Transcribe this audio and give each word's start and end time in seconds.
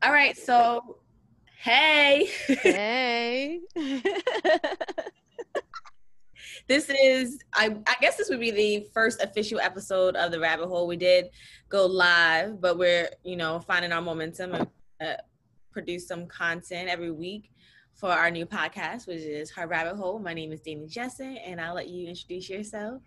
All 0.00 0.12
right, 0.12 0.36
so 0.38 0.98
hey. 1.60 2.28
Hey. 2.46 3.60
this 6.68 6.88
is 6.88 7.40
I, 7.52 7.76
I 7.84 7.96
guess 8.00 8.16
this 8.16 8.28
would 8.30 8.38
be 8.38 8.52
the 8.52 8.86
first 8.94 9.20
official 9.20 9.58
episode 9.58 10.14
of 10.14 10.30
the 10.30 10.38
rabbit 10.38 10.68
hole. 10.68 10.86
We 10.86 10.96
did 10.96 11.30
go 11.68 11.84
live, 11.86 12.60
but 12.60 12.78
we're, 12.78 13.08
you 13.24 13.34
know, 13.34 13.58
finding 13.58 13.90
our 13.90 14.00
momentum 14.00 14.54
and 14.54 14.68
uh, 15.00 15.16
produce 15.72 16.06
some 16.06 16.28
content 16.28 16.88
every 16.88 17.10
week 17.10 17.50
for 17.94 18.10
our 18.10 18.30
new 18.30 18.46
podcast, 18.46 19.08
which 19.08 19.22
is 19.22 19.50
Her 19.50 19.66
Rabbit 19.66 19.96
Hole. 19.96 20.20
My 20.20 20.32
name 20.32 20.52
is 20.52 20.60
Danny 20.60 20.86
Jessen, 20.86 21.38
and 21.44 21.60
I'll 21.60 21.74
let 21.74 21.88
you 21.88 22.06
introduce 22.06 22.48
yourself. 22.48 23.02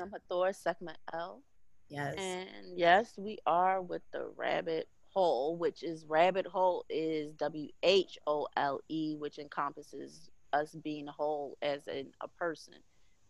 I'm 0.00 0.10
Hathor 0.10 0.52
Segment 0.52 0.98
L. 1.14 1.40
Yes. 1.88 2.16
And 2.18 2.48
yes, 2.76 3.12
we 3.16 3.38
are 3.46 3.80
with 3.80 4.02
the 4.12 4.32
rabbit 4.36 4.88
hole, 5.12 5.56
which 5.56 5.82
is 5.82 6.04
rabbit 6.06 6.46
hole 6.46 6.84
is 6.88 7.32
W 7.34 7.68
H 7.82 8.18
O 8.26 8.48
L 8.56 8.80
E, 8.88 9.16
which 9.18 9.38
encompasses 9.38 10.30
us 10.52 10.74
being 10.82 11.06
whole 11.06 11.56
as 11.62 11.86
in 11.86 12.08
a 12.20 12.28
person. 12.28 12.74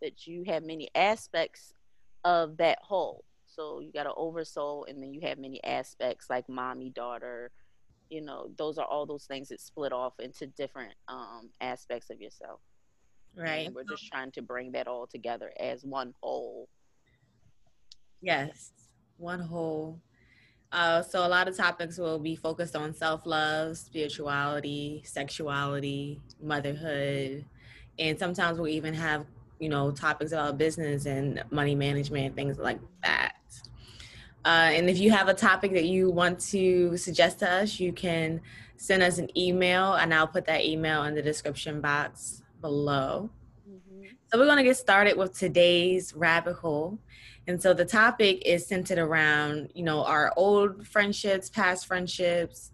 That 0.00 0.26
you 0.26 0.44
have 0.46 0.64
many 0.64 0.88
aspects 0.94 1.74
of 2.24 2.56
that 2.56 2.78
whole. 2.82 3.24
So 3.46 3.80
you 3.80 3.92
got 3.92 4.06
an 4.06 4.12
oversoul, 4.16 4.86
and 4.88 5.02
then 5.02 5.12
you 5.12 5.20
have 5.22 5.38
many 5.38 5.62
aspects 5.62 6.30
like 6.30 6.48
mommy, 6.48 6.90
daughter. 6.90 7.50
You 8.08 8.22
know, 8.22 8.50
those 8.56 8.78
are 8.78 8.84
all 8.84 9.06
those 9.06 9.24
things 9.24 9.48
that 9.48 9.60
split 9.60 9.92
off 9.92 10.14
into 10.18 10.46
different 10.46 10.94
um, 11.08 11.50
aspects 11.60 12.10
of 12.10 12.20
yourself. 12.20 12.60
Right. 13.36 13.66
And 13.66 13.74
we're 13.74 13.84
just 13.84 14.06
trying 14.06 14.32
to 14.32 14.42
bring 14.42 14.72
that 14.72 14.86
all 14.86 15.06
together 15.06 15.52
as 15.58 15.84
one 15.84 16.14
whole. 16.20 16.68
Yes, 18.20 18.72
one 19.16 19.40
whole. 19.40 20.00
Uh, 20.72 21.02
so 21.02 21.26
a 21.26 21.28
lot 21.28 21.48
of 21.48 21.56
topics 21.56 21.98
will 21.98 22.18
be 22.18 22.34
focused 22.34 22.74
on 22.74 22.94
self-love, 22.94 23.76
spirituality, 23.76 25.02
sexuality, 25.04 26.18
motherhood, 26.42 27.44
and 27.98 28.18
sometimes 28.18 28.58
we'll 28.58 28.68
even 28.68 28.94
have 28.94 29.26
you 29.58 29.68
know 29.68 29.90
topics 29.90 30.32
about 30.32 30.56
business 30.56 31.06
and 31.06 31.42
money 31.50 31.74
management, 31.74 32.34
things 32.34 32.58
like 32.58 32.80
that. 33.02 33.34
Uh, 34.44 34.70
and 34.72 34.90
if 34.90 34.98
you 34.98 35.10
have 35.10 35.28
a 35.28 35.34
topic 35.34 35.72
that 35.72 35.84
you 35.84 36.10
want 36.10 36.40
to 36.40 36.96
suggest 36.96 37.38
to 37.38 37.48
us, 37.48 37.78
you 37.78 37.92
can 37.92 38.40
send 38.76 39.02
us 39.02 39.18
an 39.18 39.28
email, 39.38 39.94
and 39.94 40.12
I'll 40.12 40.26
put 40.26 40.46
that 40.46 40.64
email 40.64 41.04
in 41.04 41.14
the 41.14 41.22
description 41.22 41.80
box 41.80 42.42
below. 42.60 43.30
Mm-hmm. 43.70 44.06
So 44.26 44.38
we're 44.38 44.46
going 44.46 44.56
to 44.56 44.64
get 44.64 44.76
started 44.76 45.16
with 45.16 45.38
today's 45.38 46.14
rabbit 46.16 46.54
hole. 46.54 46.98
And 47.48 47.60
so 47.60 47.74
the 47.74 47.84
topic 47.84 48.42
is 48.46 48.66
centered 48.66 48.98
around, 48.98 49.70
you 49.74 49.82
know, 49.82 50.04
our 50.04 50.32
old 50.36 50.86
friendships, 50.86 51.50
past 51.50 51.86
friendships. 51.86 52.70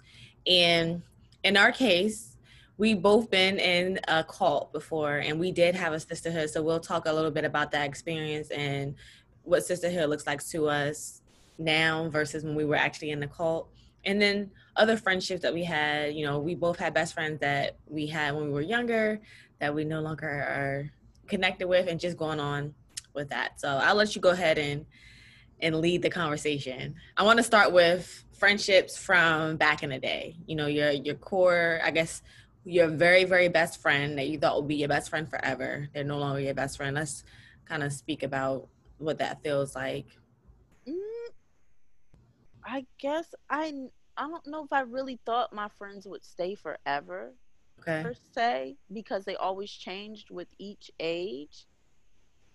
And 0.46 1.02
in 1.42 1.56
our 1.56 1.72
case, 1.72 2.36
we 2.76 2.94
both 2.94 3.30
been 3.30 3.58
in 3.58 3.98
a 4.06 4.22
cult 4.22 4.72
before 4.72 5.16
and 5.16 5.40
we 5.40 5.52
did 5.52 5.74
have 5.74 5.92
a 5.92 6.00
sisterhood. 6.00 6.50
So 6.50 6.62
we'll 6.62 6.80
talk 6.80 7.06
a 7.06 7.12
little 7.12 7.30
bit 7.30 7.44
about 7.44 7.72
that 7.72 7.86
experience 7.86 8.50
and 8.50 8.94
what 9.42 9.64
sisterhood 9.64 10.10
looks 10.10 10.26
like 10.26 10.46
to 10.48 10.68
us 10.68 11.22
now 11.58 12.08
versus 12.10 12.44
when 12.44 12.54
we 12.54 12.64
were 12.64 12.76
actually 12.76 13.10
in 13.10 13.20
the 13.20 13.26
cult. 13.26 13.68
And 14.04 14.20
then 14.20 14.50
other 14.76 14.96
friendships 14.96 15.42
that 15.42 15.52
we 15.52 15.64
had, 15.64 16.14
you 16.14 16.24
know, 16.24 16.38
we 16.38 16.54
both 16.54 16.78
had 16.78 16.94
best 16.94 17.14
friends 17.14 17.40
that 17.40 17.76
we 17.86 18.06
had 18.06 18.34
when 18.34 18.44
we 18.44 18.52
were 18.52 18.60
younger 18.60 19.20
that 19.60 19.74
we 19.74 19.84
no 19.84 20.00
longer 20.00 20.28
are 20.28 20.90
connected 21.26 21.66
with 21.66 21.88
and 21.88 21.98
just 21.98 22.16
going 22.16 22.38
on 22.38 22.74
with 23.18 23.30
that. 23.30 23.60
So 23.60 23.68
I'll 23.68 23.94
let 23.94 24.14
you 24.14 24.22
go 24.22 24.30
ahead 24.30 24.56
and 24.58 24.86
and 25.60 25.76
lead 25.76 26.02
the 26.02 26.10
conversation. 26.10 26.94
I 27.16 27.24
want 27.24 27.38
to 27.38 27.42
start 27.42 27.72
with 27.72 28.24
friendships 28.38 28.96
from 28.96 29.56
back 29.56 29.82
in 29.82 29.90
the 29.90 29.98
day. 29.98 30.36
You 30.46 30.56
know, 30.56 30.66
your 30.66 30.90
your 30.90 31.16
core, 31.16 31.80
I 31.84 31.90
guess 31.90 32.22
your 32.64 32.88
very 32.88 33.24
very 33.24 33.48
best 33.48 33.80
friend 33.82 34.16
that 34.18 34.28
you 34.28 34.38
thought 34.38 34.56
would 34.56 34.68
be 34.68 34.76
your 34.76 34.88
best 34.88 35.10
friend 35.10 35.28
forever. 35.28 35.88
They're 35.92 36.04
no 36.04 36.18
longer 36.18 36.40
your 36.40 36.54
best 36.54 36.76
friend. 36.76 36.96
Let's 36.96 37.24
kind 37.66 37.82
of 37.82 37.92
speak 37.92 38.22
about 38.22 38.68
what 38.98 39.18
that 39.18 39.42
feels 39.42 39.74
like. 39.74 40.06
Mm, 40.88 40.94
I 42.64 42.86
guess 42.98 43.34
I 43.50 43.72
I 44.16 44.28
don't 44.28 44.46
know 44.46 44.64
if 44.64 44.72
I 44.72 44.80
really 44.80 45.20
thought 45.26 45.52
my 45.52 45.68
friends 45.68 46.06
would 46.06 46.24
stay 46.24 46.54
forever. 46.54 47.34
Okay. 47.80 48.02
Per 48.02 48.14
se, 48.34 48.76
because 48.92 49.24
they 49.24 49.36
always 49.36 49.70
changed 49.70 50.30
with 50.30 50.48
each 50.58 50.90
age 50.98 51.66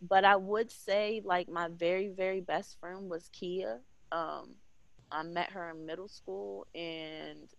but 0.09 0.25
I 0.25 0.35
would 0.35 0.69
say 0.71 1.21
like 1.23 1.49
my 1.49 1.69
very 1.69 2.09
very 2.09 2.41
best 2.41 2.77
friend 2.79 3.09
was 3.09 3.29
Kia. 3.31 3.79
Um, 4.11 4.55
I 5.11 5.23
met 5.23 5.51
her 5.51 5.69
in 5.69 5.85
middle 5.85 6.07
school 6.07 6.67
and 6.75 7.49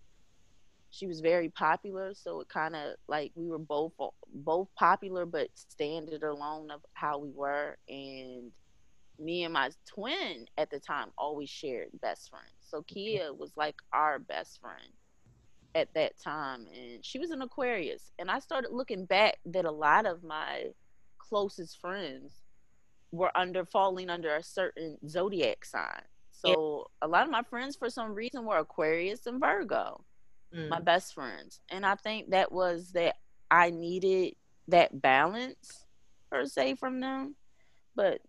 she 0.91 1.07
was 1.07 1.21
very 1.21 1.49
popular, 1.49 2.15
so 2.15 2.41
it 2.41 2.49
kind 2.49 2.77
of 2.77 2.95
like 3.09 3.33
we 3.35 3.49
were 3.49 3.59
both 3.59 3.93
both 4.33 4.69
popular 4.77 5.27
but 5.27 5.49
standing 5.55 6.23
alone 6.23 6.71
of 6.71 6.81
how 6.93 7.19
we 7.19 7.31
were 7.35 7.77
and 7.89 8.53
me 9.19 9.45
and 9.45 9.55
my 9.55 9.71
twin 9.87 10.47
at 10.59 10.71
the 10.71 10.79
time 10.79 11.09
always 11.17 11.49
shared 11.49 11.89
best 12.03 12.31
friends. 12.31 12.53
So 12.61 12.83
Kia 12.83 13.33
was 13.33 13.53
like 13.57 13.77
our 13.93 14.19
best 14.19 14.61
friend 14.61 14.93
at 15.75 15.93
that 15.95 16.13
time 16.23 16.67
and 16.73 17.05
she 17.05 17.19
was 17.19 17.31
an 17.31 17.43
Aquarius 17.43 18.13
and 18.19 18.31
I 18.31 18.39
started 18.39 18.71
looking 18.71 19.07
back 19.07 19.39
that 19.47 19.65
a 19.65 19.71
lot 19.71 20.07
of 20.07 20.23
my 20.23 20.67
closest 21.29 21.81
friends 21.81 22.43
were 23.13 23.31
under 23.37 23.65
falling 23.65 24.11
under 24.11 24.35
a 24.35 24.43
certain 24.43 24.99
zodiac 25.09 25.65
sign. 25.65 26.03
So 26.33 26.89
yeah. 27.01 27.07
a 27.07 27.09
lot 27.09 27.25
of 27.25 27.31
my 27.31 27.43
friends, 27.43 27.77
for 27.77 27.89
some 27.89 28.15
reason, 28.15 28.45
were 28.45 28.59
Aquarius 28.59 29.27
and 29.27 29.41
Virgo, 29.41 30.05
mm. 30.55 30.69
my 30.69 30.81
best 30.81 31.15
friends, 31.15 31.61
and 31.71 31.87
I 31.87 31.95
think 31.95 32.31
that 32.31 32.53
was 32.53 32.93
that 32.93 33.17
I 33.51 33.71
needed 33.71 34.35
that 34.69 35.01
balance 35.01 35.85
per 36.31 36.45
se 36.47 36.75
from 36.75 37.01
them. 37.01 37.37
But 37.95 38.21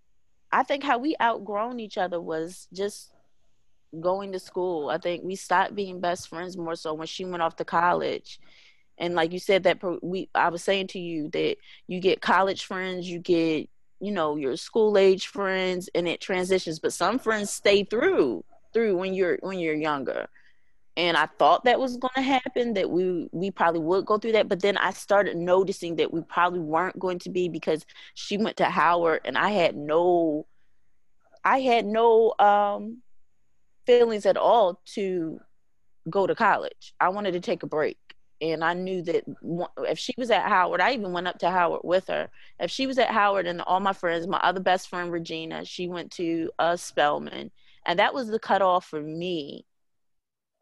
I 0.51 0.63
think 0.63 0.83
how 0.83 0.99
we 0.99 1.15
outgrown 1.21 1.79
each 1.79 1.97
other 1.97 2.21
was 2.21 2.67
just 2.71 3.11
going 3.99 4.31
to 4.33 4.39
school. 4.39 4.89
I 4.89 4.97
think 4.97 5.23
we 5.23 5.35
stopped 5.35 5.75
being 5.75 5.99
best 5.99 6.29
friends 6.29 6.55
more 6.57 6.75
so 6.75 6.93
when 6.93 7.07
she 7.07 7.25
went 7.25 7.41
off 7.41 7.55
to 7.57 7.65
college 7.65 8.39
and 8.97 9.13
like 9.13 9.31
you 9.31 9.39
said 9.39 9.63
that 9.63 9.81
we 10.01 10.29
i 10.35 10.49
was 10.49 10.63
saying 10.63 10.87
to 10.87 10.99
you 10.99 11.29
that 11.29 11.57
you 11.87 11.99
get 11.99 12.21
college 12.21 12.65
friends 12.65 13.09
you 13.09 13.19
get 13.19 13.69
you 13.99 14.11
know 14.11 14.35
your 14.35 14.57
school 14.57 14.97
age 14.97 15.27
friends 15.27 15.89
and 15.95 16.07
it 16.07 16.21
transitions. 16.21 16.79
But 16.79 16.93
some 16.93 17.19
friends 17.19 17.49
stay 17.49 17.83
through 17.83 18.43
through 18.73 18.97
when 18.97 19.13
you're 19.13 19.37
when 19.41 19.59
you're 19.59 19.75
younger. 19.75 20.27
And 20.97 21.17
i 21.17 21.25
thought 21.25 21.65
that 21.65 21.79
was 21.79 21.97
going 21.97 22.13
to 22.15 22.21
happen 22.21 22.73
that 22.73 22.89
we 22.89 23.27
we 23.31 23.51
probably 23.51 23.81
would 23.81 24.05
go 24.05 24.17
through 24.17 24.33
that. 24.33 24.47
But 24.47 24.61
then 24.61 24.77
i 24.77 24.91
started 24.91 25.37
noticing 25.37 25.95
that 25.97 26.13
we 26.13 26.21
probably 26.21 26.59
weren't 26.59 26.99
going 26.99 27.19
to 27.19 27.29
be 27.29 27.49
because 27.49 27.85
she 28.13 28.37
went 28.37 28.57
to 28.57 28.65
howard 28.65 29.21
and 29.25 29.37
i 29.37 29.49
had 29.49 29.75
no 29.75 30.45
i 31.43 31.59
had 31.59 31.85
no 31.85 32.33
um 32.39 33.01
feelings 33.85 34.25
at 34.25 34.37
all 34.37 34.81
to 34.85 35.39
go 36.09 36.27
to 36.27 36.35
college. 36.35 36.93
I 36.99 37.09
wanted 37.09 37.33
to 37.33 37.39
take 37.39 37.63
a 37.63 37.67
break 37.67 37.97
and 38.51 38.63
I 38.63 38.73
knew 38.73 39.01
that 39.03 39.23
if 39.87 39.99
she 39.99 40.13
was 40.17 40.31
at 40.31 40.47
Howard, 40.47 40.81
I 40.81 40.93
even 40.93 41.11
went 41.11 41.27
up 41.27 41.39
to 41.39 41.49
Howard 41.49 41.81
with 41.83 42.07
her. 42.07 42.29
If 42.59 42.71
she 42.71 42.87
was 42.87 42.97
at 42.97 43.09
Howard 43.09 43.47
and 43.47 43.61
all 43.61 43.79
my 43.79 43.93
friends, 43.93 44.27
my 44.27 44.39
other 44.39 44.59
best 44.59 44.89
friend 44.89 45.11
Regina, 45.11 45.65
she 45.65 45.87
went 45.87 46.11
to 46.13 46.49
uh, 46.59 46.75
Spelman, 46.75 47.51
and 47.85 47.99
that 47.99 48.13
was 48.13 48.27
the 48.27 48.39
cutoff 48.39 48.85
for 48.85 49.01
me 49.01 49.65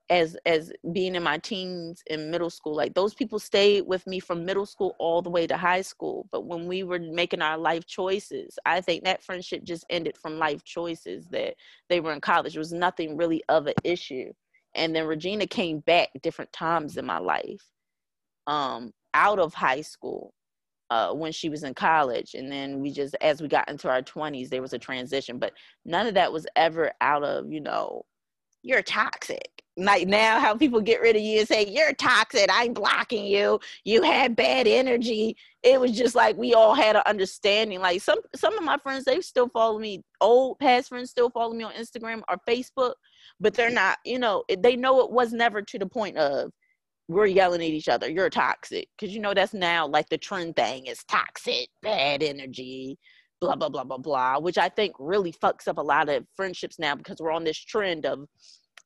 as 0.09 0.35
as 0.45 0.71
being 0.91 1.16
in 1.16 1.23
my 1.23 1.38
teens 1.38 2.03
in 2.07 2.29
middle 2.29 2.49
school. 2.49 2.75
Like 2.75 2.94
those 2.94 3.13
people 3.13 3.39
stayed 3.39 3.88
with 3.88 4.05
me 4.05 4.19
from 4.19 4.45
middle 4.45 4.65
school 4.65 4.95
all 5.00 5.21
the 5.21 5.29
way 5.29 5.47
to 5.47 5.57
high 5.57 5.81
school. 5.81 6.27
But 6.31 6.45
when 6.45 6.67
we 6.67 6.83
were 6.83 7.00
making 7.00 7.41
our 7.41 7.57
life 7.57 7.85
choices, 7.85 8.59
I 8.65 8.81
think 8.81 9.03
that 9.05 9.23
friendship 9.23 9.63
just 9.63 9.85
ended 9.89 10.17
from 10.17 10.38
life 10.38 10.63
choices 10.63 11.27
that 11.29 11.55
they 11.89 12.01
were 12.01 12.13
in 12.13 12.21
college. 12.21 12.55
It 12.55 12.59
was 12.59 12.73
nothing 12.73 13.17
really 13.17 13.44
of 13.50 13.67
an 13.67 13.75
issue 13.83 14.33
and 14.75 14.95
then 14.95 15.05
regina 15.05 15.47
came 15.47 15.79
back 15.79 16.09
different 16.21 16.51
times 16.51 16.97
in 16.97 17.05
my 17.05 17.19
life 17.19 17.69
um 18.48 18.92
out 19.13 19.40
of 19.40 19.54
high 19.54 19.81
school 19.81 20.34
uh, 20.90 21.12
when 21.12 21.31
she 21.31 21.50
was 21.50 21.63
in 21.63 21.74
college. 21.74 22.36
And 22.36 22.51
then 22.51 22.80
we 22.80 22.92
just 22.92 23.16
as 23.22 23.42
we 23.42 23.48
got 23.48 23.69
into 23.69 23.90
our 23.90 24.01
20s 24.01 24.50
there 24.50 24.62
was 24.62 24.74
a 24.74 24.80
transition 24.80 25.40
but 25.40 25.54
none 25.86 26.07
of 26.07 26.13
that 26.16 26.31
was 26.31 26.45
ever 26.56 26.92
out 27.01 27.24
of 27.24 27.51
you 27.51 27.62
know 27.62 28.04
you're 28.66 28.81
toxic. 28.81 29.50
Like 29.75 30.07
now 30.07 30.40
how 30.40 30.56
people 30.56 30.80
get 30.81 31.01
rid 31.01 31.16
of 31.16 31.22
you 31.22 31.40
and 31.40 31.48
say 31.48 31.66
you're 31.66 31.94
toxic. 31.94 32.48
I'm 32.51 32.74
blocking 32.74 33.25
you. 33.25 33.60
You 33.84 34.04
had 34.04 34.36
bad 34.36 34.68
energy. 34.68 35.36
It 35.63 35.81
was 35.81 35.92
just 35.92 36.16
like 36.16 36.38
we 36.38 36.54
all 36.54 36.75
had 36.75 36.96
an 36.96 37.01
understanding. 37.07 37.80
Like 37.81 38.01
some 38.01 38.19
some 38.36 38.57
of 38.57 38.63
my 38.63 38.78
friends 38.78 39.04
they 39.06 39.19
still 39.22 39.50
follow 39.50 39.80
me. 39.80 40.04
Old 40.22 40.60
past 40.60 40.89
friends 40.89 41.10
still 41.10 41.30
follow 41.31 41.54
me 41.54 41.63
on 41.63 41.74
instagram 41.74 42.22
or 42.30 42.38
facebook 42.48 42.94
but 43.39 43.54
they're 43.54 43.69
not 43.69 43.98
you 44.06 44.19
know 44.19 44.44
they 44.60 44.75
know 44.75 45.01
it 45.01 45.12
was 45.12 45.34
never 45.34 45.62
to 45.62 45.80
the 45.80 45.86
point 45.86 46.18
of 46.18 46.51
we're 47.13 47.25
yelling 47.25 47.62
at 47.62 47.68
each 47.68 47.89
other 47.89 48.10
you're 48.10 48.30
toxic 48.30 48.88
because 48.98 49.13
you 49.13 49.21
know 49.21 49.33
that's 49.33 49.54
now 49.54 49.88
like 49.88 50.07
the 50.10 50.18
trend 50.18 50.56
thing 50.56 50.86
is 50.86 51.04
toxic 51.06 51.69
bad 51.81 52.24
energy 52.24 52.98
blah 53.42 53.56
blah 53.56 53.69
blah 53.69 53.83
blah 53.83 53.98
blah 53.98 54.39
which 54.39 54.57
i 54.57 54.69
think 54.69 54.94
really 55.00 55.31
fucks 55.31 55.68
up 55.68 55.77
a 55.77 55.81
lot 55.81 56.10
of 56.10 56.25
friendships 56.36 56.80
now 56.80 56.95
because 56.95 57.18
we're 57.19 57.31
on 57.31 57.44
this 57.44 57.57
trend 57.57 58.06
of 58.06 58.27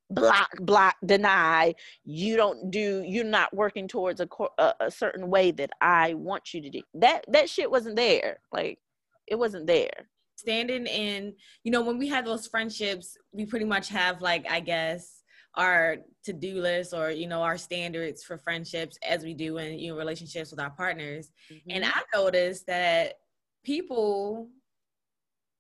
block 0.10 0.50
block 0.62 0.96
deny 1.06 1.74
you 2.06 2.38
don't 2.38 2.72
do 2.72 3.04
you're 3.06 3.26
not 3.26 3.54
working 3.54 3.88
towards 3.88 4.22
a, 4.22 4.28
a, 4.58 4.74
a 4.80 4.92
certain 4.92 5.30
way 5.30 5.52
that 5.52 5.70
i 5.82 6.14
want 6.14 6.54
you 6.54 6.62
to 6.62 6.70
do. 6.70 6.82
That 6.94 7.26
that 7.28 7.50
shit 7.50 7.70
wasn't 7.70 7.98
there 7.98 8.40
like 8.52 8.80
it 9.28 9.36
wasn't 9.36 9.68
there. 9.68 10.10
Standing 10.38 10.86
in 10.86 11.34
you 11.64 11.72
know 11.72 11.82
when 11.82 11.98
we 11.98 12.08
have 12.08 12.26
those 12.26 12.48
friendships 12.48 13.18
we 13.34 13.46
pretty 13.46 13.66
much 13.66 13.90
have 13.90 14.22
like 14.22 14.46
i 14.50 14.60
guess 14.60 15.17
our 15.58 15.98
to-do 16.24 16.62
list 16.62 16.94
or 16.94 17.12
you 17.12 17.28
know 17.28 17.42
our 17.42 17.58
standards 17.58 18.24
for 18.24 18.38
friendships 18.38 18.98
as 19.08 19.24
we 19.24 19.34
do 19.34 19.58
in 19.58 19.78
you 19.78 19.92
know 19.92 19.98
relationships 19.98 20.52
with 20.52 20.60
our 20.60 20.70
partners 20.70 21.32
mm-hmm. 21.52 21.72
and 21.72 21.84
i 21.84 22.02
noticed 22.14 22.66
that 22.68 23.16
people 23.64 24.48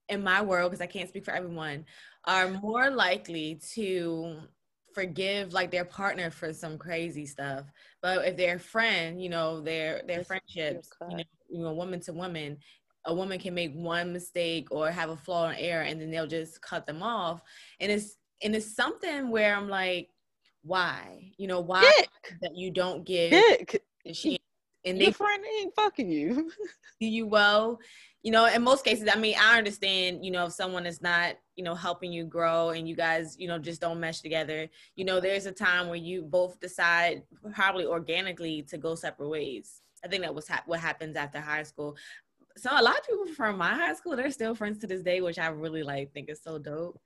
in 0.09 0.23
my 0.23 0.41
world 0.41 0.71
because 0.71 0.83
i 0.83 0.87
can't 0.87 1.09
speak 1.09 1.25
for 1.25 1.31
everyone 1.31 1.83
are 2.25 2.49
more 2.49 2.89
likely 2.89 3.59
to 3.73 4.37
forgive 4.97 5.53
like 5.53 5.69
their 5.69 5.85
partner 5.85 6.31
for 6.31 6.51
some 6.51 6.75
crazy 6.75 7.27
stuff. 7.27 7.71
But 8.01 8.25
if 8.25 8.35
their 8.35 8.57
friend, 8.57 9.21
you 9.21 9.29
know, 9.29 9.61
their 9.61 10.01
their 10.07 10.23
friendships, 10.23 10.89
you 11.07 11.17
know, 11.17 11.23
you 11.49 11.61
know, 11.61 11.73
woman 11.73 11.99
to 12.01 12.13
woman, 12.13 12.57
a 13.05 13.13
woman 13.13 13.37
can 13.37 13.53
make 13.53 13.75
one 13.75 14.11
mistake 14.11 14.69
or 14.71 14.89
have 14.89 15.11
a 15.11 15.15
flaw 15.15 15.49
or 15.49 15.55
error 15.55 15.83
and 15.83 16.01
then 16.01 16.09
they'll 16.09 16.25
just 16.25 16.61
cut 16.63 16.87
them 16.87 17.03
off. 17.03 17.41
And 17.79 17.91
it's 17.91 18.17
and 18.43 18.55
it's 18.55 18.75
something 18.75 19.29
where 19.29 19.55
I'm 19.55 19.69
like, 19.69 20.09
why? 20.63 21.31
You 21.37 21.47
know, 21.47 21.61
why 21.61 21.81
Dick. 21.97 22.37
that 22.41 22.55
you 22.55 22.71
don't 22.71 23.05
give 23.05 23.31
Dick. 23.31 23.83
she 24.13 24.39
and 24.85 24.97
your 24.99 25.11
friend 25.13 25.43
ain't 25.59 25.75
fucking 25.75 26.09
you. 26.09 26.51
do 26.99 27.07
you 27.07 27.27
well? 27.27 27.79
You 28.23 28.31
know, 28.31 28.45
in 28.45 28.63
most 28.63 28.83
cases, 28.83 29.09
I 29.13 29.17
mean, 29.17 29.35
I 29.39 29.57
understand, 29.57 30.25
you 30.25 30.31
know, 30.31 30.45
if 30.45 30.53
someone 30.53 30.85
is 30.85 31.01
not 31.01 31.35
you 31.57 31.63
know 31.63 31.75
helping 31.75 32.13
you 32.13 32.23
grow 32.23 32.69
and 32.69 32.87
you 32.87 32.95
guys 32.95 33.35
you 33.37 33.47
know 33.47 33.57
just 33.57 33.81
don't 33.81 33.99
mesh 33.99 34.21
together 34.21 34.69
you 34.95 35.03
know 35.03 35.19
there's 35.19 35.47
a 35.47 35.51
time 35.51 35.87
where 35.87 35.97
you 35.97 36.21
both 36.21 36.59
decide 36.59 37.23
probably 37.53 37.85
organically 37.85 38.61
to 38.61 38.77
go 38.77 38.95
separate 38.95 39.27
ways 39.27 39.81
i 40.05 40.07
think 40.07 40.21
that 40.21 40.33
was 40.33 40.47
ha- 40.47 40.63
what 40.67 40.79
happens 40.79 41.15
after 41.15 41.41
high 41.41 41.63
school 41.63 41.97
so 42.55 42.69
a 42.71 42.81
lot 42.81 42.97
of 42.97 43.07
people 43.07 43.27
from 43.33 43.57
my 43.57 43.73
high 43.73 43.93
school 43.93 44.15
they're 44.15 44.31
still 44.31 44.55
friends 44.55 44.77
to 44.79 44.87
this 44.87 45.01
day 45.01 45.19
which 45.19 45.39
i 45.39 45.47
really 45.47 45.83
like 45.83 46.13
think 46.13 46.29
is 46.29 46.41
so 46.41 46.57
dope 46.57 46.99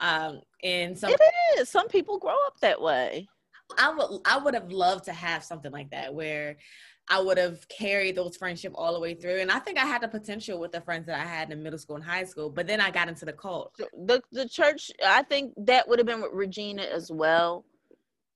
um 0.00 0.40
and 0.62 0.98
so 0.98 1.08
it 1.08 1.20
is 1.58 1.68
some 1.68 1.88
people 1.88 2.18
grow 2.18 2.36
up 2.46 2.58
that 2.60 2.80
way 2.80 3.26
i 3.78 3.90
would 3.90 4.20
i 4.24 4.36
would 4.36 4.54
have 4.54 4.70
loved 4.70 5.04
to 5.04 5.12
have 5.12 5.42
something 5.42 5.72
like 5.72 5.90
that 5.90 6.12
where 6.12 6.56
I 7.08 7.20
would 7.20 7.38
have 7.38 7.66
carried 7.68 8.16
those 8.16 8.36
friendship 8.36 8.72
all 8.74 8.92
the 8.92 9.00
way 9.00 9.14
through. 9.14 9.38
And 9.38 9.50
I 9.50 9.58
think 9.60 9.78
I 9.78 9.86
had 9.86 10.02
the 10.02 10.08
potential 10.08 10.58
with 10.58 10.72
the 10.72 10.80
friends 10.80 11.06
that 11.06 11.20
I 11.20 11.24
had 11.24 11.52
in 11.52 11.62
middle 11.62 11.78
school 11.78 11.96
and 11.96 12.04
high 12.04 12.24
school, 12.24 12.50
but 12.50 12.66
then 12.66 12.80
I 12.80 12.90
got 12.90 13.08
into 13.08 13.24
the 13.24 13.32
cult. 13.32 13.72
The 14.06 14.20
the 14.32 14.48
church, 14.48 14.90
I 15.04 15.22
think 15.22 15.52
that 15.56 15.88
would 15.88 15.98
have 15.98 16.06
been 16.06 16.20
with 16.20 16.32
Regina 16.32 16.82
as 16.82 17.10
well. 17.12 17.64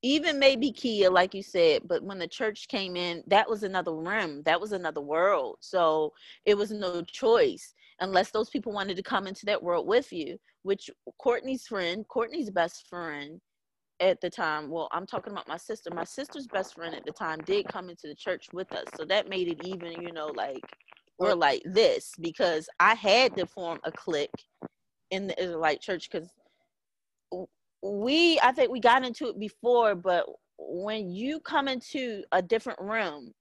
Even 0.02 0.38
maybe 0.38 0.72
Kia, 0.72 1.10
like 1.10 1.34
you 1.34 1.42
said, 1.42 1.82
but 1.86 2.02
when 2.02 2.18
the 2.18 2.28
church 2.28 2.68
came 2.68 2.96
in, 2.96 3.22
that 3.26 3.50
was 3.50 3.64
another 3.64 3.92
realm. 3.92 4.42
That 4.44 4.60
was 4.60 4.72
another 4.72 5.00
world. 5.02 5.56
So 5.60 6.14
it 6.46 6.56
was 6.56 6.70
no 6.70 7.02
choice 7.02 7.74
unless 8.00 8.31
those 8.31 8.50
people 8.50 8.73
wanted 8.73 8.97
to 8.97 9.02
come 9.02 9.26
into 9.26 9.47
that 9.47 9.62
world 9.62 9.87
with 9.87 10.12
you, 10.12 10.38
which 10.62 10.91
Courtney's 11.19 11.67
friend, 11.67 12.06
Courtney's 12.08 12.50
best 12.50 12.87
friend, 12.88 13.41
at 14.00 14.20
the 14.20 14.31
time 14.31 14.70
well 14.70 14.88
i'm 14.93 15.06
talking 15.06 15.32
about 15.32 15.47
my 15.47 15.56
sister. 15.56 15.91
My 15.94 16.05
sister's 16.05 16.47
best 16.47 16.75
friend 16.75 16.94
at 16.94 17.05
the 17.05 17.12
time 17.12 17.38
did 17.44 17.69
come 17.69 17.91
into 17.91 18.08
the 18.08 18.14
church 18.14 18.47
with 18.52 18.73
us. 18.73 18.87
So 18.97 19.05
that 19.05 19.29
made 19.29 19.49
it 19.49 19.64
even 19.64 19.93
you 20.00 20.12
know 20.12 20.32
like 20.35 20.64
we're 21.19 21.35
like 21.35 21.62
this 21.67 22.12
because 22.20 22.69
i 22.81 22.94
had 22.94 23.37
to 23.37 23.47
form 23.47 23.79
a 23.85 23.93
clique 23.93 24.31
in 25.11 25.26
the 25.26 25.43
israelite 25.43 25.81
church 25.81 26.08
because 26.11 26.31
we 27.82 28.41
i 28.43 28.53
think 28.53 28.70
we 28.70 28.81
got 28.81 29.05
into 29.05 29.29
it 29.29 29.38
before 29.38 29.94
but 29.94 30.25
when 30.58 31.11
you 31.11 31.41
come 31.41 31.69
into 31.69 32.23
a 32.32 32.41
different 32.41 32.81
room 32.81 33.32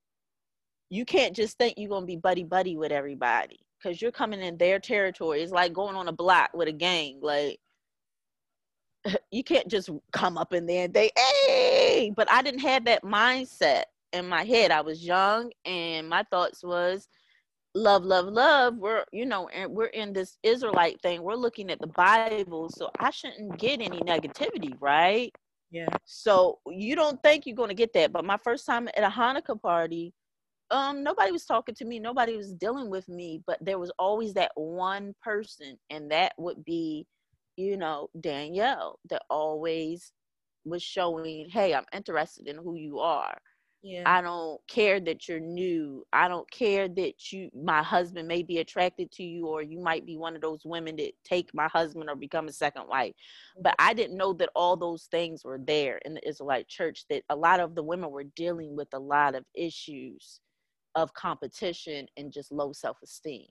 you 0.89 1.05
can't 1.05 1.35
just 1.35 1.57
think 1.57 1.75
you're 1.77 1.89
going 1.89 2.03
to 2.03 2.07
be 2.07 2.15
buddy 2.17 2.43
buddy 2.43 2.75
with 2.75 2.91
everybody 2.91 3.59
because 3.81 4.01
you're 4.01 4.11
coming 4.11 4.41
in 4.41 4.57
their 4.57 4.79
territory 4.79 5.41
it's 5.41 5.51
like 5.51 5.73
going 5.73 5.95
on 5.95 6.07
a 6.07 6.13
block 6.13 6.51
with 6.53 6.67
a 6.67 6.73
gang 6.73 7.19
like 7.21 7.59
you 9.31 9.43
can't 9.43 9.67
just 9.67 9.89
come 10.11 10.37
up 10.37 10.53
in 10.53 10.65
there 10.65 10.85
and 10.85 10.93
they 10.93 11.11
hey! 11.15 12.11
But 12.15 12.31
i 12.31 12.41
didn't 12.41 12.59
have 12.61 12.85
that 12.85 13.03
mindset 13.03 13.83
in 14.13 14.27
my 14.27 14.43
head. 14.43 14.71
I 14.71 14.81
was 14.81 15.05
young 15.05 15.51
and 15.65 16.09
my 16.09 16.23
thoughts 16.23 16.63
was 16.63 17.07
love 17.75 18.03
love 18.03 18.25
love 18.25 18.75
we're 18.77 19.05
you 19.11 19.27
know 19.27 19.47
and 19.49 19.71
we're 19.71 19.85
in 19.85 20.11
this 20.11 20.39
israelite 20.41 20.99
thing 21.01 21.21
we're 21.21 21.35
looking 21.35 21.69
at 21.69 21.79
the 21.79 21.87
bible 21.87 22.67
so 22.67 22.89
i 22.99 23.11
shouldn't 23.11 23.55
get 23.59 23.79
any 23.79 23.99
negativity 23.99 24.75
right? 24.79 25.31
Yeah. 25.71 25.85
So 26.03 26.57
you 26.67 26.95
don't 26.95 27.21
think 27.21 27.45
you're 27.45 27.55
going 27.55 27.69
to 27.69 27.75
get 27.75 27.93
that 27.93 28.11
but 28.11 28.25
my 28.25 28.37
first 28.37 28.65
time 28.65 28.87
at 28.87 29.03
a 29.03 29.07
hanukkah 29.07 29.61
party 29.61 30.13
um 30.71 31.03
nobody 31.03 31.31
was 31.31 31.45
talking 31.45 31.75
to 31.75 31.85
me 31.85 31.99
nobody 31.99 32.37
was 32.37 32.53
dealing 32.53 32.89
with 32.89 33.07
me 33.09 33.41
but 33.47 33.57
there 33.61 33.79
was 33.79 33.91
always 33.97 34.33
that 34.33 34.51
one 34.55 35.13
person 35.23 35.77
and 35.89 36.11
that 36.11 36.33
would 36.37 36.63
be 36.63 37.05
you 37.59 37.75
know, 37.75 38.09
Danielle 38.19 38.99
that 39.09 39.23
always 39.29 40.13
was 40.63 40.81
showing, 40.81 41.49
hey, 41.49 41.73
I'm 41.73 41.85
interested 41.93 42.47
in 42.47 42.55
who 42.55 42.75
you 42.75 42.99
are. 42.99 43.37
Yeah. 43.81 44.03
I 44.05 44.21
don't 44.21 44.59
care 44.67 44.99
that 45.01 45.27
you're 45.27 45.39
new. 45.39 46.05
I 46.11 46.27
don't 46.27 46.49
care 46.51 46.87
that 46.87 47.31
you 47.31 47.49
my 47.53 47.81
husband 47.83 48.27
may 48.27 48.43
be 48.43 48.59
attracted 48.59 49.11
to 49.13 49.23
you 49.23 49.47
or 49.47 49.61
you 49.61 49.79
might 49.79 50.05
be 50.05 50.17
one 50.17 50.35
of 50.35 50.41
those 50.41 50.61
women 50.65 50.95
that 50.97 51.11
take 51.23 51.53
my 51.53 51.67
husband 51.67 52.09
or 52.09 52.15
become 52.15 52.47
a 52.47 52.53
second 52.53 52.87
wife. 52.87 53.13
But 53.61 53.75
I 53.79 53.93
didn't 53.93 54.17
know 54.17 54.33
that 54.33 54.49
all 54.55 54.75
those 54.75 55.07
things 55.11 55.43
were 55.43 55.59
there 55.61 55.97
in 56.05 56.13
the 56.13 56.27
Israelite 56.27 56.67
church 56.67 57.05
that 57.09 57.23
a 57.29 57.35
lot 57.35 57.59
of 57.59 57.75
the 57.75 57.83
women 57.83 58.11
were 58.11 58.25
dealing 58.35 58.75
with 58.75 58.89
a 58.93 58.99
lot 58.99 59.35
of 59.35 59.43
issues 59.53 60.39
of 60.95 61.13
competition 61.13 62.07
and 62.17 62.31
just 62.31 62.51
low 62.51 62.71
self-esteem. 62.71 63.47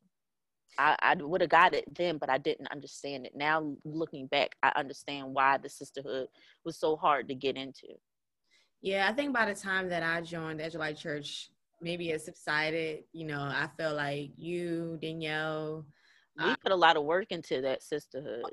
I, 0.78 0.96
I 1.00 1.14
would 1.14 1.40
have 1.40 1.50
got 1.50 1.74
it 1.74 1.84
then, 1.96 2.18
but 2.18 2.30
I 2.30 2.38
didn't 2.38 2.70
understand 2.70 3.26
it. 3.26 3.32
Now, 3.34 3.74
looking 3.84 4.26
back, 4.26 4.50
I 4.62 4.72
understand 4.76 5.34
why 5.34 5.58
the 5.58 5.68
sisterhood 5.68 6.28
was 6.64 6.78
so 6.78 6.96
hard 6.96 7.28
to 7.28 7.34
get 7.34 7.56
into. 7.56 7.88
Yeah, 8.80 9.08
I 9.08 9.12
think 9.12 9.32
by 9.32 9.46
the 9.46 9.54
time 9.54 9.88
that 9.88 10.02
I 10.04 10.20
joined 10.20 10.60
the 10.60 10.66
Israelite 10.66 10.96
Church, 10.96 11.50
maybe 11.80 12.10
it 12.10 12.22
subsided. 12.22 13.04
You 13.12 13.26
know, 13.26 13.40
I 13.40 13.68
feel 13.76 13.94
like 13.94 14.30
you, 14.36 14.98
Danielle, 15.02 15.84
we 16.36 16.44
uh, 16.44 16.56
put 16.62 16.72
a 16.72 16.76
lot 16.76 16.96
of 16.96 17.02
work 17.02 17.26
into 17.30 17.60
that 17.62 17.82
sisterhood. 17.82 18.44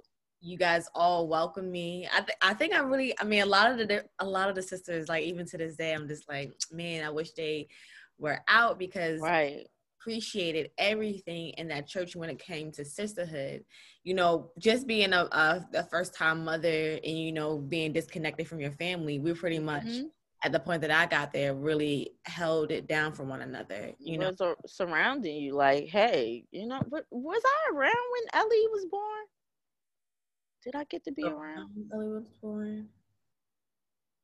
You 0.42 0.58
guys 0.58 0.90
all 0.96 1.28
welcome 1.28 1.72
me. 1.72 2.08
I 2.12 2.22
th- 2.22 2.38
I 2.42 2.54
think 2.54 2.74
I 2.74 2.80
really. 2.80 3.14
I 3.20 3.24
mean, 3.24 3.44
a 3.44 3.48
lot 3.48 3.72
of 3.72 3.78
the 3.78 4.06
a 4.20 4.26
lot 4.26 4.50
of 4.50 4.56
the 4.56 4.62
sisters, 4.62 5.10
like 5.10 5.24
even 5.24 5.46
to 5.48 5.58
this 5.58 5.76
day, 5.76 5.94
I'm 5.94 6.08
just 6.08 6.28
like, 6.28 6.54
man, 6.72 7.04
I 7.04 7.10
wish 7.10 7.32
they 7.32 7.68
were 8.18 8.40
out 8.48 8.80
because 8.80 9.20
right 9.22 9.68
appreciated 10.06 10.70
everything 10.78 11.50
in 11.58 11.68
that 11.70 11.88
church 11.88 12.16
when 12.16 12.30
it 12.30 12.38
came 12.40 12.72
to 12.72 12.86
sisterhood. 12.86 13.64
You 14.04 14.14
know, 14.14 14.52
just 14.60 14.86
being 14.86 15.14
a, 15.14 15.28
a, 15.32 15.66
a 15.74 15.84
first 15.84 16.14
time 16.14 16.46
mother 16.46 17.00
and, 17.04 17.18
you 17.18 17.32
know, 17.32 17.58
being 17.58 17.92
disconnected 17.92 18.48
from 18.48 18.60
your 18.60 18.72
family, 18.72 19.20
We're 19.20 19.36
pretty 19.36 19.58
much 19.60 19.86
mm-hmm. 19.86 20.06
at 20.44 20.52
the 20.52 20.60
point 20.60 20.82
that 20.82 20.92
I 20.92 21.08
got 21.08 21.34
there 21.34 21.56
really 21.56 22.12
held 22.26 22.72
it 22.72 22.88
down 22.88 23.14
for 23.14 23.24
one 23.24 23.42
another. 23.42 23.92
You 23.98 24.20
know, 24.20 24.32
surrounding 24.68 25.38
you 25.38 25.56
like, 25.56 25.88
hey, 25.88 26.46
you 26.52 26.68
know, 26.68 26.82
but 26.90 27.06
was 27.10 27.42
I 27.44 27.76
around 27.76 27.96
when 28.12 28.42
Ellie 28.42 28.68
was 28.72 28.86
born? 28.86 29.26
Did 30.64 30.76
I 30.76 30.84
get 30.84 31.04
to 31.06 31.12
be 31.12 31.24
oh, 31.24 31.36
around? 31.36 31.72
Ellie 31.92 32.10
was 32.10 32.28
born. 32.42 32.90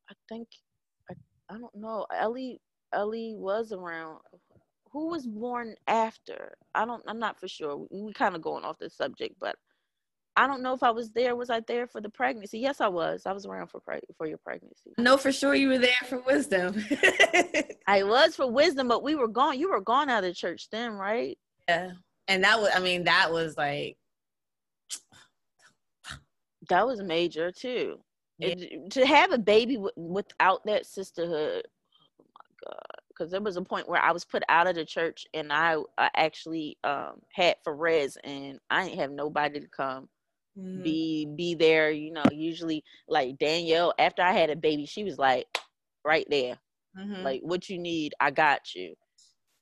I 0.08 0.14
think 0.28 0.48
I, 1.10 1.14
I 1.50 1.58
don't 1.58 1.74
know. 1.74 2.06
Ellie 2.14 2.60
Ellie 2.92 3.34
was 3.36 3.72
around 3.72 4.18
who 4.92 5.08
was 5.08 5.26
born 5.26 5.74
after? 5.86 6.54
I 6.74 6.84
don't. 6.84 7.02
I'm 7.06 7.18
not 7.18 7.40
for 7.40 7.48
sure. 7.48 7.76
We, 7.76 8.02
we 8.02 8.12
kind 8.12 8.36
of 8.36 8.42
going 8.42 8.64
off 8.64 8.78
the 8.78 8.90
subject, 8.90 9.36
but 9.40 9.56
I 10.36 10.46
don't 10.46 10.62
know 10.62 10.74
if 10.74 10.82
I 10.82 10.90
was 10.90 11.10
there. 11.10 11.34
Was 11.34 11.50
I 11.50 11.60
there 11.60 11.86
for 11.86 12.00
the 12.00 12.10
pregnancy? 12.10 12.58
Yes, 12.58 12.80
I 12.80 12.88
was. 12.88 13.22
I 13.26 13.32
was 13.32 13.46
around 13.46 13.68
for 13.68 13.80
pre- 13.80 14.00
for 14.16 14.26
your 14.26 14.38
pregnancy. 14.38 14.92
No, 14.98 15.16
for 15.16 15.32
sure 15.32 15.54
you 15.54 15.68
were 15.68 15.78
there 15.78 15.92
for 16.08 16.20
wisdom. 16.20 16.84
I 17.86 18.02
was 18.02 18.36
for 18.36 18.50
wisdom, 18.50 18.88
but 18.88 19.02
we 19.02 19.14
were 19.14 19.28
gone. 19.28 19.58
You 19.58 19.70
were 19.70 19.80
gone 19.80 20.10
out 20.10 20.24
of 20.24 20.30
the 20.30 20.34
church 20.34 20.68
then, 20.70 20.92
right? 20.92 21.38
Yeah, 21.68 21.92
and 22.28 22.44
that 22.44 22.60
was. 22.60 22.70
I 22.74 22.80
mean, 22.80 23.04
that 23.04 23.32
was 23.32 23.56
like. 23.56 23.96
That 26.68 26.86
was 26.86 27.02
major 27.02 27.50
too. 27.50 27.98
Yeah. 28.38 28.48
It, 28.58 28.90
to 28.92 29.06
have 29.06 29.32
a 29.32 29.38
baby 29.38 29.74
w- 29.74 29.90
without 29.96 30.64
that 30.66 30.86
sisterhood. 30.86 31.66
God 32.64 33.02
because 33.12 33.30
there 33.30 33.40
was 33.40 33.56
a 33.56 33.62
point 33.62 33.88
where 33.88 34.02
I 34.02 34.12
was 34.12 34.24
put 34.24 34.42
out 34.48 34.66
of 34.66 34.74
the 34.74 34.84
church 34.84 35.26
and 35.34 35.52
I, 35.52 35.76
I 35.98 36.10
actually 36.16 36.78
um, 36.84 37.20
had 37.32 37.56
for 37.62 37.74
res 37.74 38.16
and 38.24 38.58
I 38.70 38.84
didn't 38.84 39.00
have 39.00 39.10
nobody 39.10 39.60
to 39.60 39.68
come 39.68 40.08
mm. 40.58 40.82
be 40.82 41.26
be 41.36 41.54
there. 41.54 41.90
You 41.90 42.12
know, 42.12 42.24
usually 42.30 42.82
like 43.08 43.38
Danielle 43.38 43.94
after 43.98 44.22
I 44.22 44.32
had 44.32 44.50
a 44.50 44.56
baby, 44.56 44.86
she 44.86 45.04
was 45.04 45.18
like 45.18 45.46
right 46.04 46.26
there, 46.30 46.58
mm-hmm. 46.98 47.22
like 47.22 47.40
what 47.42 47.68
you 47.68 47.78
need, 47.78 48.14
I 48.20 48.30
got 48.30 48.74
you, 48.74 48.94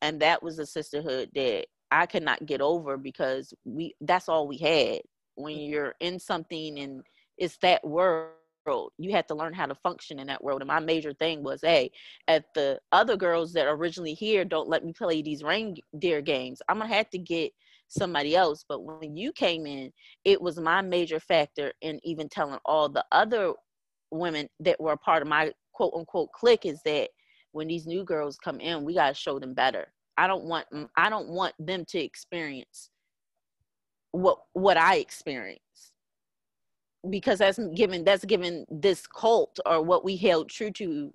and 0.01 0.21
that 0.21 0.43
was 0.43 0.59
a 0.59 0.67
sisterhood 0.67 1.31
that 1.35 1.67
I 1.91 2.07
could 2.07 2.23
not 2.23 2.47
get 2.47 2.61
over 2.61 2.97
because 2.97 3.53
we 3.65 3.95
that's 4.01 4.29
all 4.29 4.47
we 4.47 4.59
had 4.59 5.01
when 5.35 5.57
mm. 5.57 5.71
you're 5.71 5.95
in 6.01 6.19
something 6.19 6.79
and 6.79 7.03
it's 7.37 7.57
that 7.59 7.87
word 7.87 8.31
world. 8.67 8.93
You 8.99 9.13
had 9.13 9.29
to 9.29 9.35
learn 9.35 9.53
how 9.53 9.67
to 9.67 9.75
function 9.75 10.19
in 10.19 10.27
that 10.29 10.43
world. 10.43 10.61
And 10.61 10.69
my 10.69 10.81
major 10.81 11.13
thing 11.15 11.43
was, 11.43 11.61
hey, 11.63 11.91
if 12.29 12.45
the 12.55 12.79
other 12.93 13.17
girls 13.17 13.53
that 13.55 13.67
are 13.67 13.77
originally 13.77 14.15
here 14.15 14.45
don't 14.45 14.69
let 14.69 14.85
me 14.85 14.93
play 14.93 15.23
these 15.23 15.43
reindeer 15.43 16.21
games, 16.23 16.63
I'm 16.69 16.79
gonna 16.79 16.95
have 16.95 17.11
to 17.11 17.19
get 17.19 17.53
somebody 17.89 18.37
else. 18.37 18.65
But 18.69 18.83
when 18.83 19.17
you 19.17 19.33
came 19.33 19.67
in, 19.67 19.93
it 20.25 20.41
was 20.41 20.59
my 20.59 20.83
major 20.83 21.21
factor 21.21 21.73
in 21.81 22.01
even 22.05 22.29
telling 22.29 22.59
all 22.65 22.89
the 22.89 23.05
other 23.13 23.53
women 24.11 24.49
that 24.61 24.81
were 24.81 24.93
a 24.93 24.99
part 24.99 25.23
of 25.23 25.29
my 25.29 25.53
quote 25.73 25.95
unquote 25.97 26.33
clique 26.33 26.67
is 26.67 26.81
that 26.85 27.11
when 27.53 27.69
these 27.69 27.87
new 27.87 28.05
girls 28.05 28.39
come 28.43 28.61
in, 28.61 28.85
we 28.85 28.95
gotta 28.95 29.15
show 29.15 29.39
them 29.39 29.55
better. 29.55 29.93
I 30.17 30.27
don't 30.27 30.45
want 30.45 30.67
mm, 30.73 30.89
I 30.97 31.09
don't 31.11 31.29
want 31.29 31.55
them 31.59 31.85
to 31.89 31.99
experience 31.99 32.91
what 34.13 34.39
what 34.53 34.77
I 34.77 34.97
experienced 34.97 35.90
because 37.09 37.39
that's 37.39 37.59
given 37.75 38.05
that's 38.05 38.25
given 38.25 38.67
this 38.71 39.07
cult 39.07 39.59
or 39.65 39.83
what 39.83 40.05
we 40.05 40.17
held 40.17 40.51
true 40.51 40.71
to 40.73 41.13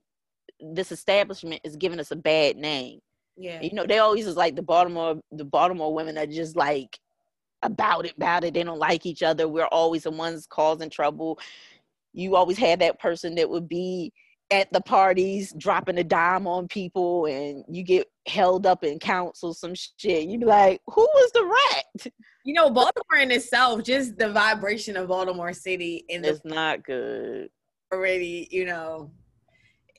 this 0.59 0.91
establishment 0.91 1.61
is 1.63 1.75
giving 1.75 1.99
us 1.99 2.11
a 2.11 2.15
bad 2.15 2.57
name. 2.57 2.99
Yeah. 3.37 3.61
You 3.61 3.73
know, 3.73 3.85
they 3.85 3.99
always 3.99 4.25
is 4.25 4.37
like 4.37 4.55
the 4.55 4.61
Baltimore 4.61 5.19
the 5.31 5.45
Baltimore 5.45 5.93
women 5.93 6.17
are 6.17 6.25
just 6.25 6.55
like 6.55 6.97
about 7.61 8.05
it, 8.05 8.15
about 8.15 8.43
it. 8.43 8.53
They 8.53 8.63
don't 8.63 8.79
like 8.79 9.05
each 9.05 9.23
other. 9.23 9.47
We're 9.47 9.65
always 9.65 10.03
the 10.03 10.11
ones 10.11 10.47
causing 10.47 10.89
trouble. 10.89 11.39
You 12.13 12.35
always 12.35 12.57
had 12.57 12.79
that 12.79 12.99
person 12.99 13.35
that 13.35 13.49
would 13.49 13.67
be 13.67 14.13
at 14.51 14.71
the 14.71 14.81
parties 14.81 15.53
dropping 15.57 15.97
a 15.97 16.03
dime 16.03 16.47
on 16.47 16.67
people 16.67 17.25
and 17.25 17.63
you 17.67 17.83
get 17.83 18.07
held 18.27 18.65
up 18.65 18.83
in 18.83 18.99
council 18.99 19.53
some 19.53 19.73
shit 19.73 20.27
you 20.27 20.37
be 20.37 20.45
like 20.45 20.79
who 20.87 21.01
was 21.01 21.31
the 21.31 21.43
rat 21.43 22.13
you 22.45 22.53
know 22.53 22.69
baltimore 22.69 23.19
in 23.19 23.31
itself 23.31 23.83
just 23.83 24.17
the 24.17 24.29
vibration 24.31 24.95
of 24.95 25.09
baltimore 25.09 25.51
city 25.51 26.05
and 26.09 26.25
it's 26.25 26.45
not 26.45 26.83
good. 26.83 27.49
already 27.91 28.47
you 28.51 28.65
know 28.65 29.11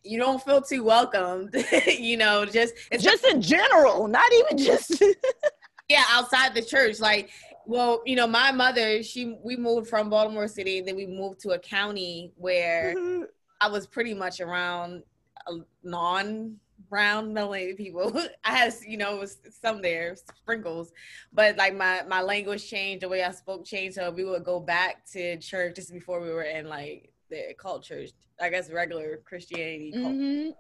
you 0.05 0.19
don't 0.19 0.43
feel 0.43 0.63
too 0.63 0.85
welcomed 0.85 1.53
you 1.87 2.17
know 2.17 2.47
just 2.47 2.73
it's 2.91 3.03
just 3.03 3.25
in 3.27 3.43
general 3.43 4.07
not 4.07 4.33
even 4.33 4.57
just 4.57 5.03
yeah 5.89 6.05
outside 6.11 6.55
the 6.55 6.63
church 6.63 7.01
like 7.01 7.31
well 7.67 8.01
you 8.07 8.15
know 8.15 8.27
my 8.27 8.53
mother 8.53 9.03
she 9.03 9.37
we 9.43 9.57
moved 9.57 9.89
from 9.89 10.09
baltimore 10.09 10.47
city 10.47 10.79
and 10.79 10.87
then 10.87 10.95
we 10.95 11.07
moved 11.07 11.41
to 11.41 11.51
a 11.51 11.59
county 11.59 12.33
where 12.37 12.95
mm-hmm. 12.97 13.25
I 13.61 13.69
was 13.69 13.87
pretty 13.87 14.15
much 14.15 14.41
around 14.41 15.03
uh, 15.47 15.57
non 15.83 16.57
brown 16.89 17.33
melanated 17.35 17.77
people. 17.77 18.13
I 18.45 18.57
had, 18.57 18.75
you 18.87 18.97
know, 18.97 19.25
some 19.63 19.83
there, 19.83 20.17
sprinkles, 20.17 20.93
but 21.33 21.57
like 21.57 21.75
my 21.75 22.03
my 22.09 22.23
language 22.23 22.69
changed, 22.69 23.03
the 23.03 23.09
way 23.09 23.23
I 23.23 23.33
spoke 23.33 23.65
changed. 23.65 23.97
So 23.97 24.11
we 24.11 24.25
would 24.25 24.45
go 24.45 24.61
back 24.61 25.05
to 25.13 25.39
church 25.39 25.77
just 25.77 25.93
before 25.93 26.21
we 26.21 26.31
were 26.31 26.43
in 26.43 26.69
like 26.69 27.13
the 27.31 27.55
culture, 27.59 28.05
I 28.41 28.49
guess 28.51 28.71
regular 28.71 29.19
Christianity. 29.25 29.93
Mm-hmm. 29.97 30.51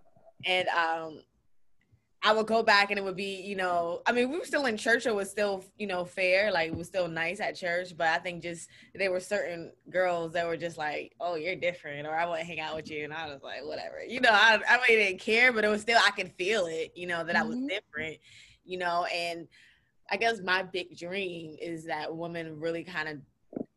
And 0.45 0.69
um, 0.69 1.23
I 2.23 2.33
would 2.33 2.47
go 2.47 2.63
back 2.63 2.91
and 2.91 2.99
it 2.99 3.05
would 3.05 3.17
be, 3.17 3.43
you 3.43 3.55
know, 3.55 4.03
I 4.07 4.13
mean, 4.13 4.31
we 4.31 4.39
were 4.39 4.45
still 4.45 4.67
in 4.67 4.77
church. 4.77 5.07
It 5.07 5.15
was 5.15 5.31
still, 5.31 5.65
you 5.79 5.87
know, 5.87 6.05
fair. 6.05 6.51
Like 6.51 6.69
it 6.69 6.77
was 6.77 6.89
still 6.89 7.09
nice 7.09 7.41
at 7.41 7.55
church. 7.57 7.97
But 7.97 8.09
I 8.09 8.19
think 8.19 8.43
just 8.43 8.69
there 8.95 9.11
were 9.11 9.21
certain 9.21 9.73
girls 9.91 10.33
that 10.33 10.47
were 10.47 10.57
just 10.57 10.77
like, 10.79 11.15
oh, 11.21 11.37
you're 11.37 11.55
different, 11.57 12.07
or 12.07 12.17
I 12.17 12.27
want 12.27 12.41
to 12.41 12.47
hang 12.47 12.59
out 12.59 12.75
with 12.75 12.91
you. 12.91 13.05
And 13.05 13.13
I 13.13 13.27
was 13.27 13.43
like, 13.43 13.65
whatever. 13.65 14.03
You 14.07 14.21
know, 14.21 14.33
I, 14.33 14.59
I 14.69 14.79
really 14.89 15.05
didn't 15.05 15.21
care, 15.21 15.53
but 15.53 15.65
it 15.65 15.69
was 15.69 15.83
still, 15.83 16.01
I 16.05 16.11
could 16.11 16.33
feel 16.33 16.67
it, 16.67 16.93
you 16.97 17.07
know, 17.07 17.23
that 17.23 17.37
mm-hmm. 17.37 17.45
I 17.45 17.49
was 17.49 17.57
mm-hmm. 17.57 17.69
different, 17.69 18.19
you 18.65 18.79
know. 18.79 19.05
And 19.05 19.47
I 20.11 20.17
guess 20.17 20.41
my 20.43 20.63
big 20.63 20.97
dream 20.97 21.57
is 21.61 21.85
that 21.85 22.15
women 22.15 22.59
really 22.59 22.83
kind 22.83 23.09
of 23.09 23.19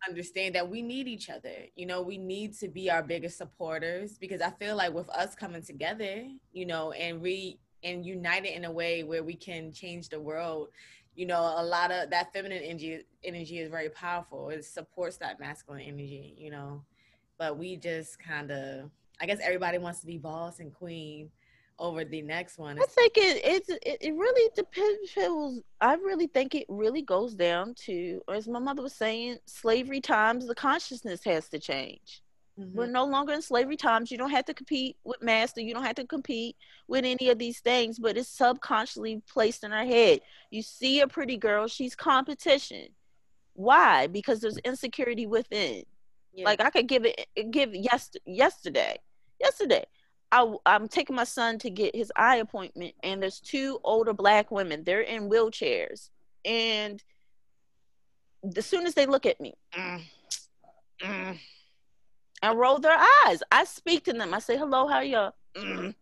understand 0.08 0.56
that 0.56 0.68
we 0.68 0.82
need 0.82 1.08
each 1.08 1.30
other. 1.30 1.66
You 1.76 1.86
know, 1.86 2.02
we 2.02 2.18
need 2.18 2.58
to 2.60 2.68
be 2.68 2.90
our 2.90 3.04
biggest 3.04 3.38
supporters 3.38 4.18
because 4.18 4.42
I 4.42 4.52
feel 4.52 4.76
like 4.76 4.94
with 4.94 5.10
us 5.10 5.36
coming 5.36 5.62
together, 5.62 6.26
you 6.52 6.66
know, 6.66 6.92
and 6.94 7.22
we 7.22 7.60
and 7.84 8.06
united 8.06 8.56
in 8.56 8.66
a 8.66 8.72
way 8.72 9.04
where 9.04 9.24
we 9.24 9.36
can 9.36 9.72
change 9.72 10.10
the 10.10 10.20
world. 10.20 10.70
You 11.16 11.26
know 11.26 11.56
a 11.58 11.64
lot 11.64 11.92
of 11.92 12.10
that 12.12 12.32
feminine 12.34 12.64
energy 12.64 13.02
energy 13.24 13.60
is 13.60 13.70
very 13.70 13.90
powerful. 13.90 14.50
It 14.50 14.64
supports 14.66 15.18
that 15.18 15.40
masculine 15.40 15.82
energy 15.82 16.36
you 16.38 16.52
know. 16.52 16.84
But 17.38 17.58
we 17.58 17.78
just 17.78 18.20
kind 18.20 18.52
of 18.52 18.90
i 19.22 19.26
guess 19.26 19.40
everybody 19.42 19.78
wants 19.78 20.00
to 20.02 20.06
be 20.06 20.18
boss 20.18 20.60
and 20.60 20.74
queen 20.74 21.30
over 21.80 22.04
the 22.04 22.22
next 22.22 22.58
one. 22.58 22.78
I 22.80 22.86
think 22.86 23.14
it 23.18 23.42
it's 23.44 23.70
it 23.70 24.14
really 24.14 24.50
depends 24.56 25.60
i 25.82 25.94
really 25.96 26.28
think 26.28 26.54
it 26.54 26.66
really 26.68 27.02
goes 27.02 27.34
down 27.34 27.74
to 27.86 28.22
as 28.30 28.48
my 28.48 28.60
mother 28.60 28.84
was 28.84 28.94
saying 28.94 29.38
slavery 29.46 30.02
times 30.02 30.46
the 30.46 30.56
consciousness 30.56 31.24
has 31.24 31.48
to 31.50 31.60
change 31.60 32.22
Mm-hmm. 32.60 32.78
We're 32.78 32.88
no 32.88 33.06
longer 33.06 33.34
in 33.34 33.42
slavery 33.42 33.78
times. 33.78 34.12
You 34.12 34.18
don't 34.18 34.32
have 34.32 34.46
to 34.46 34.54
compete 34.54 34.98
with 35.04 35.22
master. 35.22 35.62
You 35.62 35.74
don't 35.74 35.86
have 35.86 35.96
to 35.96 36.06
compete 36.06 36.58
with 36.88 37.06
any 37.06 37.30
of 37.30 37.40
these 37.40 37.60
things, 37.60 38.00
but 38.00 38.18
it's 38.18 38.28
subconsciously 38.28 39.22
placed 39.30 39.64
in 39.64 39.72
our 39.72 39.86
head. 39.86 40.20
You 40.52 40.62
see 40.62 41.00
a 41.00 41.08
pretty 41.08 41.38
girl, 41.38 41.68
she's 41.68 41.96
competition. 41.96 42.88
Why? 43.54 44.08
Because 44.08 44.42
there's 44.42 44.58
insecurity 44.58 45.26
within. 45.26 45.84
Yeah. 46.34 46.46
Like 46.46 46.62
I 46.62 46.70
could 46.70 46.88
give 46.88 47.06
it 47.06 47.28
give 47.52 47.74
yes 47.74 48.12
yesterday. 48.26 48.98
Yesterday, 49.40 49.86
I, 50.32 50.54
I'm 50.66 50.88
taking 50.88 51.16
my 51.16 51.24
son 51.24 51.60
to 51.60 51.70
get 51.70 51.96
his 51.96 52.12
eye 52.16 52.38
appointment, 52.38 52.94
and 53.04 53.22
there's 53.22 53.40
two 53.40 53.80
older 53.84 54.14
black 54.14 54.52
women. 54.52 54.84
They're 54.84 55.02
in 55.02 55.30
wheelchairs, 55.30 56.10
and 56.46 57.02
as 58.56 58.66
soon 58.66 58.86
as 58.86 58.94
they 58.94 59.06
look 59.06 59.26
at 59.26 59.40
me, 59.42 59.56
mm, 59.76 60.02
mm, 61.02 61.40
and 62.42 62.58
roll 62.58 62.80
their 62.80 62.98
eyes. 63.26 63.42
I 63.52 63.64
speak 63.66 64.06
to 64.06 64.14
them. 64.14 64.34
I 64.34 64.40
say, 64.40 64.58
hello, 64.58 64.88
how 64.88 64.96
are 64.96 65.04
you? 65.04 65.30
Mm. 65.56 65.96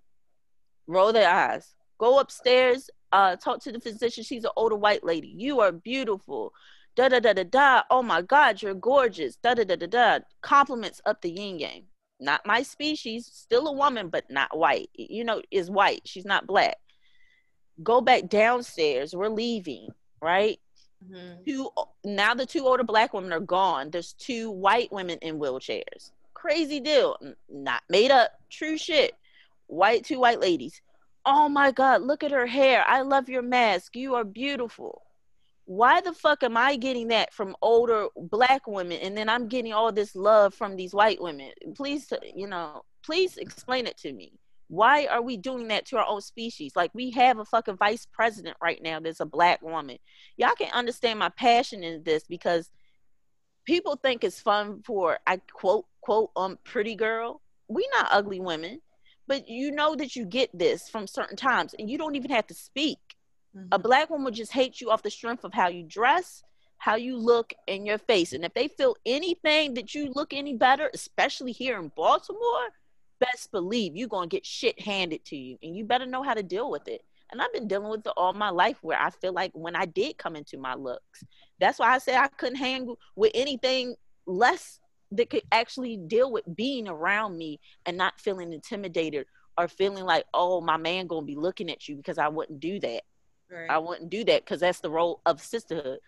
Roll 0.87 1.13
their 1.13 1.29
eyes. 1.29 1.75
Go 1.97 2.19
upstairs, 2.19 2.89
uh, 3.11 3.35
talk 3.35 3.61
to 3.63 3.71
the 3.71 3.79
physician. 3.79 4.23
She's 4.23 4.43
an 4.43 4.51
older 4.55 4.75
white 4.75 5.03
lady. 5.03 5.27
You 5.27 5.61
are 5.61 5.71
beautiful. 5.71 6.53
Da 6.95 7.09
da 7.09 7.19
da 7.19 7.33
da 7.33 7.43
da. 7.43 7.83
Oh 7.89 8.01
my 8.01 8.21
God, 8.21 8.61
you're 8.61 8.73
gorgeous. 8.73 9.35
Da 9.37 9.53
da 9.53 9.63
da 9.63 9.75
da 9.75 9.87
da. 9.87 10.19
Compliments 10.41 11.01
up 11.05 11.21
the 11.21 11.29
yin 11.29 11.59
yang. 11.59 11.83
Not 12.19 12.45
my 12.45 12.63
species, 12.63 13.29
still 13.31 13.67
a 13.67 13.71
woman, 13.71 14.09
but 14.09 14.25
not 14.29 14.57
white. 14.57 14.89
You 14.93 15.23
know, 15.23 15.41
is 15.51 15.69
white. 15.69 16.01
She's 16.05 16.25
not 16.25 16.47
black. 16.47 16.77
Go 17.83 18.01
back 18.01 18.27
downstairs. 18.27 19.15
We're 19.15 19.29
leaving, 19.29 19.89
right? 20.19 20.59
Mm-hmm. 21.05 21.43
Two 21.45 21.69
now 22.03 22.33
the 22.33 22.47
two 22.47 22.65
older 22.65 22.83
black 22.83 23.13
women 23.13 23.31
are 23.31 23.39
gone. 23.39 23.91
There's 23.91 24.13
two 24.13 24.49
white 24.49 24.91
women 24.91 25.19
in 25.21 25.37
wheelchairs 25.37 26.11
crazy 26.37 26.79
deal. 26.79 27.17
Not 27.49 27.81
made 27.89 28.11
up. 28.11 28.31
True 28.49 28.77
shit. 28.77 29.13
White, 29.65 30.05
two 30.05 30.19
white 30.19 30.39
ladies. 30.39 30.81
Oh 31.25 31.49
my 31.49 31.71
God, 31.71 32.03
look 32.03 32.23
at 32.23 32.31
her 32.31 32.45
hair. 32.45 32.85
I 32.87 33.01
love 33.01 33.27
your 33.27 33.41
mask. 33.41 33.95
You 33.95 34.15
are 34.15 34.23
beautiful. 34.23 35.01
Why 35.65 35.99
the 35.99 36.13
fuck 36.13 36.43
am 36.43 36.55
I 36.55 36.77
getting 36.77 37.09
that 37.09 37.33
from 37.33 37.57
older 37.61 38.07
black 38.15 38.67
women 38.67 38.99
and 39.01 39.17
then 39.17 39.27
I'm 39.27 39.49
getting 39.49 39.73
all 39.73 39.91
this 39.91 40.15
love 40.15 40.53
from 40.53 40.77
these 40.77 40.93
white 40.93 41.21
women? 41.21 41.51
Please, 41.75 42.13
you 42.33 42.47
know, 42.47 42.83
please 43.03 43.35
explain 43.35 43.87
it 43.87 43.97
to 43.97 44.13
me. 44.13 44.39
Why 44.69 45.07
are 45.07 45.21
we 45.21 45.35
doing 45.35 45.67
that 45.69 45.85
to 45.87 45.97
our 45.97 46.05
own 46.07 46.21
species? 46.21 46.73
Like 46.75 46.91
we 46.93 47.11
have 47.11 47.39
a 47.39 47.45
fucking 47.45 47.77
vice 47.77 48.05
president 48.05 48.55
right 48.61 48.81
now 48.81 49.01
that's 49.01 49.19
a 49.19 49.25
black 49.25 49.61
woman. 49.61 49.97
Y'all 50.37 50.55
can 50.57 50.71
understand 50.71 51.19
my 51.19 51.29
passion 51.29 51.83
in 51.83 52.03
this 52.03 52.23
because 52.29 52.69
people 53.67 53.97
think 53.97 54.23
it's 54.23 54.39
fun 54.39 54.81
for 54.83 55.19
I 55.27 55.41
quote 55.51 55.85
quote 56.01 56.31
um 56.35 56.57
pretty 56.63 56.95
girl. 56.95 57.41
We 57.67 57.87
not 57.93 58.07
ugly 58.09 58.39
women, 58.39 58.81
but 59.27 59.47
you 59.47 59.71
know 59.71 59.95
that 59.95 60.15
you 60.15 60.25
get 60.25 60.57
this 60.57 60.89
from 60.89 61.05
certain 61.05 61.35
times, 61.35 61.75
and 61.77 61.89
you 61.89 61.97
don't 61.97 62.15
even 62.15 62.31
have 62.31 62.47
to 62.47 62.53
speak. 62.55 62.97
Mm-hmm. 63.55 63.67
A 63.73 63.77
black 63.77 64.09
woman 64.09 64.33
just 64.33 64.53
hates 64.53 64.81
you 64.81 64.89
off 64.89 65.03
the 65.03 65.11
strength 65.11 65.43
of 65.43 65.53
how 65.53 65.67
you 65.67 65.83
dress, 65.83 66.43
how 66.77 66.95
you 66.95 67.17
look, 67.17 67.53
and 67.67 67.85
your 67.85 67.97
face. 67.97 68.31
And 68.33 68.45
if 68.45 68.53
they 68.53 68.69
feel 68.69 68.95
anything 69.05 69.73
that 69.75 69.93
you 69.93 70.11
look 70.15 70.33
any 70.33 70.55
better, 70.55 70.89
especially 70.93 71.51
here 71.51 71.77
in 71.77 71.91
Baltimore, 71.95 72.69
best 73.19 73.51
believe 73.51 73.95
you're 73.97 74.07
gonna 74.07 74.27
get 74.27 74.45
shit 74.45 74.79
handed 74.79 75.25
to 75.25 75.35
you, 75.35 75.57
and 75.61 75.75
you 75.75 75.83
better 75.83 76.05
know 76.05 76.23
how 76.23 76.33
to 76.33 76.43
deal 76.43 76.71
with 76.71 76.87
it. 76.87 77.03
And 77.31 77.41
I've 77.41 77.53
been 77.53 77.67
dealing 77.67 77.89
with 77.89 78.05
it 78.07 78.13
all 78.15 78.33
my 78.33 78.49
life 78.49 78.77
where 78.81 78.99
I 78.99 79.09
feel 79.09 79.33
like 79.33 79.51
when 79.53 79.75
I 79.75 79.85
did 79.85 80.17
come 80.17 80.35
into 80.35 80.57
my 80.57 80.75
looks, 80.75 81.23
that's 81.59 81.79
why 81.79 81.93
I 81.93 81.97
said 81.97 82.15
I 82.15 82.27
couldn't 82.27 82.55
hang 82.55 82.95
with 83.15 83.31
anything 83.35 83.95
less 84.25 84.79
that 85.11 85.29
could 85.29 85.43
actually 85.51 85.97
deal 85.97 86.31
with 86.31 86.43
being 86.55 86.87
around 86.87 87.37
me 87.37 87.59
and 87.85 87.97
not 87.97 88.19
feeling 88.19 88.53
intimidated 88.53 89.25
or 89.57 89.67
feeling 89.67 90.05
like, 90.05 90.25
oh, 90.33 90.61
my 90.61 90.77
man 90.77 91.07
gonna 91.07 91.25
be 91.25 91.35
looking 91.35 91.69
at 91.69 91.87
you 91.87 91.95
because 91.95 92.17
I 92.17 92.27
wouldn't 92.27 92.59
do 92.59 92.79
that. 92.79 93.03
Right. 93.49 93.69
I 93.69 93.77
wouldn't 93.77 94.09
do 94.09 94.23
that 94.25 94.43
because 94.43 94.59
that's 94.59 94.79
the 94.79 94.89
role 94.89 95.21
of 95.25 95.41
sisterhood. 95.41 95.99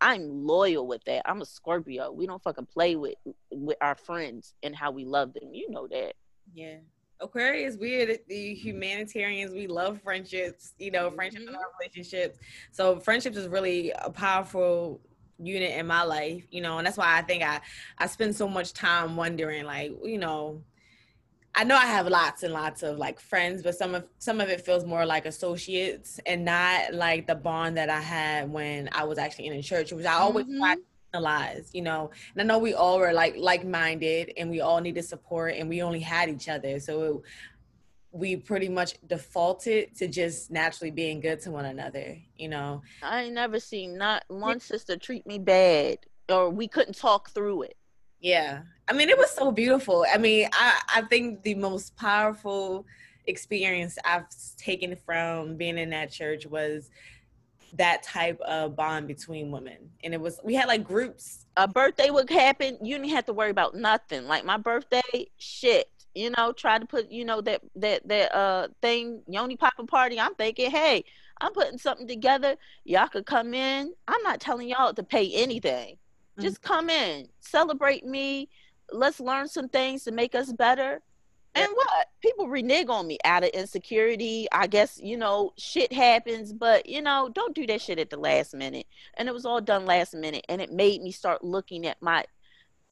I'm 0.00 0.46
loyal 0.46 0.86
with 0.86 1.02
that. 1.04 1.22
I'm 1.28 1.42
a 1.42 1.46
Scorpio. 1.46 2.12
We 2.12 2.26
don't 2.26 2.42
fucking 2.42 2.66
play 2.66 2.96
with 2.96 3.14
with 3.50 3.76
our 3.80 3.94
friends 3.94 4.54
and 4.62 4.74
how 4.74 4.90
we 4.90 5.04
love 5.04 5.32
them. 5.34 5.52
You 5.52 5.70
know 5.70 5.88
that. 5.88 6.14
Yeah. 6.54 6.76
Aquarius, 7.20 7.76
we're 7.76 8.18
the 8.28 8.54
humanitarians. 8.54 9.52
We 9.52 9.66
love 9.66 10.00
friendships, 10.02 10.74
you 10.78 10.90
know, 10.90 11.10
friendships 11.10 11.44
mm-hmm. 11.44 11.54
and 11.54 11.56
our 11.56 11.70
relationships. 11.80 12.38
So 12.72 13.00
friendships 13.00 13.36
is 13.36 13.48
really 13.48 13.90
a 13.90 14.10
powerful 14.10 15.00
unit 15.38 15.76
in 15.76 15.86
my 15.86 16.02
life, 16.02 16.46
you 16.50 16.60
know, 16.60 16.78
and 16.78 16.86
that's 16.86 16.96
why 16.96 17.16
I 17.16 17.22
think 17.22 17.42
I 17.42 17.60
I 17.98 18.06
spend 18.06 18.34
so 18.36 18.48
much 18.48 18.72
time 18.72 19.16
wondering, 19.16 19.64
like, 19.64 19.92
you 20.02 20.18
know, 20.18 20.62
I 21.54 21.64
know 21.64 21.76
I 21.76 21.86
have 21.86 22.06
lots 22.06 22.42
and 22.42 22.52
lots 22.52 22.82
of 22.82 22.98
like 22.98 23.18
friends, 23.18 23.62
but 23.62 23.74
some 23.74 23.94
of 23.94 24.06
some 24.18 24.40
of 24.40 24.50
it 24.50 24.60
feels 24.60 24.84
more 24.84 25.06
like 25.06 25.24
associates 25.24 26.20
and 26.26 26.44
not 26.44 26.92
like 26.92 27.26
the 27.26 27.34
bond 27.34 27.78
that 27.78 27.88
I 27.88 28.00
had 28.00 28.50
when 28.52 28.90
I 28.92 29.04
was 29.04 29.16
actually 29.16 29.46
in 29.46 29.54
a 29.54 29.62
church, 29.62 29.92
which 29.92 30.04
I 30.04 30.14
always 30.14 30.44
mm-hmm. 30.44 30.58
try 30.58 30.76
analyze, 31.12 31.70
you 31.72 31.82
know. 31.82 32.10
And 32.34 32.42
I 32.42 32.44
know 32.44 32.58
we 32.58 32.74
all 32.74 32.98
were 32.98 33.12
like 33.12 33.36
like 33.36 33.64
minded 33.64 34.32
and 34.36 34.50
we 34.50 34.60
all 34.60 34.80
needed 34.80 35.04
support 35.04 35.54
and 35.56 35.68
we 35.68 35.82
only 35.82 36.00
had 36.00 36.28
each 36.28 36.48
other. 36.48 36.78
So 36.80 37.02
it, 37.02 37.22
we 38.12 38.36
pretty 38.36 38.68
much 38.68 38.94
defaulted 39.06 39.94
to 39.96 40.08
just 40.08 40.50
naturally 40.50 40.90
being 40.90 41.20
good 41.20 41.40
to 41.40 41.50
one 41.50 41.66
another, 41.66 42.16
you 42.36 42.48
know. 42.48 42.82
I 43.02 43.24
ain't 43.24 43.34
never 43.34 43.60
seen 43.60 43.98
not 43.98 44.24
one 44.28 44.60
sister 44.60 44.96
treat 44.96 45.26
me 45.26 45.38
bad 45.38 45.98
or 46.28 46.50
we 46.50 46.66
couldn't 46.66 46.96
talk 46.96 47.30
through 47.30 47.62
it. 47.62 47.76
Yeah. 48.20 48.62
I 48.88 48.94
mean, 48.94 49.08
it 49.10 49.18
was 49.18 49.30
so 49.30 49.52
beautiful. 49.52 50.06
I 50.12 50.16
mean, 50.16 50.48
I, 50.52 50.80
I 50.96 51.02
think 51.02 51.42
the 51.42 51.54
most 51.54 51.94
powerful 51.96 52.86
experience 53.26 53.98
I've 54.04 54.26
taken 54.56 54.96
from 55.04 55.56
being 55.56 55.76
in 55.76 55.90
that 55.90 56.10
church 56.10 56.46
was 56.46 56.90
that 57.76 58.02
type 58.02 58.40
of 58.40 58.76
bond 58.76 59.08
between 59.08 59.50
women. 59.50 59.90
And 60.04 60.14
it 60.14 60.20
was, 60.20 60.40
we 60.44 60.54
had 60.54 60.66
like 60.66 60.84
groups. 60.84 61.46
A 61.56 61.66
birthday 61.66 62.10
would 62.10 62.30
happen. 62.30 62.78
You 62.82 62.96
didn't 62.96 63.10
have 63.10 63.26
to 63.26 63.32
worry 63.32 63.50
about 63.50 63.74
nothing. 63.74 64.26
Like 64.26 64.44
my 64.44 64.56
birthday, 64.56 65.28
shit 65.38 65.90
you 66.16 66.30
know, 66.30 66.50
try 66.50 66.78
to 66.78 66.86
put, 66.86 67.12
you 67.12 67.26
know, 67.26 67.42
that 67.42 67.60
that 67.76 68.08
that 68.08 68.34
uh 68.34 68.68
thing, 68.80 69.22
Yoni 69.28 69.56
Papa 69.56 69.84
party. 69.84 70.18
I'm 70.18 70.34
thinking, 70.34 70.70
hey, 70.70 71.04
I'm 71.40 71.52
putting 71.52 71.78
something 71.78 72.08
together. 72.08 72.56
Y'all 72.84 73.08
could 73.08 73.26
come 73.26 73.52
in. 73.52 73.92
I'm 74.08 74.22
not 74.22 74.40
telling 74.40 74.68
y'all 74.68 74.94
to 74.94 75.02
pay 75.02 75.30
anything. 75.34 75.94
Mm-hmm. 75.94 76.42
Just 76.42 76.62
come 76.62 76.88
in, 76.88 77.28
celebrate 77.40 78.04
me. 78.04 78.48
Let's 78.90 79.20
learn 79.20 79.48
some 79.48 79.68
things 79.68 80.04
to 80.04 80.10
make 80.10 80.34
us 80.34 80.52
better. 80.52 81.02
And 81.56 81.72
what? 81.74 82.08
People 82.20 82.48
renege 82.48 82.88
on 82.88 83.06
me 83.06 83.18
out 83.24 83.44
of 83.44 83.50
insecurity. 83.50 84.46
I 84.52 84.66
guess, 84.66 85.00
you 85.02 85.16
know, 85.16 85.52
shit 85.56 85.92
happens, 85.92 86.52
but, 86.52 86.86
you 86.86 87.00
know, 87.00 87.30
don't 87.32 87.54
do 87.54 87.66
that 87.66 87.80
shit 87.80 87.98
at 87.98 88.10
the 88.10 88.18
last 88.18 88.54
minute. 88.54 88.86
And 89.16 89.28
it 89.28 89.32
was 89.32 89.46
all 89.46 89.60
done 89.60 89.86
last 89.86 90.14
minute. 90.14 90.44
And 90.48 90.60
it 90.60 90.72
made 90.72 91.02
me 91.02 91.12
start 91.12 91.42
looking 91.42 91.86
at 91.86 92.00
my 92.02 92.24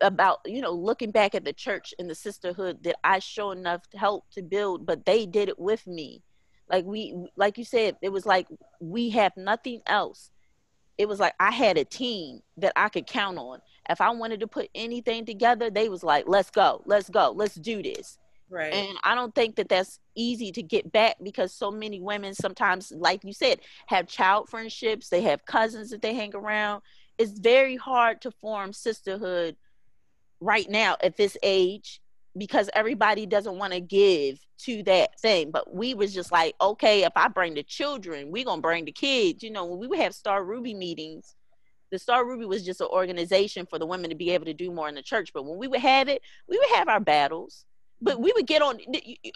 about 0.00 0.40
you 0.44 0.60
know 0.60 0.72
looking 0.72 1.10
back 1.10 1.34
at 1.34 1.44
the 1.44 1.52
church 1.52 1.94
and 1.98 2.08
the 2.08 2.14
sisterhood 2.14 2.82
that 2.82 2.96
I 3.04 3.18
show 3.20 3.50
enough 3.52 3.82
help 3.94 4.30
to 4.32 4.42
build, 4.42 4.86
but 4.86 5.06
they 5.06 5.26
did 5.26 5.48
it 5.48 5.58
with 5.58 5.86
me. 5.86 6.22
Like 6.68 6.84
we, 6.84 7.14
like 7.36 7.58
you 7.58 7.64
said, 7.64 7.96
it 8.02 8.10
was 8.10 8.26
like 8.26 8.46
we 8.80 9.10
have 9.10 9.36
nothing 9.36 9.80
else. 9.86 10.30
It 10.96 11.08
was 11.08 11.20
like 11.20 11.34
I 11.40 11.50
had 11.50 11.76
a 11.76 11.84
team 11.84 12.40
that 12.56 12.72
I 12.76 12.88
could 12.88 13.06
count 13.06 13.38
on. 13.38 13.60
If 13.88 14.00
I 14.00 14.10
wanted 14.10 14.40
to 14.40 14.46
put 14.46 14.70
anything 14.74 15.26
together, 15.26 15.70
they 15.70 15.88
was 15.88 16.02
like, 16.02 16.24
"Let's 16.26 16.50
go, 16.50 16.82
let's 16.86 17.10
go, 17.10 17.32
let's 17.34 17.54
do 17.56 17.82
this." 17.82 18.18
Right. 18.54 18.72
And 18.72 18.96
I 19.02 19.16
don't 19.16 19.34
think 19.34 19.56
that 19.56 19.68
that's 19.68 19.98
easy 20.14 20.52
to 20.52 20.62
get 20.62 20.92
back 20.92 21.16
because 21.20 21.52
so 21.52 21.72
many 21.72 22.00
women 22.00 22.34
sometimes, 22.34 22.92
like 22.96 23.24
you 23.24 23.32
said, 23.32 23.58
have 23.88 24.06
child 24.06 24.48
friendships. 24.48 25.08
They 25.08 25.22
have 25.22 25.44
cousins 25.44 25.90
that 25.90 26.02
they 26.02 26.14
hang 26.14 26.36
around. 26.36 26.82
It's 27.18 27.36
very 27.36 27.74
hard 27.74 28.20
to 28.20 28.30
form 28.30 28.72
sisterhood 28.72 29.56
right 30.38 30.70
now 30.70 30.96
at 31.02 31.16
this 31.16 31.36
age 31.42 32.00
because 32.38 32.70
everybody 32.74 33.26
doesn't 33.26 33.58
want 33.58 33.72
to 33.72 33.80
give 33.80 34.38
to 34.58 34.84
that 34.84 35.18
thing. 35.18 35.50
But 35.50 35.74
we 35.74 35.94
was 35.94 36.14
just 36.14 36.30
like, 36.30 36.54
okay, 36.60 37.02
if 37.02 37.12
I 37.16 37.26
bring 37.26 37.54
the 37.54 37.64
children, 37.64 38.30
we 38.30 38.44
gonna 38.44 38.62
bring 38.62 38.84
the 38.84 38.92
kids. 38.92 39.42
You 39.42 39.50
know, 39.50 39.64
when 39.64 39.80
we 39.80 39.88
would 39.88 39.98
have 39.98 40.14
Star 40.14 40.44
Ruby 40.44 40.74
meetings, 40.74 41.34
the 41.90 41.98
Star 41.98 42.24
Ruby 42.24 42.44
was 42.44 42.64
just 42.64 42.80
an 42.80 42.86
organization 42.88 43.66
for 43.66 43.80
the 43.80 43.86
women 43.86 44.10
to 44.10 44.16
be 44.16 44.30
able 44.30 44.44
to 44.44 44.54
do 44.54 44.70
more 44.70 44.88
in 44.88 44.94
the 44.94 45.02
church. 45.02 45.32
But 45.34 45.44
when 45.44 45.58
we 45.58 45.66
would 45.66 45.80
have 45.80 46.08
it, 46.08 46.22
we 46.48 46.56
would 46.56 46.70
have 46.76 46.88
our 46.88 47.00
battles. 47.00 47.64
But 48.04 48.20
we 48.20 48.32
would 48.34 48.46
get 48.46 48.62
on. 48.62 48.78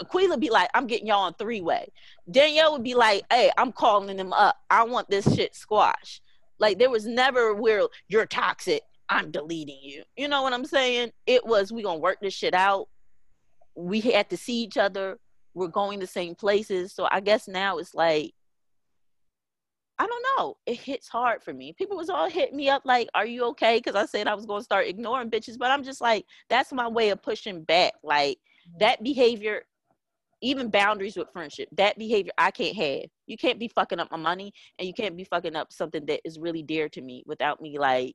Aquila 0.01 0.37
be 0.37 0.51
like, 0.51 0.69
"I'm 0.75 0.87
getting 0.87 1.07
y'all 1.07 1.23
on 1.23 1.35
three 1.35 1.63
way." 1.63 1.91
Danielle 2.31 2.73
would 2.73 2.85
be 2.85 2.95
like, 2.95 3.25
"Hey, 3.31 3.51
I'm 3.57 3.73
calling 3.73 4.17
them 4.17 4.33
up. 4.33 4.57
I 4.71 4.85
want 4.85 5.09
this 5.11 5.35
shit 5.35 5.57
squashed." 5.57 6.23
Like 6.61 6.79
there 6.79 6.91
was 6.91 7.07
never 7.07 7.55
where 7.55 7.89
you're 8.09 8.27
toxic 8.27 8.83
I'm 9.09 9.31
deleting 9.31 9.79
you. 9.83 10.03
You 10.17 10.29
know 10.29 10.43
what 10.43 10.53
I'm 10.53 10.67
saying? 10.67 11.13
It 11.27 11.47
was 11.47 11.73
we 11.73 11.83
gonna 11.83 11.99
work 11.99 12.19
this 12.21 12.35
shit 12.35 12.55
out. 12.55 12.89
We 13.75 14.01
had 14.01 14.29
to 14.31 14.37
see 14.37 14.63
each 14.63 14.77
other. 14.77 15.19
We're 15.55 15.69
going 15.69 15.99
the 15.99 16.07
same 16.07 16.35
places. 16.35 16.93
So 16.93 17.09
I 17.11 17.21
guess 17.21 17.49
now 17.49 17.79
it's 17.79 17.95
like 17.95 18.35
I 20.01 20.07
don't 20.07 20.25
know. 20.37 20.57
It 20.65 20.77
hits 20.79 21.09
hard 21.09 21.43
for 21.43 21.53
me. 21.53 21.73
People 21.73 21.97
was 21.97 22.09
all 22.09 22.31
hitting 22.31 22.57
me 22.57 22.69
up 22.69 22.83
like, 22.85 23.09
"Are 23.15 23.27
you 23.27 23.45
okay?" 23.47 23.79
Because 23.79 23.97
I 23.97 24.07
said 24.07 24.29
I 24.29 24.35
was 24.35 24.47
gonna 24.47 24.63
start 24.63 24.87
ignoring 24.87 25.31
bitches, 25.31 25.59
but 25.59 25.71
I'm 25.71 25.83
just 25.83 26.01
like, 26.01 26.27
that's 26.49 26.73
my 26.73 26.87
way 26.87 27.11
of 27.11 27.23
pushing 27.23 27.63
back. 27.65 27.95
Like 28.05 28.39
that 28.81 29.03
behavior, 29.03 29.63
even 30.41 30.71
boundaries 30.71 31.17
with 31.17 31.33
friendship, 31.33 31.69
that 31.73 31.99
behavior 31.99 32.33
I 32.39 32.51
can't 32.51 32.77
have. 32.77 33.11
You 33.27 33.37
can't 33.37 33.59
be 33.59 33.69
fucking 33.69 34.01
up 34.01 34.11
my 34.11 34.17
money, 34.17 34.53
and 34.79 34.87
you 34.87 34.95
can't 34.95 35.17
be 35.17 35.25
fucking 35.25 35.57
up 35.57 35.73
something 35.73 36.07
that 36.07 36.21
is 36.25 36.39
really 36.39 36.63
dear 36.63 36.89
to 36.91 37.01
me 37.01 37.25
without 37.27 37.61
me 37.61 37.79
like 37.79 38.15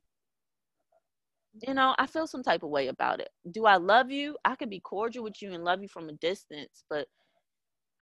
you 1.66 1.74
know, 1.74 1.94
I 1.98 2.06
feel 2.06 2.26
some 2.26 2.42
type 2.42 2.62
of 2.62 2.70
way 2.70 2.88
about 2.88 3.20
it. 3.20 3.28
Do 3.50 3.64
I 3.66 3.76
love 3.76 4.10
you? 4.10 4.36
I 4.44 4.56
could 4.56 4.70
be 4.70 4.80
cordial 4.80 5.22
with 5.22 5.40
you 5.40 5.52
and 5.52 5.64
love 5.64 5.82
you 5.82 5.88
from 5.88 6.08
a 6.08 6.12
distance, 6.14 6.82
but 6.90 7.06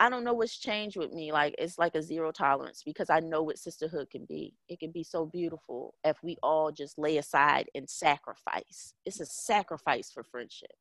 I 0.00 0.08
don't 0.08 0.24
know 0.24 0.32
what's 0.32 0.58
changed 0.58 0.96
with 0.96 1.12
me. 1.12 1.32
Like 1.32 1.54
it's 1.58 1.78
like 1.78 1.94
a 1.94 2.02
zero 2.02 2.32
tolerance 2.32 2.82
because 2.84 3.10
I 3.10 3.20
know 3.20 3.42
what 3.42 3.58
sisterhood 3.58 4.10
can 4.10 4.24
be. 4.24 4.54
It 4.68 4.80
can 4.80 4.90
be 4.90 5.04
so 5.04 5.26
beautiful 5.26 5.94
if 6.02 6.16
we 6.22 6.36
all 6.42 6.72
just 6.72 6.98
lay 6.98 7.18
aside 7.18 7.68
and 7.74 7.88
sacrifice. 7.88 8.94
It's 9.04 9.20
a 9.20 9.26
sacrifice 9.26 10.10
for 10.10 10.24
friendship. 10.24 10.72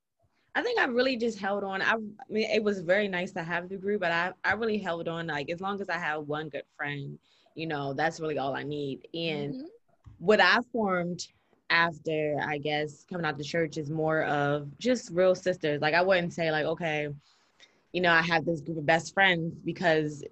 I 0.54 0.62
think 0.62 0.80
I 0.80 0.86
really 0.86 1.16
just 1.16 1.40
held 1.40 1.64
on. 1.64 1.82
I, 1.82 1.94
I 1.94 1.98
mean, 2.30 2.50
it 2.50 2.64
was 2.64 2.82
very 2.82 3.08
nice 3.08 3.32
to 3.34 3.44
have 3.44 3.70
the 3.70 3.78
group, 3.78 4.02
but 4.02 4.12
I, 4.12 4.34
I 4.44 4.54
really 4.54 4.78
held 4.78 5.08
on. 5.08 5.28
Like 5.28 5.50
as 5.50 5.62
long 5.62 5.80
as 5.80 5.90
I 5.90 5.98
have 5.98 6.24
one 6.24 6.50
good 6.50 6.66
friend, 6.76 7.18
you 7.56 7.68
know, 7.68 7.94
that's 7.94 8.20
really 8.20 8.38
all 8.38 8.56
I 8.56 8.64
need. 8.64 9.08
And 9.14 9.54
mm-hmm. 9.54 9.66
what 10.20 10.42
I 10.42 10.58
formed 10.74 11.26
after 11.70 12.38
I 12.46 12.58
guess 12.58 13.06
coming 13.10 13.26
out 13.26 13.38
the 13.38 13.46
church 13.46 13.78
is 13.78 13.90
more 13.90 14.24
of 14.24 14.78
just 14.78 15.10
real 15.12 15.36
sisters. 15.36 15.82
Like 15.82 15.94
I 15.94 16.02
wouldn't 16.02 16.34
say 16.34 16.52
like, 16.52 16.66
okay, 16.66 17.08
you 17.94 18.02
know, 18.02 18.12
I 18.12 18.22
have 18.22 18.46
this 18.46 18.62
group 18.62 18.78
of 18.78 18.86
best 18.86 19.14
friends 19.14 19.56
because 19.64 20.24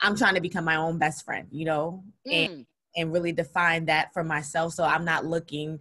I'm 0.00 0.16
trying 0.16 0.34
to 0.34 0.40
become 0.40 0.64
my 0.64 0.76
own 0.76 0.98
best 0.98 1.24
friend, 1.24 1.46
you 1.52 1.64
know, 1.64 2.02
mm. 2.26 2.46
and 2.46 2.66
and 2.96 3.12
really 3.12 3.32
define 3.32 3.86
that 3.86 4.12
for 4.12 4.24
myself. 4.24 4.72
So 4.74 4.84
I'm 4.84 5.04
not 5.04 5.24
looking 5.24 5.78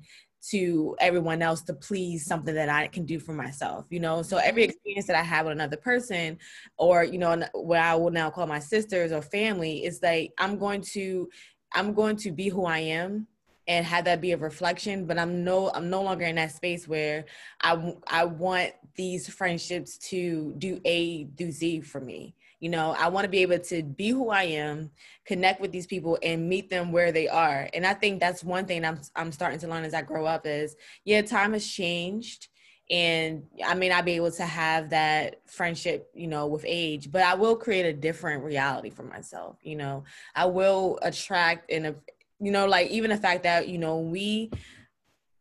to 0.49 0.95
everyone 0.99 1.41
else 1.41 1.61
to 1.63 1.73
please 1.73 2.25
something 2.25 2.55
that 2.55 2.69
I 2.69 2.87
can 2.87 3.05
do 3.05 3.19
for 3.19 3.33
myself, 3.33 3.85
you 3.89 3.99
know. 3.99 4.21
So 4.21 4.37
every 4.37 4.63
mm-hmm. 4.63 4.71
experience 4.71 5.07
that 5.07 5.15
I 5.15 5.23
have 5.23 5.45
with 5.45 5.53
another 5.53 5.77
person, 5.77 6.37
or 6.77 7.03
you 7.03 7.19
know, 7.19 7.43
what 7.53 7.79
I 7.79 7.95
will 7.95 8.11
now 8.11 8.29
call 8.29 8.47
my 8.47 8.59
sisters 8.59 9.11
or 9.11 9.21
family, 9.21 9.85
is 9.85 10.01
like 10.01 10.31
I'm 10.37 10.57
going 10.57 10.81
to, 10.93 11.29
I'm 11.73 11.93
going 11.93 12.15
to 12.17 12.31
be 12.31 12.49
who 12.49 12.65
I 12.65 12.79
am, 12.79 13.27
and 13.67 13.85
have 13.85 14.05
that 14.05 14.21
be 14.21 14.31
a 14.31 14.37
reflection 14.37 15.05
but 15.05 15.19
i'm 15.19 15.43
no 15.43 15.69
i'm 15.71 15.89
no 15.89 16.01
longer 16.01 16.25
in 16.25 16.35
that 16.35 16.51
space 16.51 16.87
where 16.87 17.25
i 17.61 17.93
i 18.07 18.25
want 18.25 18.71
these 18.95 19.29
friendships 19.29 19.97
to 19.97 20.53
do 20.57 20.81
a 20.83 21.25
do 21.25 21.51
z 21.51 21.79
for 21.79 22.01
me 22.01 22.35
you 22.61 22.69
know 22.69 22.95
i 22.97 23.09
want 23.09 23.25
to 23.25 23.29
be 23.29 23.39
able 23.39 23.59
to 23.59 23.83
be 23.83 24.09
who 24.09 24.29
i 24.29 24.43
am 24.43 24.89
connect 25.25 25.59
with 25.59 25.71
these 25.71 25.87
people 25.87 26.17
and 26.23 26.47
meet 26.47 26.69
them 26.69 26.91
where 26.91 27.11
they 27.11 27.27
are. 27.27 27.67
And 27.73 27.85
i 27.85 27.93
think 27.93 28.21
that's 28.21 28.43
one 28.43 28.65
thing 28.65 28.85
i'm 28.85 29.01
i'm 29.15 29.33
starting 29.33 29.59
to 29.59 29.67
learn 29.67 29.83
as 29.83 29.93
i 29.93 30.01
grow 30.01 30.25
up 30.25 30.47
is 30.47 30.77
yeah 31.03 31.21
time 31.21 31.51
has 31.53 31.67
changed. 31.67 32.47
And 32.89 33.43
I 33.65 33.73
may 33.73 33.87
not 33.87 34.03
be 34.03 34.13
able 34.17 34.31
to 34.31 34.43
have 34.43 34.89
that 34.89 35.39
friendship, 35.49 36.09
you 36.13 36.27
know, 36.27 36.47
with 36.47 36.65
age, 36.67 37.09
but 37.09 37.21
I 37.21 37.35
will 37.35 37.55
create 37.55 37.85
a 37.85 37.93
different 37.93 38.43
reality 38.43 38.89
for 38.89 39.03
myself. 39.03 39.55
You 39.61 39.77
know, 39.77 40.03
I 40.35 40.45
will 40.47 40.99
attract 41.01 41.71
and 41.71 41.95
you 42.41 42.51
know, 42.51 42.65
like 42.65 42.89
even 42.89 43.09
the 43.09 43.17
fact 43.17 43.43
that, 43.43 43.69
you 43.69 43.77
know, 43.77 43.99
we 43.99 44.51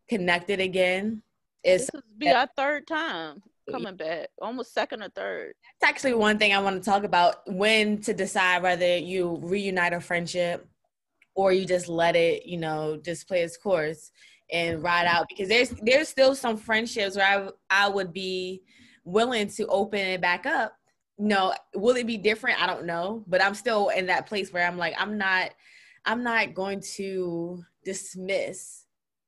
connected 0.07 0.61
again 0.61 1.23
is 1.63 1.87
this 1.87 2.01
be 2.17 2.29
our 2.29 2.47
third 2.55 2.87
time 2.87 3.41
coming 3.69 3.95
back, 3.95 4.29
almost 4.41 4.73
second 4.73 5.01
or 5.03 5.09
third. 5.09 5.53
That's 5.79 5.91
actually 5.91 6.13
one 6.15 6.37
thing 6.37 6.53
I 6.53 6.59
want 6.59 6.81
to 6.81 6.89
talk 6.89 7.03
about 7.03 7.41
when 7.51 8.01
to 8.01 8.13
decide 8.13 8.63
whether 8.63 8.97
you 8.97 9.39
reunite 9.41 9.93
a 9.93 9.99
friendship 9.99 10.67
or 11.35 11.53
you 11.53 11.65
just 11.65 11.87
let 11.87 12.15
it, 12.15 12.45
you 12.45 12.57
know, 12.57 12.99
just 13.03 13.27
play 13.27 13.41
its 13.41 13.57
course 13.57 14.11
and 14.51 14.83
ride 14.83 15.05
out 15.05 15.27
because 15.29 15.47
there's 15.47 15.69
there's 15.81 16.09
still 16.09 16.35
some 16.35 16.57
friendships 16.57 17.15
where 17.15 17.25
I 17.25 17.49
I 17.85 17.89
would 17.89 18.11
be 18.13 18.63
willing 19.03 19.47
to 19.47 19.67
open 19.67 19.99
it 19.99 20.21
back 20.21 20.45
up. 20.45 20.75
No, 21.17 21.53
will 21.75 21.95
it 21.95 22.07
be 22.07 22.17
different? 22.17 22.61
I 22.61 22.67
don't 22.67 22.85
know, 22.85 23.23
but 23.27 23.43
I'm 23.43 23.53
still 23.53 23.89
in 23.89 24.07
that 24.07 24.27
place 24.27 24.51
where 24.51 24.67
I'm 24.67 24.77
like 24.77 24.95
I'm 24.97 25.17
not 25.17 25.51
I'm 26.05 26.23
not 26.23 26.53
going 26.53 26.81
to 26.95 27.63
dismiss 27.85 28.80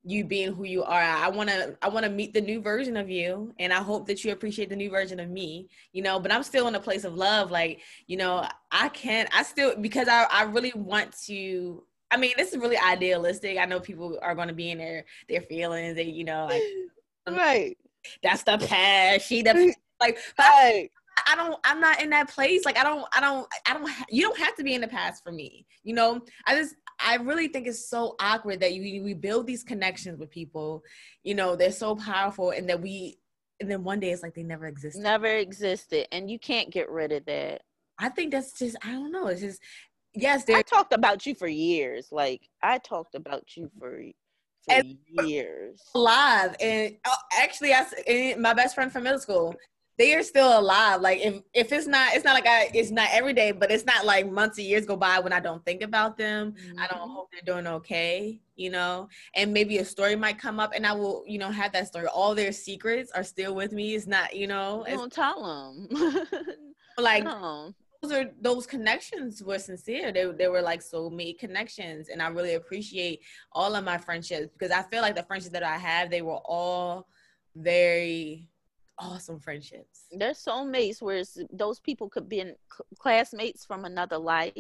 you 0.06 0.26
being 0.26 0.54
who 0.54 0.66
you 0.66 0.84
are. 0.84 1.02
I 1.02 1.30
want 1.30 1.50
to 1.50 1.78
I 1.82 1.89
want 1.89 2.06
to 2.06 2.12
meet 2.12 2.34
the 2.34 2.42
new 2.42 2.62
version 2.62 2.98
of 2.98 3.10
you 3.10 3.54
and 3.60 3.72
I 3.72 3.78
hope 3.78 4.06
that 4.08 4.24
you 4.24 4.32
appreciate 4.32 4.70
the 4.70 4.76
new 4.76 4.89
version 4.89 5.20
of 5.20 5.30
me, 5.30 5.70
you 5.94 6.02
know, 6.02 6.20
but 6.20 6.32
I'm 6.32 6.44
still 6.44 6.68
in 6.68 6.76
a 6.76 6.80
place 6.80 7.06
of 7.06 7.16
love 7.16 7.52
like, 7.52 7.80
you 8.08 8.18
know, 8.18 8.46
I 8.72 8.89
can't 8.89 9.30
I 9.34 9.44
still 9.44 9.76
because 9.80 10.08
I 10.08 10.28
I 10.30 10.44
really 10.44 10.74
want 10.76 11.18
to 11.28 11.84
I 12.13 12.18
mean, 12.18 12.34
this 12.38 12.54
is 12.54 12.60
really 12.60 12.78
idealistic. 12.78 13.58
I 13.58 13.66
know 13.66 13.80
people 13.80 14.20
are 14.22 14.36
going 14.36 14.48
to 14.48 14.54
be 14.54 14.70
in 14.70 14.78
their 14.78 15.04
their 15.28 15.42
feelings, 15.42 15.98
and 15.98 16.12
you 16.12 16.24
know, 16.24 16.46
like 16.46 16.62
right. 17.28 17.76
That's 18.22 18.44
the 18.44 18.60
past. 18.60 19.26
She 19.26 19.42
the 19.42 19.74
like. 20.00 20.20
Right. 20.38 20.92
I 21.28 21.36
don't 21.36 21.60
I'm 21.63 21.80
not 21.80 22.02
in 22.02 22.10
that 22.12 22.30
place. 22.30 22.65
Like 22.65 22.78
I 22.78 22.84
don't 22.84 23.06
I 23.13 23.19
don't 23.19 23.47
I 23.65 23.73
don't 23.73 23.89
you 24.10 24.23
don't 24.23 24.38
have 24.38 24.56
to 24.56 24.63
be 24.63 24.73
in 24.73 24.82
the 24.82 24.88
past 24.88 25.23
for 25.23 25.32
me. 25.32 25.65
You 25.84 25.93
know, 25.95 26.21
I 26.45 26.56
just 26.56 26.76
I 26.99 27.15
really 27.15 27.47
think 27.47 27.67
it's 27.67 27.89
so 27.89 28.15
awkward 28.19 28.60
that 28.62 28.73
you 28.73 29.04
we 29.04 29.13
build 29.13 29.47
these 29.47 29.63
connections 29.63 30.19
with 30.19 30.30
people, 30.30 30.84
you 31.23 31.36
know, 31.36 31.56
they're 31.56 31.71
so 31.71 31.95
powerful 31.95 32.52
and 32.52 32.69
that 32.69 32.82
we 32.82 33.17
and 33.60 33.69
then 33.69 33.84
one 33.84 33.99
day 33.99 34.12
it's 34.12 34.23
like 34.23 34.36
they 34.36 34.43
never 34.43 34.67
existed. 34.67 35.02
Never 35.02 35.28
existed. 35.28 36.08
And 36.12 36.30
you 36.30 36.39
can't 36.39 36.71
get 36.71 36.89
rid 36.89 37.12
of 37.12 37.26
that. 37.26 37.62
I 37.99 38.10
think 38.10 38.32
that's 38.32 38.58
just 38.58 38.78
I 38.84 38.91
don't 38.91 39.12
know. 39.12 39.28
It's 39.28 39.41
just 39.41 39.62
yes, 40.13 40.45
I 40.49 40.62
talked 40.62 40.93
about 40.93 41.26
you 41.26 41.36
for 41.36 41.47
years. 41.47 42.08
Like 42.12 42.41
I 42.62 42.78
talked 42.80 43.15
about 43.15 43.56
you 43.56 43.69
for 43.80 44.02
for 44.67 44.82
years. 45.23 45.82
live 45.93 46.56
and 46.62 46.95
oh, 47.06 47.15
actually, 47.38 47.73
I 47.73 48.36
my 48.39 48.54
best 48.54 48.76
friend 48.76 48.91
from 48.91 49.04
middle 49.04 49.19
school 49.19 49.56
they 49.97 50.15
are 50.15 50.23
still 50.23 50.60
alive. 50.60 51.01
Like 51.01 51.19
if 51.19 51.41
if 51.53 51.71
it's 51.71 51.86
not, 51.86 52.15
it's 52.15 52.25
not 52.25 52.34
like 52.34 52.47
I, 52.47 52.71
it's 52.73 52.91
not 52.91 53.10
every 53.12 53.34
day, 53.34 53.51
but 53.51 53.71
it's 53.71 53.86
not 53.86 54.06
like 54.06 54.29
months 54.29 54.58
or 54.58 54.62
years 54.62 54.86
go 54.86 54.95
by 54.95 55.19
when 55.19 55.34
I 55.34 55.39
don't 55.39 55.63
think 55.65 55.84
about 55.84 56.17
them. 56.17 56.53
Mm-hmm. 56.53 56.79
I 56.79 56.88
don't 56.88 57.01
mm-hmm. 57.01 57.12
hope 57.12 57.29
they're 57.32 57.53
doing 57.53 57.67
okay, 57.67 58.39
you 58.56 58.71
know. 58.71 59.08
And 59.36 59.53
maybe 59.53 59.77
a 59.77 59.86
story 59.86 60.15
might 60.15 60.39
come 60.39 60.60
up, 60.60 60.71
and 60.75 60.86
I 60.88 60.93
will, 60.93 61.23
you 61.27 61.38
know, 61.38 61.51
have 61.51 61.73
that 61.73 61.88
story. 61.88 62.08
All 62.08 62.34
their 62.34 62.51
secrets 62.51 63.12
are 63.12 63.23
still 63.23 63.53
with 63.53 63.71
me. 63.71 63.93
It's 63.93 64.08
not, 64.08 64.36
you 64.36 64.47
know. 64.47 64.84
Don't 64.88 65.13
tell 65.13 65.43
them. 65.43 66.27
like 66.97 67.23
no. 67.23 67.73
those 68.01 68.12
are 68.12 68.32
those 68.41 68.65
connections 68.65 69.43
were 69.43 69.60
sincere. 69.60 70.12
They 70.12 70.25
they 70.25 70.47
were 70.47 70.62
like 70.63 70.82
soulmate 70.82 71.38
connections, 71.38 72.10
and 72.10 72.19
I 72.19 72.27
really 72.29 72.56
appreciate 72.56 73.21
all 73.51 73.75
of 73.75 73.86
my 73.86 73.99
friendships 73.99 74.47
because 74.58 74.71
I 74.71 74.82
feel 74.84 75.03
like 75.03 75.15
the 75.15 75.23
friendships 75.23 75.53
that 75.53 75.63
I 75.63 75.77
have, 75.77 76.10
they 76.10 76.23
were 76.23 76.41
all 76.45 77.08
very 77.56 78.47
awesome 79.04 79.39
friendships. 79.39 80.06
They're 80.12 80.32
soulmates, 80.32 81.02
where 81.02 81.24
those 81.52 81.80
people 81.80 82.10
could 82.10 82.30
be 82.30 82.39
in 82.39 82.56
classmates 83.00 83.66
from 83.66 83.86
another 83.86 84.18
life. 84.18 84.54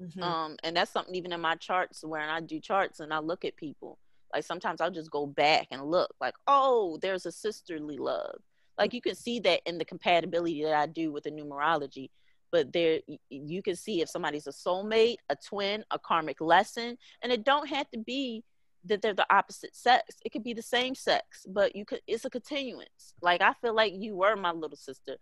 Mm-hmm. 0.00 0.22
Um, 0.22 0.56
and 0.62 0.76
that's 0.76 0.90
something 0.90 1.14
even 1.14 1.32
in 1.32 1.40
my 1.40 1.56
charts 1.56 2.02
where 2.04 2.22
I 2.22 2.40
do 2.40 2.58
charts 2.60 3.00
and 3.00 3.12
I 3.12 3.18
look 3.18 3.44
at 3.44 3.56
people. 3.56 3.98
Like 4.32 4.44
sometimes 4.44 4.80
I'll 4.80 4.90
just 4.90 5.10
go 5.10 5.26
back 5.26 5.66
and 5.70 5.84
look, 5.84 6.14
like, 6.20 6.34
oh, 6.46 6.98
there's 7.02 7.26
a 7.26 7.32
sisterly 7.32 7.98
love. 7.98 8.36
Like 8.78 8.94
you 8.94 9.02
can 9.02 9.14
see 9.14 9.40
that 9.40 9.60
in 9.66 9.76
the 9.76 9.84
compatibility 9.84 10.62
that 10.64 10.74
I 10.74 10.86
do 10.86 11.12
with 11.12 11.24
the 11.24 11.30
numerology. 11.30 12.08
But 12.52 12.72
there, 12.72 13.00
you 13.28 13.62
can 13.62 13.76
see 13.76 14.00
if 14.00 14.08
somebody's 14.08 14.46
a 14.46 14.50
soulmate, 14.50 15.16
a 15.28 15.36
twin, 15.36 15.84
a 15.90 15.98
karmic 15.98 16.40
lesson, 16.40 16.96
and 17.22 17.30
it 17.30 17.44
don't 17.44 17.68
have 17.68 17.88
to 17.90 17.98
be 17.98 18.42
that 18.84 19.02
they're 19.02 19.14
the 19.14 19.26
opposite 19.34 19.76
sex. 19.76 20.16
It 20.24 20.32
could 20.32 20.44
be 20.44 20.54
the 20.54 20.62
same 20.62 20.94
sex, 20.94 21.46
but 21.48 21.76
you 21.76 21.84
could 21.84 22.00
it's 22.06 22.24
a 22.24 22.30
continuance. 22.30 23.14
Like 23.20 23.42
I 23.42 23.52
feel 23.54 23.74
like 23.74 23.92
you 23.94 24.16
were 24.16 24.36
my 24.36 24.52
little 24.52 24.76
sister. 24.76 25.16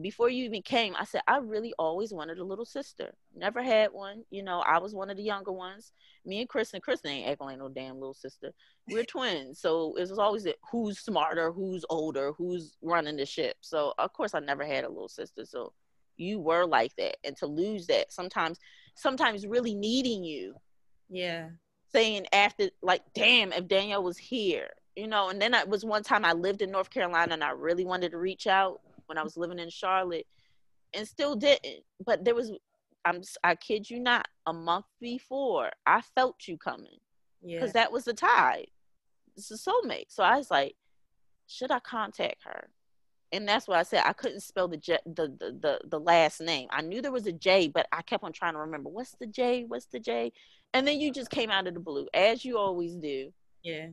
Before 0.00 0.30
you 0.30 0.46
even 0.46 0.62
came, 0.62 0.96
I 0.98 1.04
said 1.04 1.20
I 1.28 1.36
really 1.36 1.74
always 1.78 2.14
wanted 2.14 2.38
a 2.38 2.44
little 2.44 2.64
sister. 2.64 3.12
Never 3.36 3.62
had 3.62 3.92
one. 3.92 4.24
You 4.30 4.42
know, 4.42 4.60
I 4.60 4.78
was 4.78 4.94
one 4.94 5.10
of 5.10 5.18
the 5.18 5.22
younger 5.22 5.52
ones. 5.52 5.92
Me 6.24 6.40
and 6.40 6.48
Kristen, 6.48 6.80
Kristen 6.80 7.10
ain't 7.10 7.28
acting 7.28 7.46
like 7.46 7.58
no 7.58 7.68
damn 7.68 7.96
little 7.96 8.14
sister. 8.14 8.52
We're 8.88 9.04
twins, 9.04 9.60
so 9.60 9.94
it 9.96 10.08
was 10.08 10.18
always 10.18 10.46
who's 10.70 11.00
smarter, 11.00 11.52
who's 11.52 11.84
older, 11.90 12.32
who's 12.32 12.76
running 12.80 13.16
the 13.16 13.26
ship. 13.26 13.56
So 13.60 13.92
of 13.98 14.12
course 14.14 14.34
I 14.34 14.40
never 14.40 14.64
had 14.64 14.84
a 14.84 14.88
little 14.88 15.10
sister. 15.10 15.44
So 15.44 15.74
you 16.16 16.40
were 16.40 16.64
like 16.64 16.96
that, 16.96 17.16
and 17.24 17.36
to 17.38 17.46
lose 17.46 17.86
that 17.88 18.12
sometimes, 18.12 18.58
sometimes 18.94 19.46
really 19.46 19.74
needing 19.74 20.24
you. 20.24 20.54
Yeah 21.10 21.48
saying 21.92 22.26
after 22.32 22.70
like 22.82 23.02
damn 23.14 23.52
if 23.52 23.68
danielle 23.68 24.02
was 24.02 24.18
here 24.18 24.68
you 24.96 25.06
know 25.06 25.28
and 25.28 25.40
then 25.40 25.54
it 25.54 25.68
was 25.68 25.84
one 25.84 26.02
time 26.02 26.24
i 26.24 26.32
lived 26.32 26.62
in 26.62 26.70
north 26.70 26.90
carolina 26.90 27.32
and 27.32 27.44
i 27.44 27.50
really 27.50 27.84
wanted 27.84 28.10
to 28.10 28.18
reach 28.18 28.46
out 28.46 28.80
when 29.06 29.18
i 29.18 29.22
was 29.22 29.36
living 29.36 29.58
in 29.58 29.70
charlotte 29.70 30.26
and 30.94 31.06
still 31.06 31.34
didn't 31.34 31.82
but 32.04 32.24
there 32.24 32.34
was 32.34 32.52
i'm 33.04 33.20
i 33.44 33.54
kid 33.54 33.88
you 33.88 33.98
not 33.98 34.26
a 34.46 34.52
month 34.52 34.86
before 35.00 35.70
i 35.86 36.00
felt 36.14 36.46
you 36.46 36.56
coming 36.56 36.98
because 37.42 37.68
yeah. 37.68 37.82
that 37.82 37.92
was 37.92 38.04
the 38.04 38.14
tide. 38.14 38.68
It's 39.36 39.50
a 39.50 39.54
soulmate. 39.54 40.06
So 40.08 40.22
i 40.22 40.36
was 40.36 40.50
like 40.50 40.76
should 41.46 41.70
i 41.70 41.80
contact 41.80 42.44
her 42.44 42.68
and 43.32 43.48
that's 43.48 43.66
why 43.66 43.78
I 43.78 43.82
said 43.82 44.02
I 44.04 44.12
couldn't 44.12 44.40
spell 44.40 44.68
the, 44.68 44.76
J, 44.76 44.98
the, 45.06 45.28
the 45.28 45.58
the 45.60 45.80
the 45.88 46.00
last 46.00 46.40
name. 46.40 46.68
I 46.70 46.82
knew 46.82 47.00
there 47.00 47.12
was 47.12 47.26
a 47.26 47.32
J, 47.32 47.68
but 47.68 47.86
I 47.92 48.02
kept 48.02 48.24
on 48.24 48.32
trying 48.32 48.52
to 48.52 48.60
remember 48.60 48.90
what's 48.90 49.12
the 49.18 49.26
J, 49.26 49.64
what's 49.66 49.86
the 49.86 50.00
J, 50.00 50.32
and 50.74 50.86
then 50.86 51.00
you 51.00 51.12
just 51.12 51.30
came 51.30 51.50
out 51.50 51.66
of 51.66 51.74
the 51.74 51.80
blue 51.80 52.06
as 52.14 52.44
you 52.44 52.58
always 52.58 52.94
do. 52.94 53.32
Yeah. 53.62 53.88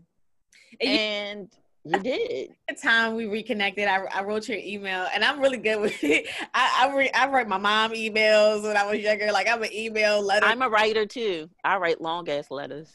And, 0.82 0.90
and 0.90 1.50
you, 1.86 1.98
you 1.98 2.00
did 2.04 2.50
the 2.68 2.76
time 2.76 3.16
we 3.16 3.26
reconnected 3.26 3.88
I, 3.88 4.04
I 4.14 4.24
wrote 4.24 4.48
your 4.48 4.58
email 4.58 5.08
and 5.14 5.24
i'm 5.24 5.40
really 5.40 5.58
good 5.58 5.80
with 5.80 5.98
it. 6.04 6.28
I 6.54 6.88
I, 6.88 6.96
re, 6.96 7.10
I 7.14 7.28
write 7.28 7.48
my 7.48 7.58
mom 7.58 7.94
emails 7.94 8.64
when 8.64 8.76
i 8.76 8.86
was 8.86 9.00
younger 9.00 9.32
like 9.32 9.48
i'm 9.50 9.64
an 9.64 9.74
email 9.74 10.22
letter 10.22 10.46
i'm 10.46 10.62
a 10.62 10.70
writer 10.70 11.06
too. 11.06 11.50
I 11.64 11.78
write 11.78 12.02
long 12.02 12.30
ass 12.30 12.52
letters 12.52 12.90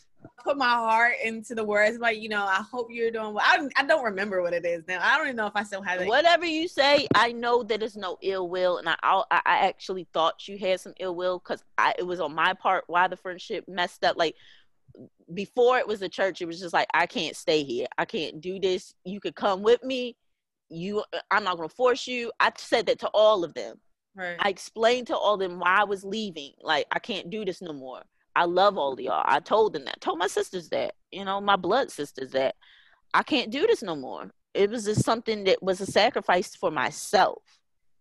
put 0.44 0.56
my 0.56 0.68
heart 0.68 1.14
into 1.24 1.54
the 1.54 1.64
words 1.64 1.98
like 1.98 2.20
you 2.20 2.28
know 2.28 2.44
i 2.44 2.62
hope 2.70 2.88
you're 2.90 3.10
doing 3.10 3.34
well. 3.34 3.44
I, 3.44 3.66
I 3.76 3.84
don't 3.84 4.04
remember 4.04 4.42
what 4.42 4.52
it 4.52 4.64
is 4.64 4.84
now. 4.87 5.00
I 5.02 5.16
don't 5.16 5.26
even 5.26 5.37
know 5.37 5.46
if 5.46 5.56
i 5.56 5.62
still 5.62 5.82
have 5.82 6.00
it. 6.00 6.08
Whatever 6.08 6.44
you 6.44 6.68
say 6.68 7.06
i 7.14 7.32
know 7.32 7.62
that 7.64 7.82
it's 7.82 7.96
no 7.96 8.18
ill 8.22 8.48
will 8.48 8.78
and 8.78 8.88
i 8.88 8.96
i, 9.02 9.22
I 9.30 9.66
actually 9.66 10.06
thought 10.12 10.46
you 10.46 10.58
had 10.58 10.80
some 10.80 10.94
ill 11.00 11.14
will 11.14 11.38
because 11.38 11.64
i 11.78 11.94
it 11.98 12.06
was 12.06 12.20
on 12.20 12.34
my 12.34 12.52
part 12.54 12.84
why 12.87 13.08
the 13.08 13.16
friendship 13.16 13.64
messed 13.66 14.04
up. 14.04 14.16
Like 14.16 14.37
before 15.32 15.78
it 15.78 15.88
was 15.88 16.02
a 16.02 16.08
church 16.08 16.40
it 16.40 16.46
was 16.46 16.60
just 16.60 16.74
like 16.74 16.88
i 16.94 17.06
can't 17.06 17.37
stay 17.37 17.64
here. 17.64 17.87
I 17.96 18.04
can't 18.04 18.40
do 18.40 18.60
this. 18.60 18.94
You 19.04 19.20
could 19.20 19.34
come 19.34 19.62
with 19.62 19.82
me. 19.82 20.16
You 20.68 21.04
i'm 21.30 21.44
not 21.44 21.56
going 21.56 21.68
to 21.68 21.74
force 21.74 22.06
you. 22.06 22.30
I 22.38 22.52
said 22.56 22.87
that 22.87 22.98
to 23.00 23.08
all 23.08 23.44
of 23.44 23.54
them. 23.54 23.80
Right. 24.16 24.37
i 24.38 24.48
explained 24.48 25.08
to 25.08 25.16
all 25.16 25.34
of 25.34 25.40
them 25.40 25.58
why 25.58 25.78
i 25.80 25.84
was 25.84 26.04
leaving. 26.04 26.52
Like 26.60 26.87
i 26.92 26.98
can't 26.98 27.30
do 27.30 27.44
this 27.44 27.62
no 27.62 27.72
more 27.72 28.02
I 28.37 28.44
love 28.44 28.79
all 28.79 28.92
of 28.92 29.01
y'all. 29.01 29.23
I 29.25 29.40
told 29.40 29.73
them 29.73 29.85
that. 29.85 30.01
told 30.01 30.18
my 30.18 30.27
sisters 30.27 30.68
that. 30.70 30.94
You 31.12 31.25
know, 31.25 31.40
my 31.40 31.57
blood 31.57 31.90
sisters 31.90 32.33
that 32.33 32.57
I 33.12 33.23
can't 33.23 33.51
do 33.51 33.66
this 33.66 33.83
no 33.83 33.94
more. 33.94 34.31
It 34.55 34.70
was 34.70 34.85
just 34.85 35.05
something 35.05 35.44
that 35.44 35.62
was 35.62 35.81
a 35.81 35.87
sacrifice 35.87 36.55
for 36.55 36.70
myself. 36.70 37.42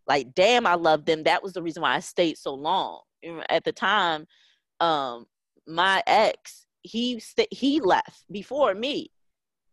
Like, 0.07 0.33
damn, 0.33 0.65
I 0.65 0.75
love 0.75 1.05
them. 1.05 1.23
That 1.23 1.43
was 1.43 1.53
the 1.53 1.61
reason 1.63 1.81
why 1.81 1.95
I 1.95 1.99
stayed 1.99 2.37
so 2.37 2.53
long. 2.53 3.01
At 3.49 3.63
the 3.63 3.71
time, 3.71 4.25
um, 4.79 5.25
my 5.67 6.03
ex, 6.05 6.65
he 6.81 7.19
st- 7.19 7.53
he 7.53 7.79
left 7.79 8.25
before 8.29 8.75
me, 8.75 9.11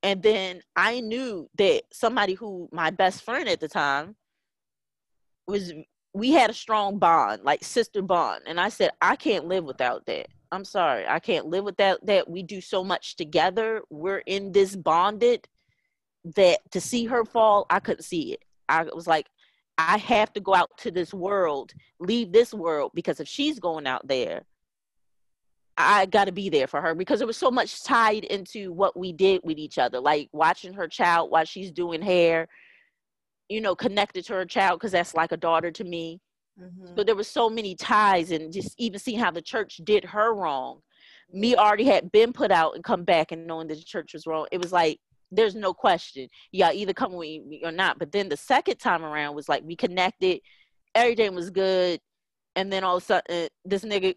and 0.02 0.22
then 0.22 0.62
I 0.76 1.00
knew 1.00 1.48
that 1.58 1.82
somebody 1.92 2.34
who 2.34 2.68
my 2.70 2.90
best 2.90 3.22
friend 3.22 3.48
at 3.48 3.60
the 3.60 3.68
time 3.68 4.14
was. 5.46 5.72
We 6.12 6.32
had 6.32 6.50
a 6.50 6.54
strong 6.54 6.98
bond, 6.98 7.44
like 7.44 7.62
sister 7.62 8.02
bond, 8.02 8.42
and 8.46 8.60
I 8.60 8.68
said 8.68 8.90
I 9.00 9.14
can't 9.14 9.46
live 9.46 9.64
without 9.64 10.06
that. 10.06 10.26
I'm 10.52 10.64
sorry. 10.64 11.06
I 11.06 11.20
can't 11.20 11.46
live 11.46 11.64
with 11.64 11.76
that 11.76 12.04
that 12.06 12.28
we 12.28 12.42
do 12.42 12.60
so 12.60 12.82
much 12.82 13.16
together. 13.16 13.82
We're 13.90 14.18
in 14.18 14.52
this 14.52 14.74
bonded 14.74 15.48
that 16.36 16.58
to 16.72 16.80
see 16.80 17.06
her 17.06 17.24
fall, 17.24 17.66
I 17.70 17.80
couldn't 17.80 18.02
see 18.02 18.32
it. 18.32 18.44
I 18.68 18.84
was 18.84 19.06
like, 19.06 19.26
I 19.78 19.96
have 19.98 20.32
to 20.34 20.40
go 20.40 20.54
out 20.54 20.70
to 20.78 20.90
this 20.90 21.14
world, 21.14 21.72
leave 21.98 22.32
this 22.32 22.52
world 22.52 22.92
because 22.94 23.20
if 23.20 23.28
she's 23.28 23.58
going 23.58 23.86
out 23.86 24.06
there, 24.06 24.42
I 25.78 26.04
got 26.06 26.26
to 26.26 26.32
be 26.32 26.50
there 26.50 26.66
for 26.66 26.82
her 26.82 26.94
because 26.94 27.20
there 27.20 27.26
was 27.26 27.38
so 27.38 27.50
much 27.50 27.82
tied 27.84 28.24
into 28.24 28.72
what 28.72 28.98
we 28.98 29.12
did 29.12 29.40
with 29.44 29.56
each 29.56 29.78
other, 29.78 29.98
like 29.98 30.28
watching 30.32 30.74
her 30.74 30.86
child 30.86 31.30
while 31.30 31.46
she's 31.46 31.70
doing 31.70 32.02
hair, 32.02 32.48
you 33.48 33.62
know, 33.62 33.74
connected 33.74 34.26
to 34.26 34.34
her 34.34 34.44
child 34.44 34.78
because 34.78 34.92
that's 34.92 35.14
like 35.14 35.32
a 35.32 35.38
daughter 35.38 35.70
to 35.70 35.84
me. 35.84 36.20
Mm-hmm. 36.60 36.96
So 36.96 37.04
there 37.04 37.16
were 37.16 37.24
so 37.24 37.48
many 37.48 37.74
ties, 37.74 38.30
and 38.30 38.52
just 38.52 38.74
even 38.78 38.98
seeing 38.98 39.18
how 39.18 39.30
the 39.30 39.42
church 39.42 39.80
did 39.84 40.04
her 40.04 40.34
wrong. 40.34 40.80
Me 41.32 41.54
already 41.54 41.84
had 41.84 42.10
been 42.10 42.32
put 42.32 42.50
out 42.50 42.74
and 42.74 42.84
come 42.84 43.04
back 43.04 43.32
and 43.32 43.46
knowing 43.46 43.68
that 43.68 43.76
the 43.76 43.84
church 43.84 44.12
was 44.14 44.26
wrong. 44.26 44.46
It 44.50 44.60
was 44.60 44.72
like 44.72 44.98
there's 45.30 45.54
no 45.54 45.72
question. 45.72 46.28
Y'all 46.52 46.72
either 46.72 46.92
come 46.92 47.12
with 47.12 47.44
me 47.44 47.62
or 47.64 47.72
not. 47.72 47.98
But 47.98 48.12
then 48.12 48.28
the 48.28 48.36
second 48.36 48.78
time 48.78 49.04
around 49.04 49.36
was 49.36 49.48
like 49.48 49.62
we 49.64 49.76
connected, 49.76 50.40
everything 50.94 51.34
was 51.34 51.50
good, 51.50 52.00
and 52.56 52.72
then 52.72 52.84
all 52.84 52.96
of 52.96 53.02
a 53.02 53.06
sudden 53.06 53.48
this 53.64 53.84
nigga 53.84 54.14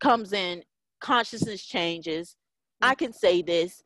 comes 0.00 0.32
in, 0.32 0.62
consciousness 1.00 1.64
changes. 1.64 2.36
I 2.82 2.94
can 2.94 3.12
say 3.12 3.42
this. 3.42 3.82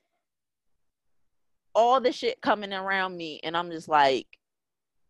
All 1.74 2.00
the 2.00 2.12
shit 2.12 2.40
coming 2.42 2.72
around 2.72 3.16
me, 3.16 3.40
and 3.42 3.56
I'm 3.56 3.70
just 3.70 3.88
like, 3.88 4.26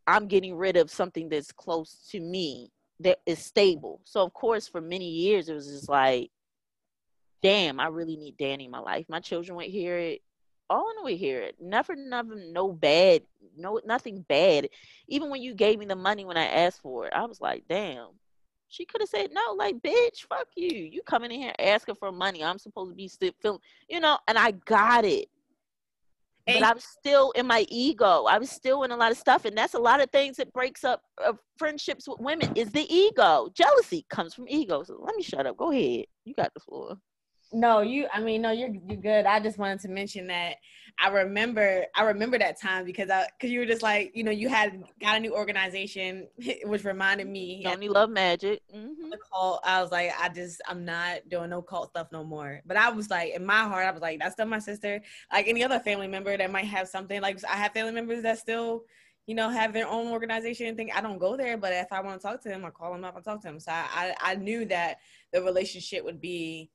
I'm 0.06 0.26
getting 0.26 0.56
rid 0.56 0.76
of 0.76 0.90
something 0.90 1.28
that's 1.28 1.52
close 1.52 2.08
to 2.10 2.20
me 2.20 2.70
that 3.00 3.20
is 3.26 3.38
stable. 3.40 4.00
So 4.04 4.22
of 4.22 4.32
course, 4.34 4.68
for 4.68 4.80
many 4.80 5.08
years, 5.08 5.48
it 5.48 5.54
was 5.54 5.68
just 5.68 5.88
like, 5.88 6.30
damn, 7.42 7.80
I 7.80 7.88
really 7.88 8.16
need 8.16 8.36
Danny 8.36 8.66
in 8.66 8.70
my 8.70 8.78
life. 8.80 9.06
My 9.08 9.20
children 9.20 9.56
would 9.56 9.66
hear 9.66 9.98
it. 9.98 10.22
All 10.70 10.88
of 10.90 10.96
them 10.96 11.04
would 11.04 11.18
hear 11.18 11.40
it. 11.42 11.56
Never, 11.60 11.94
never, 11.96 12.34
no 12.36 12.72
bad, 12.72 13.22
no 13.56 13.80
nothing 13.84 14.24
bad. 14.28 14.68
Even 15.08 15.30
when 15.30 15.42
you 15.42 15.54
gave 15.54 15.78
me 15.78 15.86
the 15.86 15.96
money 15.96 16.24
when 16.24 16.36
I 16.36 16.46
asked 16.46 16.80
for 16.82 17.06
it, 17.06 17.12
I 17.14 17.24
was 17.24 17.40
like, 17.40 17.64
damn, 17.68 18.08
She 18.68 18.86
could 18.86 19.02
have 19.02 19.10
said 19.10 19.30
no, 19.32 19.52
like, 19.54 19.76
bitch, 19.82 20.26
fuck 20.28 20.48
you. 20.56 20.70
You 20.70 21.02
coming 21.02 21.30
in 21.30 21.40
here 21.42 21.54
asking 21.58 21.96
for 21.96 22.10
money. 22.10 22.42
I'm 22.42 22.58
supposed 22.58 22.92
to 22.92 22.96
be 22.96 23.06
still 23.08 23.32
feeling, 23.42 23.60
you 23.88 24.00
know, 24.00 24.18
and 24.26 24.38
I 24.38 24.52
got 24.52 25.04
it. 25.04 25.28
And 26.46 26.60
but 26.60 26.68
I'm 26.68 26.80
still 26.80 27.30
in 27.32 27.46
my 27.46 27.64
ego. 27.68 28.24
I 28.24 28.38
was 28.38 28.50
still 28.50 28.82
in 28.82 28.90
a 28.90 28.96
lot 28.96 29.12
of 29.12 29.18
stuff, 29.18 29.44
and 29.44 29.56
that's 29.56 29.74
a 29.74 29.78
lot 29.78 30.00
of 30.00 30.10
things 30.10 30.36
that 30.38 30.52
breaks 30.52 30.82
up 30.82 31.02
uh, 31.24 31.34
friendships 31.56 32.08
with 32.08 32.18
women. 32.18 32.52
Is 32.56 32.72
the 32.72 32.92
ego? 32.92 33.48
Jealousy 33.54 34.04
comes 34.10 34.34
from 34.34 34.46
ego. 34.48 34.82
So 34.82 34.98
let 35.00 35.14
me 35.14 35.22
shut 35.22 35.46
up. 35.46 35.56
Go 35.56 35.70
ahead. 35.70 36.06
You 36.24 36.34
got 36.34 36.52
the 36.54 36.60
floor. 36.60 36.96
No, 37.52 37.80
you. 37.80 38.06
I 38.12 38.20
mean, 38.20 38.42
no, 38.42 38.50
you're 38.50 38.70
you're 38.88 38.96
good. 39.00 39.26
I 39.26 39.40
just 39.40 39.58
wanted 39.58 39.80
to 39.80 39.88
mention 39.88 40.26
that 40.28 40.56
I 40.98 41.08
remember 41.08 41.84
I 41.94 42.04
remember 42.04 42.38
that 42.38 42.60
time 42.60 42.84
because 42.84 43.10
I 43.10 43.26
because 43.36 43.50
you 43.50 43.60
were 43.60 43.66
just 43.66 43.82
like 43.82 44.12
you 44.14 44.24
know 44.24 44.30
you 44.30 44.48
had 44.48 44.82
got 45.00 45.16
a 45.16 45.20
new 45.20 45.34
organization 45.34 46.28
which 46.64 46.84
reminded 46.84 47.26
me. 47.26 47.64
Only 47.66 47.88
love 47.88 48.10
magic. 48.10 48.60
Mm-hmm. 48.74 49.10
The 49.10 49.18
cult. 49.32 49.60
I 49.64 49.82
was 49.82 49.90
like 49.90 50.12
I 50.18 50.28
just 50.28 50.60
I'm 50.68 50.84
not 50.84 51.28
doing 51.28 51.50
no 51.50 51.62
cult 51.62 51.90
stuff 51.90 52.08
no 52.12 52.24
more. 52.24 52.62
But 52.66 52.76
I 52.76 52.90
was 52.90 53.10
like 53.10 53.34
in 53.34 53.44
my 53.44 53.60
heart 53.60 53.86
I 53.86 53.90
was 53.90 54.02
like 54.02 54.20
that's 54.20 54.34
still 54.34 54.46
my 54.46 54.58
sister. 54.58 55.00
Like 55.32 55.48
any 55.48 55.64
other 55.64 55.80
family 55.80 56.08
member 56.08 56.36
that 56.36 56.50
might 56.50 56.66
have 56.66 56.88
something. 56.88 57.20
Like 57.20 57.38
I 57.44 57.56
have 57.56 57.72
family 57.72 57.92
members 57.92 58.22
that 58.22 58.38
still 58.38 58.84
you 59.26 59.36
know, 59.36 59.48
have 59.48 59.72
their 59.72 59.86
own 59.86 60.08
organization 60.08 60.66
and 60.66 60.76
think 60.76 60.90
I 60.92 61.00
don't 61.00 61.18
go 61.18 61.36
there, 61.36 61.56
but 61.56 61.72
if 61.72 61.92
I 61.92 62.00
want 62.00 62.20
to 62.20 62.26
talk 62.26 62.42
to 62.42 62.48
him, 62.48 62.64
I 62.64 62.70
call 62.70 62.92
him 62.92 63.04
up 63.04 63.14
and 63.14 63.24
talk 63.24 63.40
to 63.42 63.48
him. 63.48 63.60
So 63.60 63.70
I, 63.70 63.86
I, 64.20 64.32
I 64.32 64.34
knew 64.34 64.64
that 64.64 64.96
the 65.32 65.40
relationship 65.42 66.04
would 66.04 66.20
be 66.20 66.70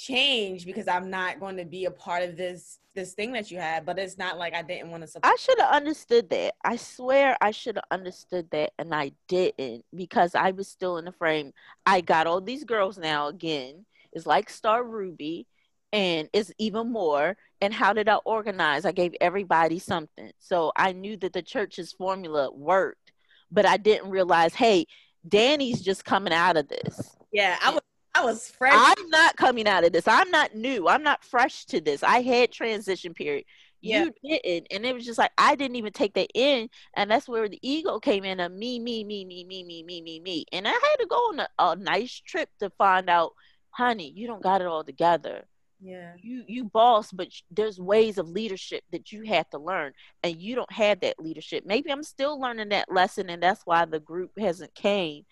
change 0.00 0.64
because 0.64 0.88
I'm 0.88 1.10
not 1.10 1.40
going 1.40 1.56
to 1.58 1.64
be 1.64 1.84
a 1.84 1.90
part 1.90 2.22
of 2.22 2.36
this 2.36 2.78
this 2.94 3.12
thing 3.12 3.32
that 3.32 3.50
you 3.50 3.58
had, 3.58 3.86
but 3.86 3.98
it's 3.98 4.18
not 4.18 4.36
like 4.36 4.54
I 4.54 4.62
didn't 4.62 4.90
want 4.90 5.02
to 5.02 5.06
support. 5.06 5.32
I 5.32 5.36
should 5.36 5.60
have 5.60 5.72
understood 5.72 6.28
that. 6.30 6.54
I 6.64 6.76
swear 6.76 7.36
I 7.40 7.52
should 7.52 7.76
have 7.76 7.84
understood 7.90 8.50
that 8.50 8.72
and 8.78 8.94
I 8.94 9.12
didn't 9.28 9.84
because 9.94 10.34
I 10.34 10.50
was 10.50 10.66
still 10.66 10.98
in 10.98 11.04
the 11.04 11.12
frame. 11.12 11.52
I 11.86 12.00
got 12.00 12.26
all 12.26 12.40
these 12.40 12.64
girls 12.64 12.98
now 12.98 13.28
again. 13.28 13.86
It's 14.12 14.26
like 14.26 14.50
Star 14.50 14.82
Ruby 14.82 15.46
and 15.92 16.28
it's 16.32 16.52
even 16.58 16.90
more. 16.90 17.36
And 17.60 17.72
how 17.72 17.92
did 17.92 18.08
I 18.08 18.16
organize? 18.16 18.84
I 18.84 18.92
gave 18.92 19.14
everybody 19.20 19.78
something. 19.78 20.32
So 20.38 20.72
I 20.76 20.92
knew 20.92 21.16
that 21.18 21.32
the 21.32 21.42
church's 21.42 21.92
formula 21.92 22.50
worked, 22.50 23.12
but 23.52 23.66
I 23.66 23.76
didn't 23.76 24.10
realize, 24.10 24.54
hey, 24.54 24.86
Danny's 25.28 25.80
just 25.80 26.04
coming 26.04 26.32
out 26.32 26.56
of 26.56 26.68
this. 26.68 27.16
Yeah, 27.32 27.56
I 27.62 27.70
was 27.70 27.82
I 28.14 28.24
was 28.24 28.48
fresh. 28.48 28.74
I'm 28.74 29.08
not 29.08 29.36
coming 29.36 29.68
out 29.68 29.84
of 29.84 29.92
this. 29.92 30.08
I'm 30.08 30.30
not 30.30 30.54
new. 30.54 30.88
I'm 30.88 31.02
not 31.02 31.24
fresh 31.24 31.64
to 31.66 31.80
this. 31.80 32.02
I 32.02 32.22
had 32.22 32.50
transition 32.50 33.14
period. 33.14 33.44
Yeah. 33.82 34.04
You 34.04 34.38
didn't. 34.42 34.66
And 34.70 34.84
it 34.84 34.94
was 34.94 35.06
just 35.06 35.18
like 35.18 35.32
I 35.38 35.54
didn't 35.54 35.76
even 35.76 35.92
take 35.92 36.14
that 36.14 36.30
in. 36.34 36.68
And 36.94 37.10
that's 37.10 37.28
where 37.28 37.48
the 37.48 37.58
ego 37.62 37.98
came 37.98 38.24
in 38.24 38.40
of 38.40 38.52
me, 38.52 38.78
me, 38.78 39.04
me, 39.04 39.24
me, 39.24 39.44
me, 39.44 39.64
me, 39.64 39.82
me, 39.82 40.02
me, 40.02 40.20
me. 40.20 40.44
And 40.52 40.66
I 40.68 40.72
had 40.72 40.96
to 41.00 41.06
go 41.06 41.16
on 41.16 41.40
a, 41.40 41.48
a 41.58 41.76
nice 41.76 42.20
trip 42.20 42.50
to 42.58 42.70
find 42.70 43.08
out, 43.08 43.32
honey, 43.70 44.12
you 44.14 44.26
don't 44.26 44.42
got 44.42 44.60
it 44.60 44.66
all 44.66 44.84
together. 44.84 45.44
Yeah. 45.82 46.12
You 46.20 46.44
you 46.46 46.64
boss, 46.64 47.10
but 47.10 47.28
there's 47.50 47.80
ways 47.80 48.18
of 48.18 48.28
leadership 48.28 48.84
that 48.92 49.12
you 49.12 49.22
have 49.22 49.48
to 49.50 49.58
learn 49.58 49.92
and 50.22 50.36
you 50.36 50.54
don't 50.54 50.72
have 50.72 51.00
that 51.00 51.18
leadership. 51.18 51.64
Maybe 51.64 51.90
I'm 51.90 52.02
still 52.02 52.38
learning 52.38 52.68
that 52.70 52.92
lesson 52.92 53.30
and 53.30 53.42
that's 53.42 53.62
why 53.64 53.86
the 53.86 54.00
group 54.00 54.32
hasn't 54.38 54.74
came 54.74 55.24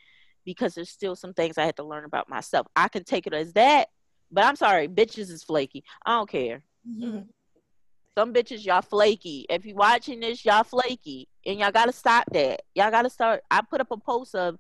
because 0.49 0.75
there's 0.75 0.89
still 0.89 1.15
some 1.15 1.35
things 1.35 1.59
I 1.59 1.67
had 1.67 1.77
to 1.77 1.83
learn 1.83 2.07
about 2.07 2.31
myself. 2.31 2.67
I 2.75 2.89
can 2.89 3.05
take 3.05 3.27
it 3.27 3.35
as 3.35 3.53
that, 3.53 3.89
but 4.33 4.45
I'm 4.45 4.57
sorry, 4.57 4.89
bitches 4.89 5.31
is 5.31 5.45
flaky. 5.45 5.85
I 6.07 6.13
don't 6.13 6.31
care. 6.31 6.63
Mm-hmm. 6.91 7.19
Some 8.17 8.33
bitches, 8.33 8.65
y'all 8.65 8.81
flaky. 8.81 9.45
If 9.51 9.67
you 9.67 9.75
watching 9.75 10.21
this, 10.21 10.47
y'all 10.47 10.65
flaky, 10.65 11.29
and 11.45 11.59
y'all 11.59 11.71
gotta 11.71 11.93
stop 11.93 12.25
that. 12.33 12.63
Y'all 12.75 12.91
gotta 12.91 13.11
start. 13.11 13.43
I 13.51 13.61
put 13.61 13.83
up 13.83 13.91
a 13.91 13.99
post 13.99 14.35
of 14.35 14.59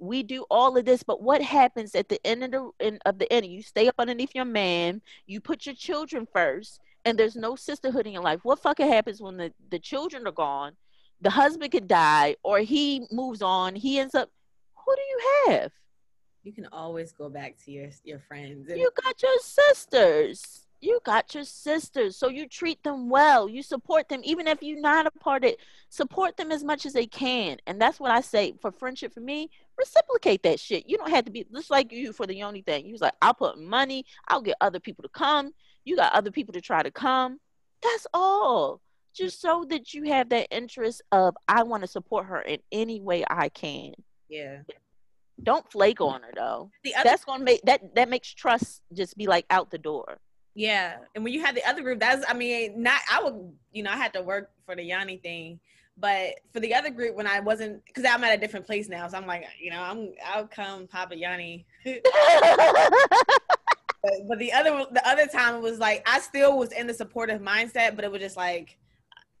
we 0.00 0.24
do 0.24 0.44
all 0.50 0.76
of 0.76 0.84
this, 0.84 1.04
but 1.04 1.22
what 1.22 1.40
happens 1.40 1.94
at 1.94 2.08
the 2.08 2.18
end 2.26 2.42
of 2.42 2.50
the 2.50 2.70
end 2.80 3.00
of 3.06 3.20
the 3.20 3.32
end? 3.32 3.46
You 3.46 3.62
stay 3.62 3.86
up 3.86 3.94
underneath 3.96 4.34
your 4.34 4.44
man. 4.44 5.02
You 5.28 5.40
put 5.40 5.66
your 5.66 5.76
children 5.76 6.26
first, 6.32 6.80
and 7.04 7.16
there's 7.16 7.36
no 7.36 7.54
sisterhood 7.54 8.08
in 8.08 8.12
your 8.12 8.24
life. 8.24 8.40
What 8.42 8.58
fucking 8.58 8.88
happens 8.88 9.22
when 9.22 9.36
the 9.36 9.52
the 9.70 9.78
children 9.78 10.26
are 10.26 10.32
gone? 10.32 10.72
The 11.20 11.30
husband 11.30 11.70
could 11.70 11.86
die, 11.86 12.34
or 12.42 12.58
he 12.58 13.06
moves 13.12 13.40
on. 13.40 13.76
He 13.76 14.00
ends 14.00 14.16
up 14.16 14.30
who 14.88 14.96
do 14.96 15.02
you 15.02 15.52
have? 15.52 15.72
You 16.44 16.52
can 16.52 16.66
always 16.72 17.12
go 17.12 17.28
back 17.28 17.56
to 17.64 17.70
your 17.70 17.90
your 18.04 18.20
friends. 18.20 18.68
You 18.68 18.90
got 19.02 19.22
your 19.22 19.38
sisters. 19.40 20.66
You 20.80 21.00
got 21.04 21.34
your 21.34 21.44
sisters. 21.44 22.16
So 22.16 22.28
you 22.28 22.48
treat 22.48 22.82
them 22.84 23.10
well. 23.10 23.48
You 23.48 23.62
support 23.62 24.08
them, 24.08 24.20
even 24.22 24.46
if 24.46 24.62
you're 24.62 24.80
not 24.80 25.06
a 25.06 25.10
part 25.10 25.44
of 25.44 25.50
it. 25.50 25.58
Support 25.88 26.36
them 26.36 26.52
as 26.52 26.62
much 26.62 26.86
as 26.86 26.92
they 26.92 27.06
can. 27.06 27.58
And 27.66 27.80
that's 27.80 27.98
what 27.98 28.12
I 28.12 28.20
say 28.20 28.54
for 28.60 28.70
friendship 28.70 29.12
for 29.12 29.20
me. 29.20 29.50
Reciprocate 29.76 30.44
that 30.44 30.60
shit. 30.60 30.88
You 30.88 30.96
don't 30.96 31.10
have 31.10 31.24
to 31.24 31.32
be 31.32 31.44
just 31.52 31.70
like 31.70 31.92
you 31.92 32.12
for 32.12 32.26
the 32.26 32.44
only 32.44 32.62
thing. 32.62 32.86
You 32.86 32.92
was 32.92 33.00
like, 33.00 33.14
I'll 33.20 33.34
put 33.34 33.60
money, 33.60 34.06
I'll 34.28 34.40
get 34.40 34.56
other 34.60 34.78
people 34.78 35.02
to 35.02 35.08
come. 35.08 35.52
You 35.84 35.96
got 35.96 36.12
other 36.12 36.30
people 36.30 36.52
to 36.54 36.60
try 36.60 36.82
to 36.82 36.90
come. 36.92 37.40
That's 37.82 38.06
all 38.14 38.80
just 39.18 39.40
so 39.40 39.66
that 39.68 39.92
you 39.92 40.04
have 40.04 40.28
that 40.28 40.46
interest 40.54 41.02
of 41.10 41.36
I 41.48 41.64
want 41.64 41.82
to 41.82 41.88
support 41.88 42.26
her 42.26 42.40
in 42.40 42.60
any 42.70 43.00
way 43.00 43.24
I 43.28 43.48
can. 43.48 43.94
Yeah. 44.28 44.58
Don't 45.42 45.70
flake 45.70 46.00
on 46.00 46.22
her 46.22 46.32
though. 46.34 46.70
The 46.84 46.94
other, 46.94 47.08
That's 47.08 47.24
gonna 47.24 47.44
make 47.44 47.62
that 47.62 47.94
that 47.94 48.08
makes 48.08 48.32
trust 48.32 48.82
just 48.92 49.16
be 49.16 49.26
like 49.26 49.46
out 49.50 49.70
the 49.70 49.78
door. 49.78 50.18
Yeah, 50.54 50.96
and 51.14 51.22
when 51.22 51.32
you 51.32 51.40
had 51.40 51.54
the 51.54 51.64
other 51.68 51.82
group, 51.82 52.00
that's 52.00 52.24
I 52.28 52.34
mean, 52.34 52.82
not 52.82 53.00
I 53.10 53.22
would 53.22 53.52
you 53.72 53.84
know 53.84 53.90
I 53.90 53.96
had 53.96 54.12
to 54.14 54.22
work 54.22 54.50
for 54.66 54.74
the 54.74 54.82
Yanni 54.82 55.18
thing, 55.18 55.60
but 55.96 56.40
for 56.52 56.58
the 56.58 56.74
other 56.74 56.90
group 56.90 57.14
when 57.14 57.28
I 57.28 57.38
wasn't 57.38 57.84
because 57.84 58.04
I'm 58.04 58.24
at 58.24 58.36
a 58.36 58.40
different 58.40 58.66
place 58.66 58.88
now, 58.88 59.06
so 59.06 59.16
I'm 59.16 59.26
like 59.26 59.46
you 59.60 59.70
know 59.70 59.80
I'm 59.80 60.12
I'll 60.26 60.48
come 60.48 60.88
Papa 60.88 61.16
Yanni. 61.16 61.66
but, 61.84 62.02
but 64.26 64.38
the 64.40 64.52
other 64.52 64.86
the 64.90 65.08
other 65.08 65.26
time 65.26 65.54
it 65.54 65.62
was 65.62 65.78
like 65.78 66.02
I 66.08 66.18
still 66.18 66.58
was 66.58 66.72
in 66.72 66.88
the 66.88 66.94
supportive 66.94 67.40
mindset, 67.40 67.94
but 67.94 68.04
it 68.04 68.10
was 68.10 68.20
just 68.20 68.36
like 68.36 68.76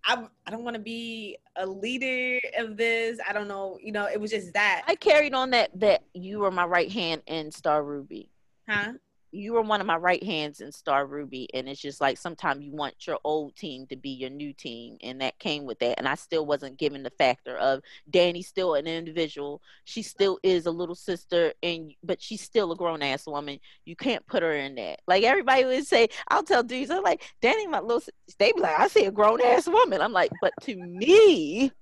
I, 0.08 0.24
I 0.46 0.50
don't 0.50 0.64
want 0.64 0.74
to 0.74 0.80
be 0.80 1.36
a 1.56 1.66
leader 1.66 2.40
of 2.56 2.78
this. 2.78 3.18
I 3.28 3.34
don't 3.34 3.46
know. 3.46 3.78
You 3.80 3.92
know, 3.92 4.06
it 4.06 4.18
was 4.18 4.30
just 4.30 4.54
that. 4.54 4.82
I 4.88 4.94
carried 4.94 5.34
on 5.34 5.50
that 5.50 5.70
that 5.78 6.02
you 6.14 6.38
were 6.38 6.50
my 6.50 6.64
right 6.64 6.90
hand 6.90 7.22
in 7.26 7.52
Star 7.52 7.84
Ruby. 7.84 8.30
Huh? 8.66 8.94
You 9.30 9.52
were 9.52 9.62
one 9.62 9.80
of 9.80 9.86
my 9.86 9.96
right 9.96 10.22
hands 10.22 10.60
in 10.60 10.72
Star 10.72 11.06
Ruby, 11.06 11.48
and 11.52 11.68
it's 11.68 11.80
just 11.80 12.00
like 12.00 12.18
sometimes 12.18 12.64
you 12.64 12.72
want 12.72 13.06
your 13.06 13.18
old 13.24 13.56
team 13.56 13.86
to 13.88 13.96
be 13.96 14.10
your 14.10 14.30
new 14.30 14.52
team, 14.52 14.96
and 15.02 15.20
that 15.20 15.38
came 15.38 15.64
with 15.64 15.78
that. 15.80 15.98
And 15.98 16.08
I 16.08 16.14
still 16.14 16.46
wasn't 16.46 16.78
given 16.78 17.02
the 17.02 17.10
factor 17.10 17.56
of 17.56 17.82
Danny's 18.08 18.48
still 18.48 18.74
an 18.74 18.86
individual. 18.86 19.60
She 19.84 20.02
still 20.02 20.38
is 20.42 20.66
a 20.66 20.70
little 20.70 20.94
sister, 20.94 21.52
and 21.62 21.92
but 22.02 22.22
she's 22.22 22.42
still 22.42 22.72
a 22.72 22.76
grown 22.76 23.02
ass 23.02 23.26
woman. 23.26 23.60
You 23.84 23.96
can't 23.96 24.26
put 24.26 24.42
her 24.42 24.54
in 24.54 24.76
that. 24.76 25.00
Like 25.06 25.24
everybody 25.24 25.64
would 25.64 25.86
say, 25.86 26.08
I'll 26.28 26.42
tell 26.42 26.62
dudes, 26.62 26.90
I'm 26.90 27.02
like 27.02 27.22
Danny, 27.42 27.66
my 27.66 27.80
little. 27.80 28.02
They 28.38 28.52
be 28.52 28.60
like, 28.60 28.78
I 28.78 28.88
see 28.88 29.04
a 29.04 29.10
grown 29.10 29.40
ass 29.42 29.66
woman. 29.66 30.00
I'm 30.00 30.12
like, 30.12 30.32
but 30.40 30.52
to 30.62 30.76
me, 30.76 31.72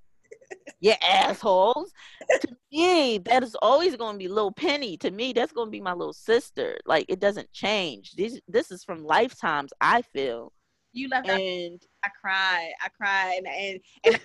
you 0.80 0.94
assholes. 1.02 1.92
to 2.40 2.48
me, 2.72 3.18
that 3.18 3.42
is 3.42 3.56
always 3.62 3.96
going 3.96 4.14
to 4.14 4.18
be 4.18 4.28
little 4.28 4.52
Penny. 4.52 4.96
To 4.98 5.10
me, 5.10 5.32
that's 5.32 5.52
going 5.52 5.68
to 5.68 5.72
be 5.72 5.80
my 5.80 5.92
little 5.92 6.12
sister. 6.12 6.78
Like 6.86 7.06
it 7.08 7.20
doesn't 7.20 7.52
change. 7.52 8.12
This 8.12 8.40
this 8.48 8.70
is 8.70 8.84
from 8.84 9.04
lifetimes. 9.04 9.72
I 9.80 10.02
feel. 10.02 10.52
You 10.92 11.08
left 11.08 11.28
and 11.28 11.80
I 12.04 12.08
cried. 12.20 12.70
I 12.80 12.88
cried, 12.88 13.42
and 13.44 13.80
and, 14.04 14.20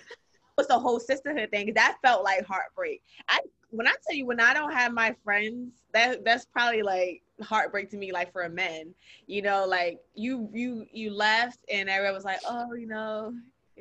was 0.56 0.66
the 0.68 0.78
whole 0.78 1.00
sisterhood 1.00 1.50
thing. 1.50 1.72
That 1.74 1.96
felt 2.02 2.24
like 2.24 2.46
heartbreak. 2.46 3.02
I 3.28 3.40
when 3.70 3.86
I 3.86 3.94
tell 4.06 4.16
you 4.16 4.26
when 4.26 4.40
I 4.40 4.52
don't 4.54 4.72
have 4.72 4.92
my 4.92 5.14
friends, 5.24 5.82
that 5.92 6.24
that's 6.24 6.46
probably 6.46 6.82
like 6.82 7.22
heartbreak 7.42 7.90
to 7.90 7.96
me. 7.96 8.12
Like 8.12 8.32
for 8.32 8.42
a 8.42 8.50
man, 8.50 8.94
you 9.26 9.42
know, 9.42 9.66
like 9.66 9.98
you 10.14 10.48
you 10.52 10.86
you 10.92 11.12
left, 11.12 11.58
and 11.70 11.88
everyone 11.88 12.14
was 12.14 12.24
like, 12.24 12.40
oh, 12.46 12.74
you 12.74 12.86
know, 12.86 13.32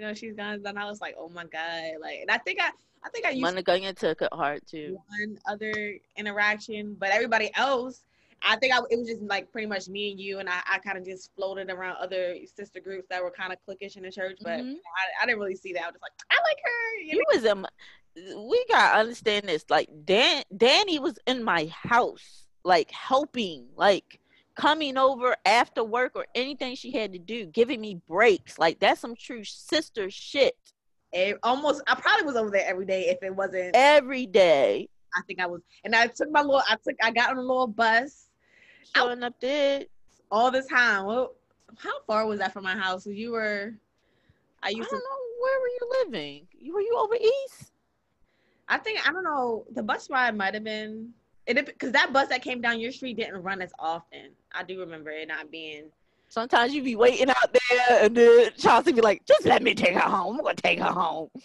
you 0.02 0.08
know, 0.08 0.14
she's 0.16 0.34
gone. 0.34 0.62
And 0.66 0.80
I 0.80 0.86
was 0.86 1.00
like, 1.00 1.16
oh 1.18 1.30
my 1.30 1.46
God. 1.46 2.02
Like, 2.02 2.22
and 2.22 2.32
I 2.32 2.40
think 2.40 2.60
I, 2.60 2.72
I 3.04 3.10
think 3.10 3.26
I 3.26 3.30
used 3.30 3.42
Monica 3.42 3.94
took 3.94 4.22
it 4.24 4.34
hard 4.34 4.62
too. 4.68 4.98
One 5.20 5.38
other 5.48 5.96
interaction, 6.18 6.96
but 7.00 7.12
everybody 7.12 7.52
else, 7.56 8.02
I 8.42 8.56
think 8.56 8.74
I, 8.74 8.80
it 8.90 8.98
was 8.98 9.08
just 9.08 9.22
like 9.22 9.52
pretty 9.52 9.68
much 9.68 9.88
me 9.88 10.12
and 10.12 10.20
you, 10.20 10.40
and 10.40 10.50
I, 10.50 10.62
I 10.68 10.80
kind 10.80 10.98
of 10.98 11.06
just 11.06 11.30
floated 11.36 11.70
around 11.70 11.98
other 11.98 12.36
sister 12.56 12.80
groups 12.80 13.08
that 13.10 13.24
were 13.24 13.30
kind 13.30 13.54
of 13.54 13.60
cliquish 13.68 13.96
in 13.96 14.04
the 14.04 14.12
church, 14.12 14.40
but 14.42 14.60
mm-hmm. 14.60 14.72
I, 14.72 15.24
I, 15.24 15.26
didn't 15.28 15.40
really 15.40 15.56
see 15.56 15.74
that. 15.74 15.84
I 15.84 15.88
was 15.88 15.94
just 15.94 16.02
like, 16.02 16.12
I 16.32 16.38
like 16.44 16.58
her. 16.64 17.02
You, 17.04 17.24
was 17.32 17.46
a. 17.46 18.48
We 18.48 18.66
gotta 18.70 18.98
understand 18.98 19.48
this. 19.48 19.66
Like 19.70 19.90
Dan, 20.06 20.44
Danny 20.58 20.98
was 20.98 21.20
in 21.28 21.44
my 21.44 21.72
house, 21.72 22.48
like 22.64 22.90
helping, 22.90 23.68
like 23.76 24.20
coming 24.56 24.98
over 24.98 25.36
after 25.46 25.84
work 25.84 26.14
or 26.16 26.26
anything 26.36 26.76
she 26.76 26.92
had 26.92 27.14
to 27.14 27.20
do, 27.20 27.46
giving 27.46 27.82
me 27.82 28.02
breaks. 28.08 28.60
Like 28.60 28.80
that's 28.80 29.02
some 29.02 29.16
true 29.16 29.44
sister 29.44 30.10
shit. 30.10 30.56
It 31.14 31.38
almost 31.44 31.82
I 31.88 31.96
probably 31.96 32.26
was 32.26 32.36
over 32.36 32.50
there 32.50 32.68
every 32.68 32.86
day 32.86 33.10
if 33.10 33.22
it 33.22 33.36
wasn't 33.36 33.76
every 33.76 34.26
day. 34.26 34.90
I 35.16 35.22
think 35.28 35.42
I 35.42 35.46
was 35.46 35.62
and 35.84 35.96
I 35.96 36.08
took 36.08 36.32
my 36.32 36.42
little 36.42 36.64
I 36.68 36.78
took 36.84 36.96
I 37.02 37.12
got 37.12 37.32
on 37.32 37.38
a 37.38 37.42
little 37.42 37.68
bus. 37.68 38.28
Showing 38.96 39.24
up 39.24 39.40
there 39.40 39.84
all 40.32 40.52
the 40.52 40.62
time. 40.62 41.06
Well 41.06 41.34
how 41.78 42.02
far 42.08 42.26
was 42.26 42.40
that 42.40 42.54
from 42.54 42.64
my 42.64 42.78
house? 42.78 43.06
You 43.06 43.32
were 43.32 43.74
I 44.64 44.70
used 44.70 44.88
I 44.88 44.90
to 44.90 44.96
know 44.96 45.18
where 45.42 45.60
were 45.60 45.68
you 45.68 46.04
living? 46.04 46.48
You 46.58 46.74
were 46.74 46.82
you 46.82 46.96
over 46.98 47.16
east? 47.16 47.72
I 48.70 48.78
think 48.78 49.06
I 49.08 49.12
don't 49.12 49.24
know. 49.24 49.66
The 49.72 49.84
bus 49.84 50.10
ride 50.10 50.36
might 50.38 50.54
have 50.54 50.64
been 50.64 51.14
it 51.48 51.66
because 51.66 51.92
that 51.92 52.14
bus 52.14 52.28
that 52.30 52.42
came 52.42 52.62
down 52.62 52.80
your 52.80 52.92
street 52.92 53.18
didn't 53.18 53.42
run 53.42 53.62
as 53.62 53.72
often. 53.80 54.30
I 54.54 54.64
do 54.64 54.80
remember 54.80 55.12
it 55.12 55.28
not 55.28 55.52
being. 55.52 55.86
Sometimes 56.30 56.74
you 56.74 56.82
be 56.82 56.96
waiting 56.96 57.30
out 57.30 57.54
there, 57.54 58.06
and 58.06 58.16
then 58.16 58.52
Chauncey 58.58 58.94
be 58.94 59.02
like, 59.02 59.26
"Just 59.26 59.46
let 59.46 59.62
me 59.62 59.74
take 59.74 59.94
her 59.94 60.00
home. 60.00 60.38
I'm 60.38 60.44
gonna 60.44 60.56
take 60.56 60.80
her 60.80 60.86
home." 60.86 61.30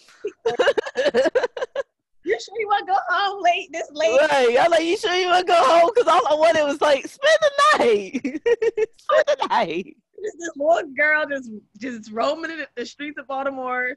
you 2.26 2.40
sure 2.40 2.54
you 2.58 2.66
want 2.66 2.86
to 2.86 2.92
go 2.92 2.98
home 3.08 3.42
late 3.42 3.68
this 3.72 3.88
late? 3.92 4.20
Right. 4.30 4.56
I'm 4.60 4.70
like, 4.70 4.84
you 4.84 4.96
sure 4.96 5.14
you 5.14 5.26
want 5.26 5.46
to 5.46 5.52
go 5.52 5.62
home? 5.62 5.90
Because 5.94 6.08
all 6.08 6.26
I 6.28 6.34
wanted 6.34 6.64
was 6.64 6.80
like, 6.80 7.06
spend 7.06 7.38
the 7.40 7.78
night. 7.78 8.20
spend 8.22 9.24
the 9.26 9.46
night. 9.48 9.96
Just 10.22 10.38
this 10.38 10.50
little 10.56 10.90
girl 10.96 11.26
just 11.28 11.50
just 11.78 12.10
roaming 12.10 12.50
in 12.50 12.66
the 12.74 12.86
streets 12.86 13.18
of 13.18 13.26
Baltimore. 13.28 13.96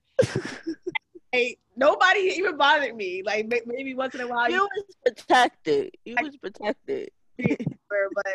hey, 1.32 1.58
nobody 1.80 2.20
even 2.20 2.58
bothered 2.58 2.96
me. 2.96 3.24
Like 3.26 3.48
maybe 3.66 3.94
once 3.94 4.16
in 4.16 4.22
a 4.22 4.28
while. 4.28 4.50
You 4.50 4.62
was 4.62 4.96
protected. 5.06 5.92
You 6.06 6.16
was 6.22 6.38
protected. 6.38 7.10
but 7.38 8.34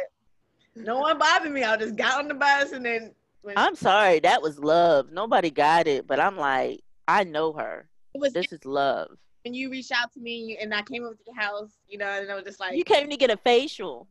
no 0.74 0.98
one 1.00 1.18
bothered 1.18 1.52
me. 1.52 1.62
I 1.62 1.76
just 1.76 1.96
got 1.96 2.18
on 2.18 2.28
the 2.28 2.34
bus 2.34 2.72
and 2.72 2.84
then. 2.84 3.12
I'm 3.56 3.74
sorry, 3.74 4.20
that 4.20 4.40
was 4.40 4.58
love. 4.58 5.12
Nobody 5.12 5.50
got 5.50 5.86
it, 5.86 6.06
but 6.06 6.18
I'm 6.18 6.38
like, 6.38 6.82
I 7.06 7.24
know 7.24 7.52
her. 7.52 7.88
Was, 8.14 8.32
this 8.32 8.52
is 8.52 8.64
love 8.64 9.18
when 9.44 9.54
you 9.54 9.70
reached 9.70 9.92
out 9.92 10.12
to 10.12 10.20
me 10.20 10.56
and 10.60 10.74
I 10.74 10.82
came 10.82 11.04
over 11.04 11.14
to 11.14 11.20
your 11.26 11.36
house, 11.36 11.72
you 11.88 11.98
know, 11.98 12.06
and 12.06 12.30
I 12.30 12.34
was 12.34 12.44
just 12.44 12.60
like, 12.60 12.76
you 12.76 12.84
came 12.84 13.10
to 13.10 13.16
get 13.16 13.30
a 13.30 13.36
facial. 13.36 14.08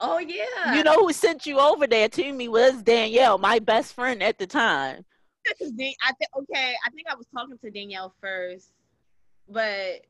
Oh 0.00 0.18
yeah. 0.18 0.74
You 0.74 0.84
know 0.84 0.94
who 0.98 1.12
sent 1.12 1.46
you 1.46 1.58
over 1.58 1.86
there 1.86 2.08
to 2.10 2.32
me 2.32 2.48
was 2.48 2.82
Danielle, 2.82 3.38
my 3.38 3.58
best 3.58 3.94
friend 3.94 4.22
at 4.22 4.38
the 4.38 4.46
time. 4.46 5.04
I 5.50 5.54
think 5.54 6.30
okay, 6.38 6.74
I 6.84 6.90
think 6.90 7.06
I 7.10 7.14
was 7.14 7.26
talking 7.34 7.58
to 7.58 7.70
Danielle 7.70 8.14
first, 8.20 8.72
but 9.48 10.02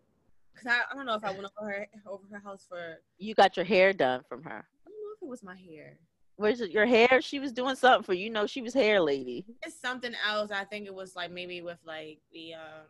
because 0.53 0.67
I, 0.67 0.81
I 0.91 0.95
don't 0.95 1.07
know 1.07 1.15
if 1.15 1.25
I 1.25 1.31
went 1.31 1.47
over 1.61 1.71
her 1.71 1.87
over 2.07 2.25
her 2.31 2.41
house 2.41 2.67
for. 2.69 2.99
You 3.19 3.35
got 3.35 3.57
your 3.57 3.67
hair 3.67 3.93
done 3.93 4.23
from 4.29 4.43
her. 4.45 4.67
I 4.87 4.89
don't 4.89 5.03
know 5.03 5.15
if 5.17 5.23
it 5.23 5.29
was 5.29 5.43
my 5.43 5.57
hair. 5.57 5.99
Where's 6.37 6.61
it, 6.61 6.71
your 6.71 6.87
hair? 6.87 7.21
She 7.23 7.39
was 7.39 7.53
doing 7.53 7.77
something 7.77 8.05
for 8.05 8.15
you. 8.15 8.31
Know 8.31 8.47
she 8.47 8.63
was 8.63 8.75
hair 8.75 9.01
lady. 9.01 9.47
It's 9.65 9.81
something 9.81 10.13
else. 10.29 10.51
I 10.51 10.65
think 10.65 10.87
it 10.87 10.95
was 10.95 11.17
like 11.17 11.31
maybe 11.31 11.63
with 11.63 11.79
like 11.87 12.21
the 12.33 12.55
um 12.55 12.87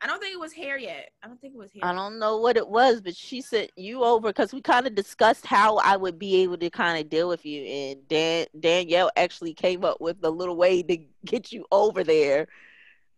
I 0.00 0.06
don't 0.06 0.20
think 0.20 0.34
it 0.34 0.40
was 0.40 0.52
hair 0.52 0.76
yet. 0.76 1.10
I 1.22 1.26
don't 1.26 1.40
think 1.40 1.54
it 1.54 1.58
was 1.58 1.72
hair. 1.72 1.84
I 1.84 1.94
don't 1.94 2.18
know 2.18 2.36
what 2.36 2.56
it 2.56 2.68
was, 2.68 3.00
but 3.00 3.16
she 3.16 3.40
sent 3.40 3.70
you 3.76 4.04
over 4.04 4.28
because 4.28 4.52
we 4.52 4.60
kind 4.60 4.86
of 4.86 4.94
discussed 4.94 5.46
how 5.46 5.78
I 5.78 5.96
would 5.96 6.18
be 6.18 6.42
able 6.42 6.58
to 6.58 6.68
kind 6.68 7.00
of 7.00 7.08
deal 7.08 7.28
with 7.28 7.46
you, 7.46 7.62
and 7.62 8.08
Dan 8.08 8.46
Danielle 8.58 9.10
actually 9.16 9.54
came 9.54 9.84
up 9.84 10.00
with 10.00 10.18
a 10.22 10.30
little 10.30 10.56
way 10.56 10.82
to 10.82 10.98
get 11.24 11.50
you 11.50 11.64
over 11.72 12.04
there 12.04 12.46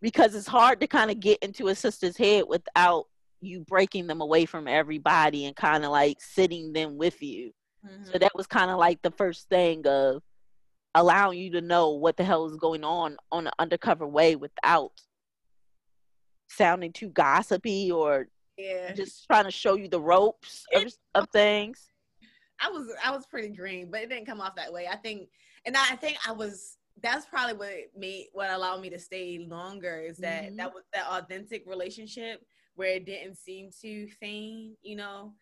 because 0.00 0.34
it's 0.34 0.46
hard 0.46 0.80
to 0.80 0.86
kind 0.86 1.10
of 1.10 1.18
get 1.18 1.38
into 1.40 1.68
a 1.68 1.74
sister's 1.74 2.16
head 2.16 2.44
without 2.48 3.06
you 3.40 3.60
breaking 3.60 4.06
them 4.06 4.20
away 4.20 4.44
from 4.44 4.68
everybody 4.68 5.46
and 5.46 5.56
kind 5.56 5.84
of 5.84 5.90
like 5.90 6.20
sitting 6.20 6.72
them 6.72 6.96
with 6.96 7.20
you. 7.22 7.52
Mm-hmm. 7.86 8.04
So 8.12 8.18
that 8.18 8.32
was 8.34 8.46
kind 8.46 8.70
of 8.70 8.78
like 8.78 9.02
the 9.02 9.10
first 9.12 9.48
thing 9.48 9.86
of 9.86 10.22
allowing 10.94 11.38
you 11.38 11.50
to 11.52 11.60
know 11.60 11.90
what 11.90 12.16
the 12.16 12.24
hell 12.24 12.46
is 12.46 12.56
going 12.56 12.84
on 12.84 13.16
on 13.30 13.46
an 13.46 13.52
undercover 13.58 14.06
way 14.06 14.36
without 14.36 14.92
sounding 16.48 16.92
too 16.92 17.08
gossipy 17.10 17.90
or 17.92 18.28
yeah. 18.56 18.92
just 18.92 19.26
trying 19.26 19.44
to 19.44 19.50
show 19.50 19.74
you 19.74 19.88
the 19.88 20.00
ropes 20.00 20.64
of, 20.74 20.92
of 21.14 21.28
things. 21.30 21.90
I 22.60 22.70
was 22.70 22.90
I 23.04 23.10
was 23.12 23.26
pretty 23.26 23.48
green, 23.48 23.90
but 23.90 24.02
it 24.02 24.08
didn't 24.08 24.26
come 24.26 24.40
off 24.40 24.56
that 24.56 24.72
way. 24.72 24.88
I 24.90 24.96
think, 24.96 25.28
and 25.64 25.76
I 25.76 25.96
think 25.96 26.18
I 26.26 26.32
was. 26.32 26.76
That's 27.00 27.26
probably 27.26 27.54
what 27.54 27.74
made 27.96 28.26
what 28.32 28.50
allowed 28.50 28.80
me 28.80 28.90
to 28.90 28.98
stay 28.98 29.46
longer 29.48 30.00
is 30.00 30.16
that 30.18 30.46
mm-hmm. 30.46 30.56
that 30.56 30.74
was 30.74 30.82
that 30.92 31.06
authentic 31.06 31.62
relationship 31.64 32.44
where 32.74 32.96
it 32.96 33.06
didn't 33.06 33.36
seem 33.36 33.70
to 33.82 34.08
feign. 34.20 34.74
You 34.82 34.96
know, 34.96 35.34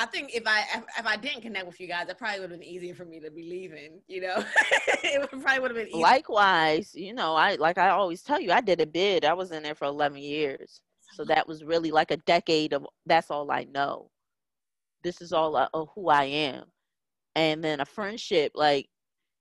I 0.00 0.06
think 0.06 0.34
if 0.34 0.44
I 0.46 0.64
if 0.98 1.04
I 1.04 1.16
didn't 1.16 1.42
connect 1.42 1.66
with 1.66 1.78
you 1.78 1.86
guys, 1.86 2.08
it 2.08 2.16
probably 2.16 2.40
would 2.40 2.50
have 2.50 2.58
been 2.58 2.66
easier 2.66 2.94
for 2.94 3.04
me 3.04 3.20
to 3.20 3.30
be 3.30 3.42
leaving. 3.42 4.00
You 4.08 4.22
know, 4.22 4.44
it 5.04 5.30
probably 5.30 5.58
would 5.58 5.70
have 5.72 5.76
been. 5.76 5.88
Easier. 5.88 6.00
Likewise, 6.00 6.94
you 6.94 7.12
know, 7.12 7.34
I 7.34 7.56
like 7.56 7.76
I 7.76 7.90
always 7.90 8.22
tell 8.22 8.40
you, 8.40 8.50
I 8.50 8.62
did 8.62 8.80
a 8.80 8.86
bid. 8.86 9.26
I 9.26 9.34
was 9.34 9.52
in 9.52 9.62
there 9.62 9.74
for 9.74 9.84
eleven 9.84 10.16
years, 10.16 10.80
so 11.12 11.22
that 11.26 11.46
was 11.46 11.64
really 11.64 11.90
like 11.90 12.10
a 12.10 12.16
decade 12.16 12.72
of. 12.72 12.86
That's 13.04 13.30
all 13.30 13.50
I 13.50 13.64
know. 13.64 14.10
This 15.04 15.20
is 15.20 15.34
all 15.34 15.54
of 15.54 15.88
who 15.94 16.08
I 16.08 16.24
am, 16.24 16.64
and 17.34 17.62
then 17.62 17.80
a 17.80 17.84
friendship. 17.84 18.52
Like, 18.54 18.88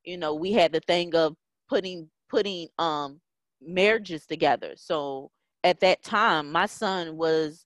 you 0.04 0.18
know, 0.18 0.36
we 0.36 0.52
had 0.52 0.74
the 0.74 0.82
thing 0.82 1.16
of 1.16 1.38
putting 1.70 2.10
putting 2.30 2.68
um 2.80 3.22
marriages 3.62 4.26
together. 4.26 4.74
So 4.76 5.32
at 5.64 5.80
that 5.80 6.04
time, 6.04 6.52
my 6.52 6.66
son 6.66 7.16
was 7.16 7.66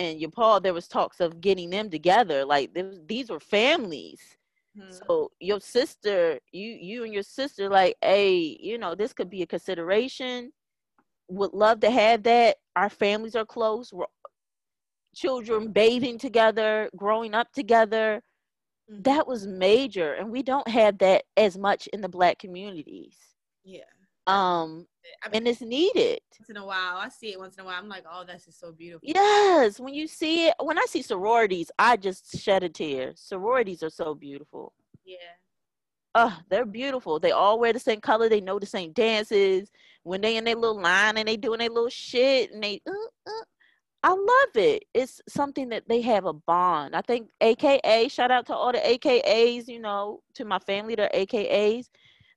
and 0.00 0.20
your 0.20 0.30
Paul, 0.30 0.60
there 0.60 0.74
was 0.74 0.88
talks 0.88 1.20
of 1.20 1.40
getting 1.40 1.70
them 1.70 1.90
together. 1.90 2.44
Like 2.44 2.72
was, 2.74 3.00
these 3.06 3.30
were 3.30 3.40
families. 3.40 4.20
Hmm. 4.76 4.90
So 4.90 5.30
your 5.40 5.60
sister, 5.60 6.38
you 6.52 6.68
you 6.80 7.04
and 7.04 7.12
your 7.12 7.22
sister, 7.22 7.68
like, 7.68 7.96
hey, 8.00 8.56
you 8.60 8.78
know, 8.78 8.94
this 8.94 9.12
could 9.12 9.30
be 9.30 9.42
a 9.42 9.46
consideration. 9.46 10.52
Would 11.28 11.52
love 11.52 11.80
to 11.80 11.90
have 11.90 12.22
that. 12.24 12.56
Our 12.76 12.88
families 12.88 13.36
are 13.36 13.44
close. 13.44 13.92
We're 13.92 14.06
children 15.14 15.72
bathing 15.72 16.18
together, 16.18 16.88
growing 16.96 17.34
up 17.34 17.52
together. 17.52 18.22
Mm-hmm. 18.90 19.02
That 19.02 19.26
was 19.26 19.46
major, 19.46 20.14
and 20.14 20.30
we 20.30 20.42
don't 20.42 20.68
have 20.68 20.98
that 20.98 21.24
as 21.36 21.58
much 21.58 21.88
in 21.92 22.00
the 22.00 22.08
black 22.08 22.38
communities. 22.38 23.16
Yeah. 23.64 23.90
Um, 24.26 24.86
I 25.22 25.28
mean, 25.28 25.38
and 25.38 25.48
it's 25.48 25.60
needed. 25.60 26.20
Once 26.38 26.50
in 26.50 26.56
a 26.56 26.64
while, 26.64 26.96
I 26.96 27.08
see 27.08 27.32
it 27.32 27.38
once 27.38 27.56
in 27.56 27.62
a 27.62 27.64
while. 27.64 27.78
I'm 27.78 27.88
like, 27.88 28.04
oh, 28.10 28.24
that's 28.26 28.46
just 28.46 28.60
so 28.60 28.72
beautiful. 28.72 29.08
Yes, 29.08 29.80
when 29.80 29.94
you 29.94 30.06
see 30.06 30.48
it, 30.48 30.54
when 30.60 30.78
I 30.78 30.84
see 30.86 31.02
sororities, 31.02 31.70
I 31.78 31.96
just 31.96 32.38
shed 32.38 32.62
a 32.62 32.68
tear. 32.68 33.12
Sororities 33.14 33.82
are 33.82 33.90
so 33.90 34.14
beautiful. 34.14 34.72
Yeah. 35.04 35.16
Oh, 36.14 36.36
they're 36.48 36.66
beautiful. 36.66 37.20
They 37.20 37.30
all 37.30 37.58
wear 37.58 37.72
the 37.72 37.78
same 37.78 38.00
color. 38.00 38.28
They 38.28 38.40
know 38.40 38.58
the 38.58 38.66
same 38.66 38.92
dances. 38.92 39.70
When 40.02 40.20
they 40.20 40.36
in 40.36 40.44
their 40.44 40.56
little 40.56 40.80
line 40.80 41.18
and 41.18 41.28
they 41.28 41.36
doing 41.36 41.60
their 41.60 41.68
little 41.68 41.90
shit 41.90 42.52
and 42.52 42.62
they, 42.62 42.80
uh, 42.88 42.92
uh, 43.26 43.44
I 44.02 44.10
love 44.10 44.56
it. 44.56 44.84
It's 44.94 45.20
something 45.28 45.68
that 45.68 45.88
they 45.88 46.00
have 46.00 46.24
a 46.24 46.32
bond. 46.32 46.96
I 46.96 47.02
think 47.02 47.28
AKA, 47.40 48.08
shout 48.08 48.30
out 48.30 48.46
to 48.46 48.54
all 48.54 48.72
the 48.72 48.78
AKAs, 48.78 49.68
you 49.68 49.78
know, 49.78 50.22
to 50.34 50.44
my 50.44 50.58
family, 50.58 50.94
they're 50.94 51.10
AKAs. 51.14 51.88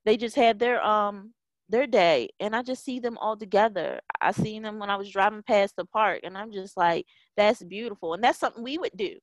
They 0.05 0.17
just 0.17 0.35
had 0.35 0.59
their 0.59 0.83
um 0.85 1.33
their 1.73 1.87
day 1.87 2.29
and 2.39 2.55
I 2.55 2.61
just 2.61 2.85
see 2.85 2.99
them 2.99 3.17
all 3.17 3.35
together. 3.35 3.99
I 4.21 4.31
seen 4.31 4.61
them 4.61 4.79
when 4.79 4.89
I 4.89 4.95
was 4.95 5.09
driving 5.09 5.43
past 5.43 5.75
the 5.75 5.85
park 5.85 6.21
and 6.23 6.37
I'm 6.37 6.51
just 6.51 6.77
like, 6.77 7.05
that's 7.35 7.63
beautiful. 7.63 8.13
And 8.13 8.23
that's 8.23 8.39
something 8.39 8.63
we 8.63 8.77
would 8.77 8.95
do. 8.95 9.15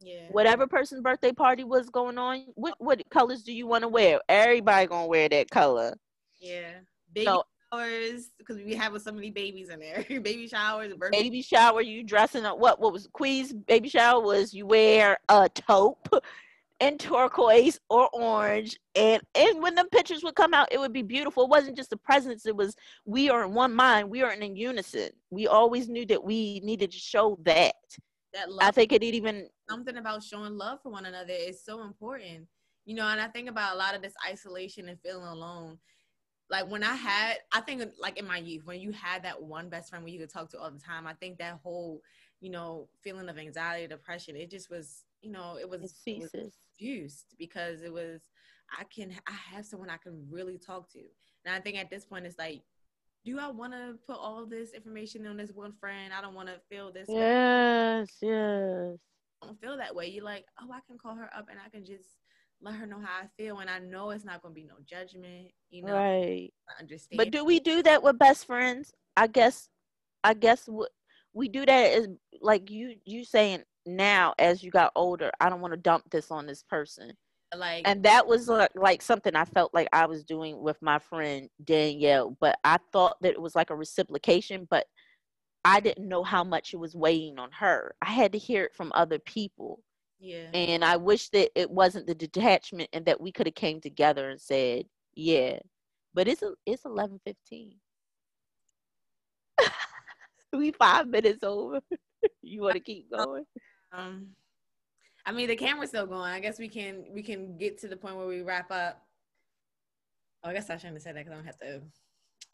Yeah. 0.00 0.28
Whatever 0.30 0.66
person's 0.66 1.02
birthday 1.02 1.32
party 1.32 1.64
was 1.64 1.90
going 1.90 2.16
on, 2.16 2.44
what 2.54 2.74
what 2.78 3.02
colors 3.10 3.42
do 3.42 3.52
you 3.52 3.66
want 3.66 3.82
to 3.82 3.88
wear? 3.88 4.20
Everybody 4.28 4.86
gonna 4.86 5.06
wear 5.06 5.28
that 5.28 5.50
color. 5.50 5.94
Yeah. 6.38 6.70
Baby 7.12 7.26
so, 7.26 7.42
showers 7.72 8.30
because 8.38 8.56
we 8.58 8.74
have 8.74 9.00
so 9.02 9.10
many 9.10 9.30
babies 9.30 9.70
in 9.70 9.80
there. 9.80 10.04
baby 10.20 10.46
showers, 10.46 10.92
birthday. 10.94 11.22
baby 11.22 11.42
shower. 11.42 11.80
You 11.80 12.04
dressing 12.04 12.44
up? 12.44 12.58
What? 12.58 12.78
What 12.78 12.92
was 12.92 13.08
Quee's 13.12 13.52
baby 13.52 13.88
shower? 13.88 14.20
Was 14.20 14.54
you 14.54 14.66
wear 14.66 15.18
a 15.28 15.48
taupe? 15.48 16.08
And 16.80 17.00
turquoise 17.00 17.80
or 17.88 18.08
orange 18.12 18.78
and 18.94 19.22
and 19.34 19.62
when 19.62 19.74
the 19.74 19.84
pictures 19.86 20.22
would 20.22 20.34
come 20.34 20.52
out 20.52 20.68
it 20.70 20.78
would 20.78 20.92
be 20.92 21.02
beautiful. 21.02 21.44
It 21.44 21.50
wasn't 21.50 21.76
just 21.76 21.90
the 21.90 21.96
presence 21.96 22.44
it 22.46 22.54
was 22.56 22.74
we 23.04 23.30
are 23.30 23.44
in 23.44 23.54
one 23.54 23.74
mind 23.74 24.10
we 24.10 24.22
are 24.22 24.32
in 24.32 24.56
unison. 24.56 25.10
We 25.30 25.46
always 25.46 25.88
knew 25.88 26.04
that 26.06 26.22
we 26.22 26.60
needed 26.60 26.90
to 26.92 26.98
show 26.98 27.38
that. 27.44 27.74
That 28.34 28.50
love, 28.50 28.68
i 28.68 28.70
think 28.70 28.92
it 28.92 29.02
even 29.02 29.48
something 29.68 29.96
about 29.96 30.22
showing 30.22 30.58
love 30.58 30.80
for 30.82 30.92
one 30.92 31.06
another 31.06 31.32
is 31.32 31.64
so 31.64 31.82
important. 31.82 32.46
You 32.84 32.94
know 32.94 33.06
and 33.06 33.20
i 33.20 33.28
think 33.28 33.48
about 33.48 33.74
a 33.74 33.78
lot 33.78 33.94
of 33.94 34.02
this 34.02 34.14
isolation 34.28 34.88
and 34.88 35.00
feeling 35.00 35.26
alone. 35.26 35.78
Like 36.50 36.70
when 36.70 36.82
i 36.84 36.94
had 36.94 37.38
i 37.52 37.60
think 37.60 37.82
like 37.98 38.18
in 38.18 38.26
my 38.26 38.36
youth 38.36 38.66
when 38.66 38.80
you 38.80 38.92
had 38.92 39.22
that 39.24 39.42
one 39.42 39.68
best 39.70 39.88
friend 39.88 40.04
where 40.04 40.12
you 40.12 40.20
could 40.20 40.32
talk 40.32 40.50
to 40.50 40.60
all 40.60 40.70
the 40.70 40.78
time 40.78 41.06
i 41.06 41.12
think 41.14 41.38
that 41.38 41.58
whole 41.62 42.02
you 42.40 42.50
know 42.50 42.88
feeling 43.02 43.28
of 43.28 43.38
anxiety 43.38 43.88
depression 43.88 44.36
it 44.36 44.48
just 44.48 44.70
was 44.70 45.04
you 45.22 45.32
know 45.32 45.58
it 45.60 45.68
was, 45.68 45.82
it 45.82 45.90
ceases. 45.90 46.58
Reduced 46.80 47.34
because 47.38 47.82
it 47.82 47.92
was 47.92 48.22
I 48.78 48.84
can 48.84 49.12
I 49.26 49.54
have 49.54 49.64
someone 49.64 49.90
I 49.90 49.96
can 49.96 50.26
really 50.30 50.58
talk 50.58 50.90
to. 50.92 51.00
And 51.44 51.54
I 51.54 51.60
think 51.60 51.76
at 51.76 51.90
this 51.90 52.04
point 52.04 52.26
it's 52.26 52.38
like, 52.38 52.62
do 53.24 53.38
I 53.38 53.48
want 53.48 53.72
to 53.72 53.94
put 54.06 54.18
all 54.18 54.46
this 54.46 54.72
information 54.72 55.26
on 55.26 55.36
this 55.36 55.52
one 55.52 55.72
friend? 55.78 56.12
I 56.16 56.20
don't 56.20 56.34
want 56.34 56.48
to 56.48 56.60
feel 56.68 56.92
this. 56.92 57.06
Yes, 57.08 58.08
way. 58.22 58.28
yes. 58.28 58.98
I 59.42 59.46
don't 59.46 59.60
feel 59.60 59.76
that 59.76 59.94
way. 59.94 60.08
You're 60.08 60.24
like, 60.24 60.44
oh, 60.60 60.72
I 60.72 60.80
can 60.86 60.98
call 60.98 61.14
her 61.14 61.30
up 61.36 61.48
and 61.50 61.58
I 61.64 61.68
can 61.68 61.84
just 61.84 62.08
let 62.60 62.74
her 62.74 62.86
know 62.86 63.00
how 63.00 63.22
I 63.22 63.26
feel, 63.36 63.58
and 63.58 63.68
I 63.68 63.78
know 63.78 64.10
it's 64.10 64.24
not 64.24 64.42
going 64.42 64.54
to 64.54 64.60
be 64.60 64.66
no 64.66 64.76
judgment. 64.84 65.48
You 65.70 65.84
know, 65.84 65.94
right? 65.94 66.52
I 66.68 66.80
understand. 66.80 67.18
But 67.18 67.30
do 67.30 67.44
we 67.44 67.60
do 67.60 67.82
that 67.82 68.02
with 68.02 68.18
best 68.18 68.46
friends? 68.46 68.92
I 69.16 69.26
guess, 69.26 69.68
I 70.24 70.34
guess 70.34 70.66
what 70.66 70.90
we 71.32 71.48
do 71.48 71.66
that 71.66 71.92
is 71.92 72.08
like 72.40 72.70
you 72.70 72.96
you 73.04 73.24
saying 73.24 73.62
now 73.86 74.34
as 74.38 74.62
you 74.62 74.70
got 74.70 74.92
older 74.96 75.30
i 75.40 75.48
don't 75.48 75.60
want 75.60 75.72
to 75.72 75.78
dump 75.78 76.04
this 76.10 76.30
on 76.30 76.46
this 76.46 76.62
person 76.62 77.12
like 77.56 77.86
and 77.86 78.02
that 78.02 78.26
was 78.26 78.48
like, 78.48 78.70
like 78.74 79.00
something 79.00 79.36
i 79.36 79.44
felt 79.44 79.72
like 79.72 79.88
i 79.92 80.04
was 80.04 80.24
doing 80.24 80.60
with 80.60 80.76
my 80.82 80.98
friend 80.98 81.48
danielle 81.64 82.36
but 82.40 82.58
i 82.64 82.76
thought 82.92 83.16
that 83.20 83.32
it 83.32 83.40
was 83.40 83.54
like 83.54 83.70
a 83.70 83.76
reciprocation 83.76 84.66
but 84.68 84.86
I 85.66 85.80
didn't 85.80 86.08
know 86.08 86.22
how 86.22 86.44
much 86.44 86.72
it 86.72 86.76
was 86.76 86.94
weighing 86.94 87.40
on 87.40 87.50
her. 87.50 87.96
I 88.00 88.12
had 88.12 88.30
to 88.32 88.38
hear 88.38 88.62
it 88.62 88.76
from 88.76 88.92
other 88.94 89.18
people. 89.18 89.82
Yeah. 90.20 90.48
And 90.54 90.84
I 90.84 90.96
wish 90.96 91.28
that 91.30 91.50
it 91.56 91.68
wasn't 91.68 92.06
the 92.06 92.14
detachment 92.14 92.88
and 92.92 93.04
that 93.06 93.20
we 93.20 93.32
could 93.32 93.48
have 93.48 93.56
came 93.56 93.80
together 93.80 94.30
and 94.30 94.40
said, 94.40 94.84
yeah. 95.16 95.58
But 96.14 96.28
it's 96.28 96.44
it's 96.66 96.84
eleven 96.84 97.20
fifteen. 97.24 97.78
we 100.52 100.70
five 100.70 101.08
minutes 101.08 101.42
over. 101.42 101.80
you 102.42 102.62
want 102.62 102.74
to 102.74 102.80
keep 102.80 103.10
going? 103.16 103.44
Um, 103.92 104.28
I 105.24 105.32
mean 105.32 105.48
the 105.48 105.56
camera's 105.56 105.90
still 105.90 106.06
going. 106.06 106.30
I 106.30 106.40
guess 106.40 106.58
we 106.58 106.68
can 106.68 107.04
we 107.12 107.22
can 107.22 107.56
get 107.58 107.78
to 107.80 107.88
the 107.88 107.96
point 107.96 108.16
where 108.16 108.26
we 108.26 108.42
wrap 108.42 108.70
up. 108.70 109.02
Oh, 110.44 110.50
I 110.50 110.52
guess 110.52 110.70
I 110.70 110.76
shouldn't 110.76 110.94
have 110.94 111.02
said 111.02 111.16
that 111.16 111.24
because 111.24 111.32
I 111.32 111.36
don't 111.36 111.46
have 111.46 111.58
to. 111.58 111.82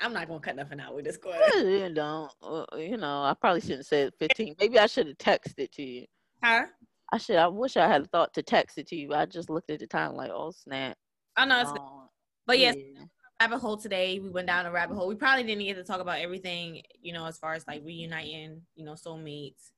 I'm 0.00 0.14
not 0.14 0.26
gonna 0.26 0.40
cut 0.40 0.56
nothing 0.56 0.80
out 0.80 0.94
with 0.94 1.04
this 1.04 1.18
question. 1.18 1.68
You 1.68 1.92
don't. 1.92 2.32
Uh, 2.42 2.64
you 2.76 2.96
know, 2.96 3.22
I 3.22 3.34
probably 3.38 3.60
shouldn't 3.60 3.86
say 3.86 4.10
15. 4.18 4.56
Maybe 4.58 4.78
I 4.78 4.86
should 4.86 5.06
have 5.08 5.18
texted 5.18 5.70
to 5.72 5.82
you. 5.82 6.06
Huh? 6.42 6.64
I 7.12 7.18
should. 7.18 7.36
I 7.36 7.46
wish 7.46 7.76
I 7.76 7.86
had 7.86 8.10
thought 8.10 8.32
to 8.34 8.42
text 8.42 8.78
it 8.78 8.86
to 8.88 8.96
you. 8.96 9.12
I 9.12 9.26
just 9.26 9.50
looked 9.50 9.70
at 9.70 9.80
the 9.80 9.86
time 9.86 10.14
like, 10.14 10.30
oh 10.32 10.50
snap. 10.50 10.96
Oh 11.36 11.44
no, 11.44 11.60
um, 11.60 12.08
but 12.46 12.58
yes, 12.58 12.74
yeah. 12.76 13.04
rabbit 13.40 13.58
hole 13.58 13.76
today. 13.76 14.18
We 14.18 14.30
went 14.30 14.46
down 14.46 14.64
a 14.64 14.72
rabbit 14.72 14.94
hole. 14.94 15.08
We 15.08 15.14
probably 15.14 15.44
didn't 15.44 15.64
get 15.64 15.74
to 15.74 15.84
talk 15.84 16.00
about 16.00 16.20
everything, 16.20 16.82
you 17.00 17.12
know, 17.12 17.26
as 17.26 17.38
far 17.38 17.52
as 17.52 17.66
like 17.66 17.82
reuniting, 17.84 18.62
you 18.74 18.84
know, 18.84 18.94
soulmates 18.94 19.72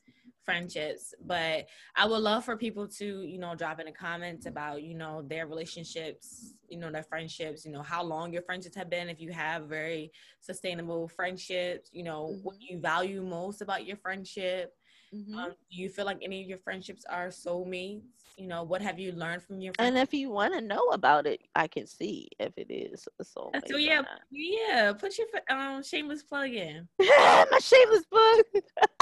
friendships 0.45 1.15
but 1.27 1.67
i 1.97 2.07
would 2.07 2.19
love 2.19 2.45
for 2.45 2.57
people 2.57 2.87
to 2.87 3.23
you 3.23 3.39
know 3.39 3.55
drop 3.55 3.81
in 3.81 3.87
the 3.87 3.93
comments 3.93 4.47
about 4.47 4.83
you 4.83 4.95
know 4.95 5.23
their 5.27 5.47
relationships 5.47 6.55
you 6.69 6.79
know 6.79 6.91
their 6.91 7.03
friendships 7.03 7.65
you 7.65 7.73
know 7.73 7.83
how 7.83 8.03
long 8.03 8.33
your 8.33 8.43
friendships 8.43 8.77
have 8.77 8.91
been 8.91 9.09
if 9.09 9.21
you 9.21 9.33
have 9.33 9.65
very 9.65 10.11
sustainable 10.41 11.09
friendships 11.09 11.91
you 11.93 12.03
know 12.03 12.31
mm-hmm. 12.33 12.43
what 12.43 12.57
you 12.61 12.79
value 12.79 13.23
most 13.23 13.63
about 13.63 13.87
your 13.87 13.97
friendship 13.97 14.75
mm-hmm. 15.15 15.35
um, 15.39 15.51
do 15.51 15.81
you 15.83 15.89
feel 15.89 16.05
like 16.05 16.19
any 16.23 16.43
of 16.43 16.49
your 16.49 16.59
friendships 16.59 17.05
are 17.09 17.29
soulmates 17.29 18.03
you 18.37 18.47
know 18.47 18.63
what 18.63 18.83
have 18.83 18.99
you 18.99 19.13
learned 19.13 19.43
from 19.43 19.61
your 19.61 19.73
friends? 19.75 19.89
and 19.89 19.99
if 19.99 20.13
you 20.13 20.31
want 20.31 20.53
to 20.53 20.61
know 20.61 20.83
about 20.93 21.27
it 21.27 21.41
i 21.55 21.67
can 21.67 21.87
see 21.87 22.29
if 22.39 22.53
it 22.57 22.71
is 22.71 23.09
a 23.21 23.25
soulmate 23.25 23.69
so 23.69 23.77
yeah 23.77 24.03
yeah 24.31 24.93
put 24.93 25.17
your 25.17 25.27
um 25.51 25.83
shameless 25.83 26.23
plug 26.23 26.51
in 26.51 26.87
my 26.99 27.59
shameless 27.61 28.05
plug 28.07 28.45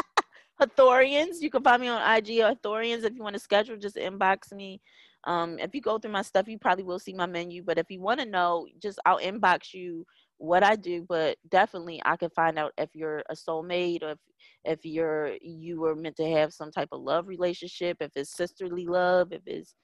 Hathorians. 0.67 1.41
You 1.41 1.51
can 1.51 1.63
find 1.63 1.81
me 1.81 1.89
on 1.89 2.17
IG 2.17 2.39
Hathorians. 2.39 3.05
If 3.05 3.15
you 3.15 3.23
want 3.23 3.35
to 3.35 3.41
schedule, 3.41 3.77
just 3.77 3.97
inbox 3.97 4.53
me. 4.53 4.81
Um, 5.25 5.59
if 5.59 5.75
you 5.75 5.81
go 5.81 5.99
through 5.99 6.13
my 6.13 6.23
stuff, 6.23 6.49
you 6.49 6.59
probably 6.59 6.85
will 6.85 6.99
see 6.99 7.15
my 7.15 7.27
menu. 7.27 7.63
But 7.63 7.79
if 7.79 7.91
you 7.91 8.01
want 8.01 8.21
to 8.21 8.27
know, 8.27 8.67
just 8.81 8.99
I'll 9.07 9.21
inbox 9.21 9.73
you 9.73 10.05
what 10.39 10.65
I 10.65 10.77
do. 10.77 11.05
But 11.09 11.39
definitely, 11.49 12.03
I 12.05 12.17
can 12.17 12.31
find 12.31 12.59
out 12.59 12.73
if 12.79 12.95
you're 12.95 13.23
a 13.31 13.35
soulmate 13.35 14.03
or 14.03 14.13
if 14.13 14.19
if 14.65 14.85
you're 14.85 15.37
you 15.41 15.81
were 15.81 15.95
meant 15.95 16.17
to 16.17 16.31
have 16.31 16.53
some 16.53 16.73
type 16.73 16.89
of 16.93 17.03
love 17.03 17.29
relationship. 17.29 17.99
If 18.01 18.11
it's 18.17 18.37
sisterly 18.37 18.87
love, 18.87 19.33
if 19.33 19.43
it's 19.47 19.75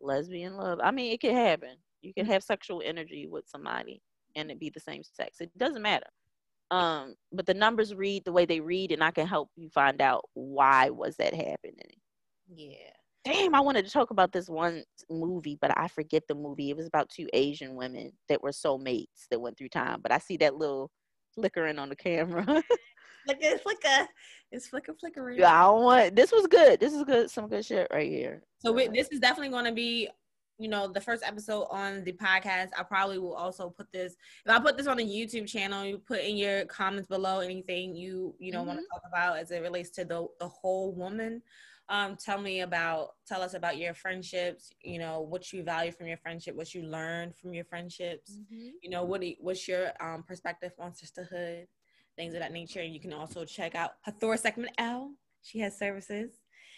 lesbian 0.00 0.56
love. 0.56 0.80
I 0.82 0.90
mean, 0.90 1.12
it 1.12 1.20
can 1.20 1.34
happen. 1.34 1.76
You 2.02 2.14
can 2.14 2.26
have 2.26 2.42
sexual 2.42 2.82
energy 2.84 3.26
with 3.28 3.44
somebody 3.46 4.02
and 4.36 4.50
it 4.50 4.60
be 4.60 4.70
the 4.70 4.80
same 4.80 5.02
sex. 5.02 5.40
It 5.40 5.56
doesn't 5.58 5.82
matter. 5.82 6.06
Um, 6.70 7.14
but 7.32 7.46
the 7.46 7.54
numbers 7.54 7.94
read 7.94 8.24
the 8.24 8.32
way 8.32 8.46
they 8.46 8.60
read, 8.60 8.92
and 8.92 9.02
I 9.02 9.10
can 9.10 9.26
help 9.26 9.50
you 9.56 9.68
find 9.70 10.00
out 10.00 10.24
why 10.34 10.90
was 10.90 11.16
that 11.16 11.34
happening. 11.34 11.96
Yeah. 12.48 12.76
Damn, 13.24 13.54
I 13.54 13.60
wanted 13.60 13.84
to 13.84 13.90
talk 13.90 14.10
about 14.10 14.32
this 14.32 14.48
one 14.48 14.82
movie, 15.10 15.58
but 15.60 15.76
I 15.76 15.88
forget 15.88 16.22
the 16.26 16.34
movie. 16.34 16.70
It 16.70 16.76
was 16.76 16.86
about 16.86 17.10
two 17.10 17.28
Asian 17.34 17.74
women 17.74 18.12
that 18.28 18.42
were 18.42 18.50
soulmates 18.50 19.26
that 19.30 19.40
went 19.40 19.58
through 19.58 19.68
time. 19.68 20.00
But 20.02 20.12
I 20.12 20.18
see 20.18 20.38
that 20.38 20.54
little 20.54 20.90
flickering 21.34 21.78
on 21.78 21.88
the 21.88 21.96
camera. 21.96 22.62
Like 23.26 23.38
it's 23.40 23.62
flicker. 23.62 24.08
It's 24.50 24.66
flicker 24.68 24.94
flickering. 24.98 25.38
Yeah, 25.38 25.66
I 25.66 25.68
want. 25.70 26.16
This 26.16 26.32
was 26.32 26.46
good. 26.46 26.80
This 26.80 26.92
is 26.92 27.04
good. 27.04 27.30
Some 27.30 27.48
good 27.48 27.64
shit 27.64 27.86
right 27.92 28.10
here. 28.10 28.42
So 28.58 28.72
we, 28.72 28.88
this 28.88 29.08
is 29.12 29.20
definitely 29.20 29.50
going 29.50 29.66
to 29.66 29.72
be 29.72 30.08
you 30.60 30.68
know 30.68 30.86
the 30.86 31.00
first 31.00 31.24
episode 31.26 31.66
on 31.70 32.04
the 32.04 32.12
podcast 32.12 32.68
i 32.78 32.82
probably 32.82 33.18
will 33.18 33.34
also 33.34 33.70
put 33.70 33.90
this 33.92 34.14
if 34.44 34.52
i 34.52 34.60
put 34.60 34.76
this 34.76 34.86
on 34.86 34.98
the 34.98 35.04
youtube 35.04 35.46
channel 35.46 35.84
you 35.84 35.98
put 35.98 36.20
in 36.20 36.36
your 36.36 36.66
comments 36.66 37.08
below 37.08 37.40
anything 37.40 37.96
you 37.96 38.34
you 38.38 38.52
know 38.52 38.58
mm-hmm. 38.58 38.68
want 38.68 38.78
to 38.78 38.86
talk 38.92 39.02
about 39.08 39.38
as 39.38 39.50
it 39.50 39.62
relates 39.62 39.90
to 39.90 40.04
the 40.04 40.26
the 40.38 40.48
whole 40.48 40.92
woman 40.92 41.42
um, 41.88 42.16
tell 42.16 42.40
me 42.40 42.60
about 42.60 43.14
tell 43.26 43.42
us 43.42 43.54
about 43.54 43.76
your 43.76 43.94
friendships 43.94 44.70
you 44.82 44.98
know 44.98 45.22
what 45.22 45.52
you 45.52 45.64
value 45.64 45.90
from 45.90 46.06
your 46.06 46.18
friendship 46.18 46.54
what 46.54 46.72
you 46.72 46.82
learned 46.82 47.34
from 47.34 47.52
your 47.52 47.64
friendships 47.64 48.38
mm-hmm. 48.38 48.68
you 48.80 48.90
know 48.90 49.02
what 49.02 49.24
what's 49.40 49.66
your 49.66 49.90
um, 50.00 50.22
perspective 50.22 50.72
on 50.78 50.94
sisterhood 50.94 51.66
things 52.16 52.34
of 52.34 52.40
that 52.40 52.52
nature 52.52 52.80
and 52.80 52.94
you 52.94 53.00
can 53.00 53.12
also 53.12 53.44
check 53.44 53.74
out 53.74 53.92
hathor 54.02 54.36
segment 54.36 54.72
l 54.78 55.12
she 55.42 55.58
has 55.58 55.76
services 55.76 56.30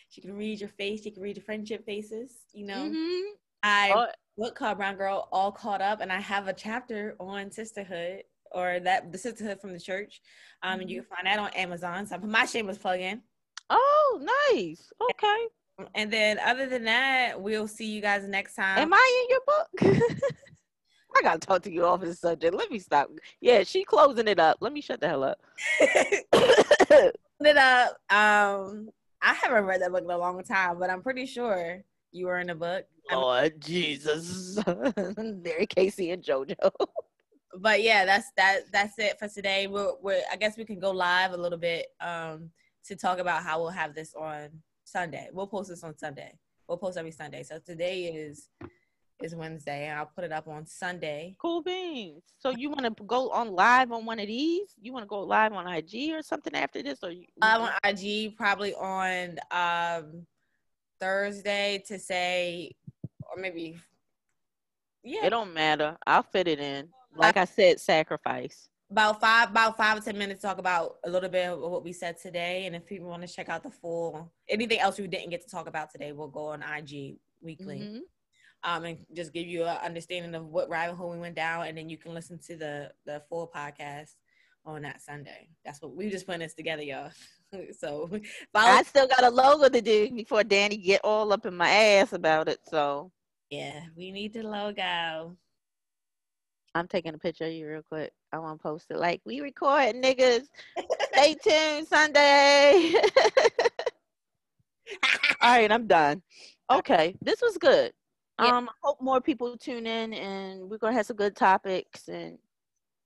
she 0.09 0.22
can 0.22 0.35
read 0.35 0.61
your 0.61 0.68
face 0.70 1.03
she 1.03 1.11
can 1.11 1.22
read 1.22 1.37
your 1.37 1.45
friendship 1.45 1.85
faces 1.85 2.39
you 2.55 2.64
know 2.64 2.85
mm-hmm. 2.85 3.33
I 3.62 3.92
oh. 3.94 4.06
book 4.36 4.54
called 4.54 4.78
Brown 4.78 4.96
Girl 4.96 5.28
All 5.32 5.52
Caught 5.52 5.82
Up, 5.82 6.00
and 6.00 6.12
I 6.12 6.20
have 6.20 6.48
a 6.48 6.52
chapter 6.52 7.16
on 7.20 7.50
sisterhood 7.50 8.22
or 8.54 8.80
that 8.80 9.10
the 9.12 9.18
sisterhood 9.18 9.60
from 9.60 9.72
the 9.72 9.80
church. 9.80 10.20
Um, 10.62 10.72
mm-hmm. 10.72 10.80
and 10.82 10.90
you 10.90 11.00
mm-hmm. 11.00 11.08
can 11.08 11.16
find 11.16 11.26
that 11.26 11.38
on 11.38 11.50
Amazon. 11.58 12.06
So 12.06 12.16
I 12.16 12.18
put 12.18 12.28
my 12.28 12.44
shameless 12.44 12.78
plug 12.78 13.00
in. 13.00 13.22
Oh, 13.70 14.20
nice. 14.50 14.90
Okay. 15.10 15.88
And 15.94 16.12
then 16.12 16.38
other 16.44 16.68
than 16.68 16.84
that, 16.84 17.40
we'll 17.40 17.66
see 17.66 17.86
you 17.86 18.00
guys 18.00 18.28
next 18.28 18.54
time. 18.54 18.78
Am 18.78 18.92
I 18.92 19.22
in 19.22 19.30
your 19.30 19.40
book? 19.46 20.12
I 21.16 21.22
gotta 21.22 21.38
talk 21.38 21.62
to 21.62 21.72
you 21.72 21.84
off 21.84 22.00
the 22.00 22.14
subject. 22.14 22.54
Let 22.54 22.70
me 22.70 22.78
stop. 22.78 23.10
Yeah, 23.40 23.64
she 23.64 23.84
closing 23.84 24.28
it 24.28 24.38
up. 24.38 24.58
Let 24.60 24.72
me 24.72 24.80
shut 24.80 25.00
the 25.00 25.08
hell 25.08 25.24
up. 25.24 25.38
it 25.80 27.56
up. 27.56 27.90
Um, 28.10 28.88
I 29.20 29.34
haven't 29.34 29.64
read 29.64 29.82
that 29.82 29.92
book 29.92 30.04
in 30.04 30.10
a 30.10 30.18
long 30.18 30.42
time, 30.42 30.78
but 30.78 30.90
I'm 30.90 31.02
pretty 31.02 31.26
sure 31.26 31.82
you 32.12 32.26
were 32.26 32.38
in 32.38 32.50
a 32.50 32.54
book. 32.54 32.84
Lord 33.10 33.60
Jesus, 33.60 34.58
Mary 35.16 35.66
Casey 35.66 36.10
and 36.10 36.22
JoJo. 36.22 36.70
but 37.58 37.82
yeah, 37.82 38.04
that's 38.04 38.30
that. 38.36 38.60
That's 38.72 38.98
it 38.98 39.18
for 39.18 39.28
today. 39.28 39.66
We're, 39.66 39.94
we're 40.00 40.22
I 40.30 40.36
guess 40.36 40.56
we 40.56 40.64
can 40.64 40.78
go 40.78 40.90
live 40.90 41.32
a 41.32 41.36
little 41.36 41.58
bit 41.58 41.86
um, 42.00 42.50
to 42.86 42.96
talk 42.96 43.18
about 43.18 43.42
how 43.42 43.60
we'll 43.60 43.70
have 43.70 43.94
this 43.94 44.14
on 44.14 44.50
Sunday. 44.84 45.28
We'll 45.32 45.46
post 45.46 45.70
this 45.70 45.82
on 45.82 45.96
Sunday. 45.96 46.38
We'll 46.68 46.78
post 46.78 46.96
every 46.96 47.10
Sunday. 47.10 47.42
So 47.42 47.58
today 47.58 48.04
is 48.04 48.48
is 49.22 49.34
Wednesday, 49.34 49.86
and 49.86 49.98
I'll 49.98 50.10
put 50.14 50.24
it 50.24 50.32
up 50.32 50.48
on 50.48 50.66
Sunday. 50.66 51.36
Cool 51.40 51.62
beans. 51.62 52.22
So 52.38 52.50
you 52.50 52.70
want 52.70 52.84
to 52.84 53.04
go 53.04 53.30
on 53.30 53.52
live 53.52 53.92
on 53.92 54.04
one 54.04 54.18
of 54.18 54.26
these? 54.26 54.74
You 54.80 54.92
want 54.92 55.04
to 55.04 55.08
go 55.08 55.22
live 55.22 55.52
on 55.52 55.66
IG 55.66 56.12
or 56.12 56.22
something 56.22 56.54
after 56.54 56.82
this, 56.82 56.98
or 57.02 57.10
you? 57.10 57.26
Live 57.40 57.60
on 57.60 57.70
IG, 57.84 58.36
probably 58.36 58.74
on 58.74 59.38
um, 59.50 60.26
Thursday 61.03 61.82
to 61.88 61.98
say 61.98 62.70
or 63.30 63.40
maybe 63.40 63.76
yeah. 65.05 65.26
It 65.26 65.30
don't 65.30 65.53
matter. 65.53 65.96
I'll 66.07 66.22
fit 66.22 66.48
it 66.48 66.61
in. 66.61 66.88
Like 67.16 67.36
I 67.36 67.44
said, 67.44 67.80
sacrifice. 67.80 68.68
About 68.90 69.20
five, 69.20 69.50
about 69.50 69.76
five 69.76 69.98
or 69.98 70.00
ten 70.00 70.16
minutes. 70.16 70.42
Talk 70.42 70.59
about 70.59 70.96
a 71.05 71.11
little 71.11 71.28
bit 71.28 71.48
of 71.48 71.59
what 71.59 71.82
we 71.82 71.92
said 71.92 72.16
today, 72.20 72.66
and 72.66 72.76
if 72.76 72.86
people 72.86 73.09
want 73.09 73.26
to 73.26 73.32
check 73.32 73.48
out 73.48 73.62
the 73.62 73.70
full 73.70 74.32
anything 74.48 74.78
else 74.78 74.98
we 74.98 75.07
didn't 75.07 75.30
get 75.30 75.42
to 75.42 75.48
talk 75.50 75.66
about 75.66 75.90
today, 75.90 76.12
we'll 76.12 76.28
go 76.28 76.46
on 76.48 76.62
IG 76.62 77.16
weekly, 77.40 77.78
mm-hmm. 77.78 78.70
um, 78.70 78.84
and 78.84 78.98
just 79.14 79.32
give 79.32 79.46
you 79.46 79.64
an 79.64 79.78
understanding 79.82 80.34
of 80.34 80.46
what 80.46 80.68
rabbit 80.68 80.94
hole 80.94 81.11
we 81.11 81.18
went 81.18 81.34
down, 81.34 81.66
and 81.66 81.76
then 81.76 81.88
you 81.88 81.96
can 81.96 82.14
listen 82.14 82.38
to 82.46 82.57
the 82.57 82.92
the 83.07 83.22
full 83.28 83.50
podcast 83.55 84.11
on 84.64 84.82
that 84.82 85.00
Sunday. 85.00 85.48
That's 85.64 85.80
what 85.80 85.96
we 85.96 86.11
just 86.11 86.26
putting 86.26 86.40
this 86.40 86.55
together, 86.55 86.82
y'all. 86.82 87.11
so 87.78 88.11
I 88.55 88.82
still 88.82 89.07
got 89.07 89.24
a 89.24 89.30
logo 89.30 89.68
to 89.68 89.80
do 89.80 90.11
before 90.11 90.44
Danny 90.44 90.76
get 90.76 91.00
all 91.05 91.32
up 91.32 91.46
in 91.46 91.57
my 91.57 91.68
ass 91.68 92.12
about 92.12 92.48
it. 92.48 92.61
So 92.68 93.11
yeah, 93.50 93.82
we 93.96 94.11
need 94.11 94.32
the 94.32 94.42
logo. 94.42 95.36
I'm 96.74 96.88
taking 96.88 97.14
a 97.14 97.18
picture 97.18 97.44
of 97.44 97.53
you 97.53 97.68
real 97.68 97.82
quick. 97.82 98.12
I 98.32 98.38
want 98.38 98.59
to 98.59 98.62
post 98.62 98.86
it. 98.90 98.96
Like 98.96 99.20
we 99.26 99.40
record, 99.40 99.94
niggas. 99.96 100.46
Stay 101.12 101.34
tuned 101.44 101.86
Sunday. 101.86 102.94
All 105.40 105.59
right, 105.59 105.70
I'm 105.70 105.86
done. 105.86 106.22
Okay, 106.70 107.14
this 107.20 107.42
was 107.42 107.59
good. 107.59 107.92
Yeah. 108.40 108.57
Um, 108.57 108.68
I 108.70 108.72
hope 108.82 109.03
more 109.03 109.20
people 109.20 109.57
tune 109.59 109.86
in, 109.86 110.14
and 110.14 110.70
we're 110.70 110.78
gonna 110.78 110.94
have 110.94 111.07
some 111.07 111.16
good 111.16 111.36
topics, 111.36 112.09
and 112.09 112.38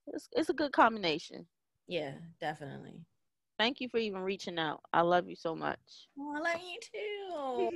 it's 0.07 0.29
it's 0.33 0.49
a 0.49 0.55
good 0.55 0.73
combination. 0.73 1.47
Yeah, 1.89 2.13
definitely. 2.41 3.01
Thank 3.59 3.81
you 3.81 3.89
for 3.89 3.99
even 3.99 4.21
reaching 4.21 4.59
out. 4.59 4.81
I 4.93 5.01
love 5.01 5.29
you 5.29 5.37
so 5.37 5.55
much. 5.55 5.79
Oh, 6.19 6.35
I 6.37 6.41
love 6.41 6.61
you 6.61 7.71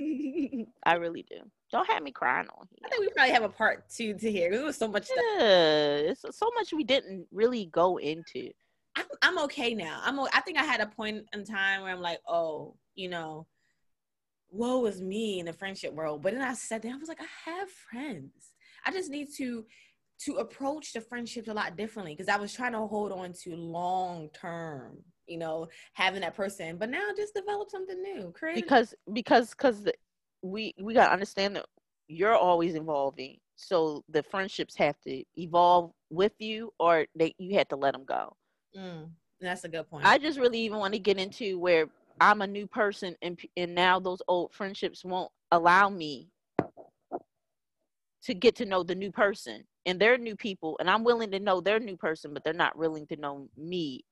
too. 0.55 0.65
I 0.85 0.93
really 0.95 1.25
do. 1.27 1.37
Don't 1.71 1.89
have 1.89 2.03
me 2.03 2.11
crying 2.11 2.47
on 2.55 2.67
here. 2.69 2.79
I 2.85 2.89
think 2.89 3.01
we 3.01 3.09
probably 3.09 3.33
have 3.33 3.43
a 3.43 3.49
part 3.49 3.89
two 3.89 4.13
to 4.13 4.31
hear. 4.31 4.51
There 4.51 4.63
was 4.63 4.77
so 4.77 4.87
much 4.87 5.09
yeah, 5.09 6.11
stuff. 6.11 6.25
It's 6.29 6.37
so 6.37 6.51
much 6.55 6.71
we 6.71 6.83
didn't 6.83 7.25
really 7.31 7.65
go 7.65 7.97
into. 7.97 8.51
I'm, 8.95 9.05
I'm 9.21 9.39
okay 9.39 9.73
now. 9.73 10.01
I'm. 10.03 10.19
I 10.19 10.41
think 10.41 10.57
I 10.59 10.63
had 10.63 10.81
a 10.81 10.87
point 10.87 11.25
in 11.33 11.45
time 11.45 11.81
where 11.81 11.91
I'm 11.91 12.01
like, 12.01 12.19
oh, 12.27 12.75
you 12.93 13.09
know, 13.09 13.47
woe 14.51 14.85
is 14.85 15.01
me 15.01 15.39
in 15.39 15.45
the 15.45 15.53
friendship 15.53 15.93
world. 15.93 16.21
But 16.21 16.33
then 16.33 16.41
I 16.41 16.53
said 16.53 16.83
that 16.83 16.93
I 16.93 16.97
was 16.97 17.07
like, 17.09 17.21
I 17.21 17.49
have 17.51 17.69
friends. 17.69 18.51
I 18.85 18.91
just 18.91 19.09
need 19.09 19.29
to 19.37 19.65
to 20.25 20.35
approach 20.35 20.93
the 20.93 21.01
friendships 21.01 21.47
a 21.47 21.53
lot 21.53 21.75
differently 21.75 22.13
because 22.13 22.29
I 22.29 22.37
was 22.37 22.53
trying 22.53 22.73
to 22.73 22.79
hold 22.79 23.11
on 23.11 23.33
to 23.43 23.55
long 23.55 24.29
term 24.29 24.99
you 25.27 25.37
know, 25.37 25.67
having 25.93 26.21
that 26.21 26.35
person. 26.35 26.77
But 26.77 26.89
now 26.89 27.09
just 27.15 27.33
develop 27.33 27.69
something 27.69 28.01
new. 28.01 28.31
Create 28.31 28.55
because 28.55 28.93
because 29.13 29.51
because 29.51 29.87
we 30.41 30.73
we 30.79 30.93
gotta 30.93 31.11
understand 31.13 31.55
that 31.55 31.65
you're 32.07 32.35
always 32.35 32.75
evolving. 32.75 33.37
So 33.55 34.03
the 34.09 34.23
friendships 34.23 34.75
have 34.77 34.99
to 35.01 35.23
evolve 35.35 35.91
with 36.09 36.33
you, 36.39 36.73
or 36.79 37.05
they 37.15 37.33
you 37.37 37.55
had 37.55 37.69
to 37.69 37.75
let 37.75 37.93
them 37.93 38.05
go. 38.05 38.35
Mm, 38.77 39.09
that's 39.39 39.63
a 39.63 39.69
good 39.69 39.89
point. 39.89 40.05
I 40.05 40.17
just 40.17 40.39
really 40.39 40.59
even 40.59 40.79
want 40.79 40.93
to 40.93 40.99
get 40.99 41.17
into 41.17 41.59
where 41.59 41.87
I'm 42.19 42.41
a 42.41 42.47
new 42.47 42.67
person, 42.67 43.15
and 43.21 43.39
and 43.55 43.75
now 43.75 43.99
those 43.99 44.21
old 44.27 44.53
friendships 44.53 45.05
won't 45.05 45.31
allow 45.51 45.89
me 45.89 46.29
to 48.23 48.33
get 48.33 48.55
to 48.55 48.65
know 48.65 48.83
the 48.83 48.95
new 48.95 49.11
person 49.11 49.63
and 49.85 49.99
they're 49.99 50.17
new 50.17 50.35
people 50.35 50.77
and 50.79 50.89
i'm 50.89 51.03
willing 51.03 51.31
to 51.31 51.39
know 51.39 51.59
their 51.59 51.79
new 51.79 51.97
person 51.97 52.33
but 52.33 52.43
they're 52.43 52.53
not 52.53 52.77
willing 52.77 53.05
to 53.07 53.15
know 53.15 53.47
me 53.57 54.03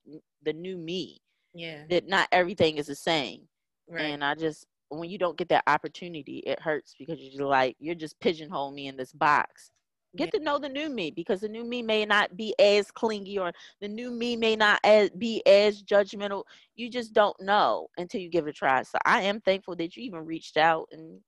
the 0.43 0.53
new 0.53 0.78
me 0.78 1.22
yeah. 1.53 1.84
that 1.89 2.07
not 2.07 2.28
everything 2.32 2.78
is 2.78 2.88
the 2.88 2.95
same. 2.95 3.41
Right. 3.89 4.03
and 4.03 4.24
i 4.24 4.36
just 4.36 4.67
when 4.89 5.09
you 5.09 5.17
don't 5.17 5.38
get 5.38 5.49
that 5.49 5.63
opportunity 5.67 6.39
it 6.39 6.59
hurts 6.59 6.95
because 6.97 7.20
you're 7.20 7.47
like 7.47 7.76
you're 7.80 7.95
just 7.95 8.20
pigeonholing 8.20 8.74
me 8.74 8.88
in 8.88 8.97
this 8.97 9.13
box. 9.13 9.72
Get 10.17 10.32
yeah. 10.34 10.39
to 10.39 10.45
know 10.45 10.57
the 10.57 10.70
new 10.70 10.89
me 10.89 11.11
because 11.11 11.41
the 11.41 11.47
new 11.47 11.63
me 11.63 11.84
may 11.84 12.03
not 12.03 12.36
be 12.36 12.55
as 12.57 12.89
clingy 12.89 13.38
or 13.38 13.51
the 13.80 13.88
new 13.88 14.09
me 14.09 14.36
may 14.36 14.55
not 14.55 14.80
as, 14.84 15.11
be 15.11 15.45
as 15.45 15.84
judgmental. 15.84 16.45
You 16.76 16.89
just 16.89 17.13
don't 17.13 17.39
know 17.39 17.89
until 17.99 18.20
you 18.20 18.28
give 18.28 18.47
it 18.47 18.49
a 18.49 18.53
try. 18.53 18.82
So 18.82 18.97
i 19.05 19.22
am 19.22 19.39
thankful 19.41 19.76
that 19.76 19.95
you 19.95 20.03
even 20.03 20.26
reached 20.26 20.57
out 20.57 20.88
and 20.91 21.20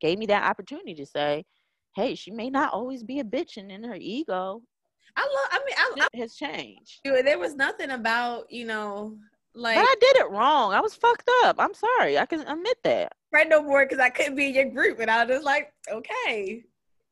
gave 0.00 0.18
me 0.18 0.24
that 0.26 0.44
opportunity 0.44 0.94
to 0.94 1.04
say 1.04 1.44
hey, 1.94 2.14
she 2.14 2.30
may 2.30 2.50
not 2.50 2.72
always 2.72 3.02
be 3.02 3.20
a 3.20 3.24
bitch 3.24 3.56
and 3.56 3.70
in 3.70 3.84
her 3.84 3.96
ego. 3.98 4.62
I 5.16 5.22
love. 5.22 5.48
I 5.50 5.58
mean, 5.66 6.02
I, 6.02 6.08
it 6.12 6.18
has 6.18 6.34
changed. 6.34 7.00
There 7.04 7.38
was 7.38 7.54
nothing 7.54 7.90
about 7.90 8.50
you 8.50 8.64
know 8.64 9.18
like. 9.54 9.76
But 9.76 9.82
I 9.84 9.94
did 10.00 10.16
it 10.16 10.30
wrong. 10.30 10.72
I 10.72 10.80
was 10.80 10.94
fucked 10.94 11.28
up. 11.44 11.56
I'm 11.58 11.74
sorry. 11.74 12.18
I 12.18 12.26
can 12.26 12.40
admit 12.40 12.78
that. 12.84 13.12
Friend 13.30 13.48
no 13.48 13.62
more 13.62 13.84
because 13.84 13.98
I 13.98 14.10
couldn't 14.10 14.36
be 14.36 14.46
in 14.46 14.54
your 14.54 14.70
group, 14.70 15.00
and 15.00 15.10
I 15.10 15.24
was 15.24 15.34
just 15.34 15.44
like, 15.44 15.72
okay, 15.90 16.64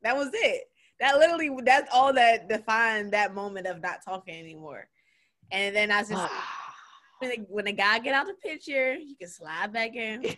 that 0.02 0.16
was 0.16 0.30
it. 0.32 0.64
That 1.00 1.16
literally, 1.16 1.50
that's 1.64 1.88
all 1.94 2.12
that 2.14 2.48
defined 2.48 3.12
that 3.12 3.34
moment 3.34 3.66
of 3.66 3.80
not 3.82 4.04
talking 4.04 4.38
anymore. 4.38 4.88
And 5.50 5.74
then 5.74 5.90
I 5.90 6.02
just. 6.02 6.12
when 7.48 7.66
the 7.66 7.72
guy 7.72 7.98
get 7.98 8.14
out 8.14 8.26
the 8.26 8.32
picture, 8.32 8.94
you 8.94 9.14
can 9.14 9.28
slide 9.28 9.72
back 9.72 9.94
in. 9.94 10.22
yeah, 10.24 10.34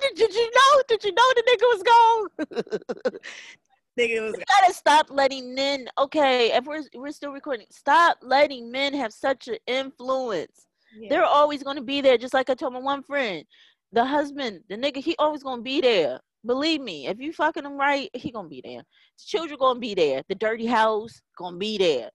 did, 0.00 0.16
did 0.16 0.34
you 0.34 0.50
know? 0.50 0.82
Did 0.88 1.04
you 1.04 1.12
know 1.12 1.22
the 1.36 1.42
nigga 1.50 1.66
was 1.74 1.82
gone? 1.82 3.12
nigga 3.98 4.22
was. 4.22 4.34
You 4.38 4.44
gotta 4.60 4.74
stop 4.74 5.06
letting 5.10 5.54
men. 5.54 5.88
Okay, 5.98 6.52
if 6.52 6.64
we're 6.64 6.82
we're 6.94 7.12
still 7.12 7.32
recording, 7.32 7.66
stop 7.70 8.18
letting 8.22 8.70
men 8.70 8.94
have 8.94 9.12
such 9.12 9.48
an 9.48 9.58
influence. 9.66 10.66
Yeah. 10.98 11.08
They're 11.10 11.24
always 11.24 11.62
gonna 11.62 11.82
be 11.82 12.00
there. 12.00 12.18
Just 12.18 12.34
like 12.34 12.50
I 12.50 12.54
told 12.54 12.72
my 12.72 12.80
one 12.80 13.02
friend, 13.02 13.44
the 13.92 14.04
husband, 14.04 14.60
the 14.68 14.76
nigga, 14.76 14.98
he 14.98 15.16
always 15.18 15.42
gonna 15.42 15.62
be 15.62 15.80
there. 15.80 16.20
Believe 16.46 16.80
me, 16.80 17.06
if 17.06 17.20
you 17.20 17.32
fucking 17.32 17.64
him 17.64 17.76
right, 17.76 18.08
he 18.14 18.30
gonna 18.30 18.48
be 18.48 18.62
there. 18.64 18.82
The 19.18 19.24
children 19.24 19.58
gonna 19.60 19.78
be 19.78 19.94
there. 19.94 20.22
The 20.28 20.34
dirty 20.34 20.66
house 20.66 21.20
gonna 21.36 21.58
be 21.58 21.78
there 21.78 22.10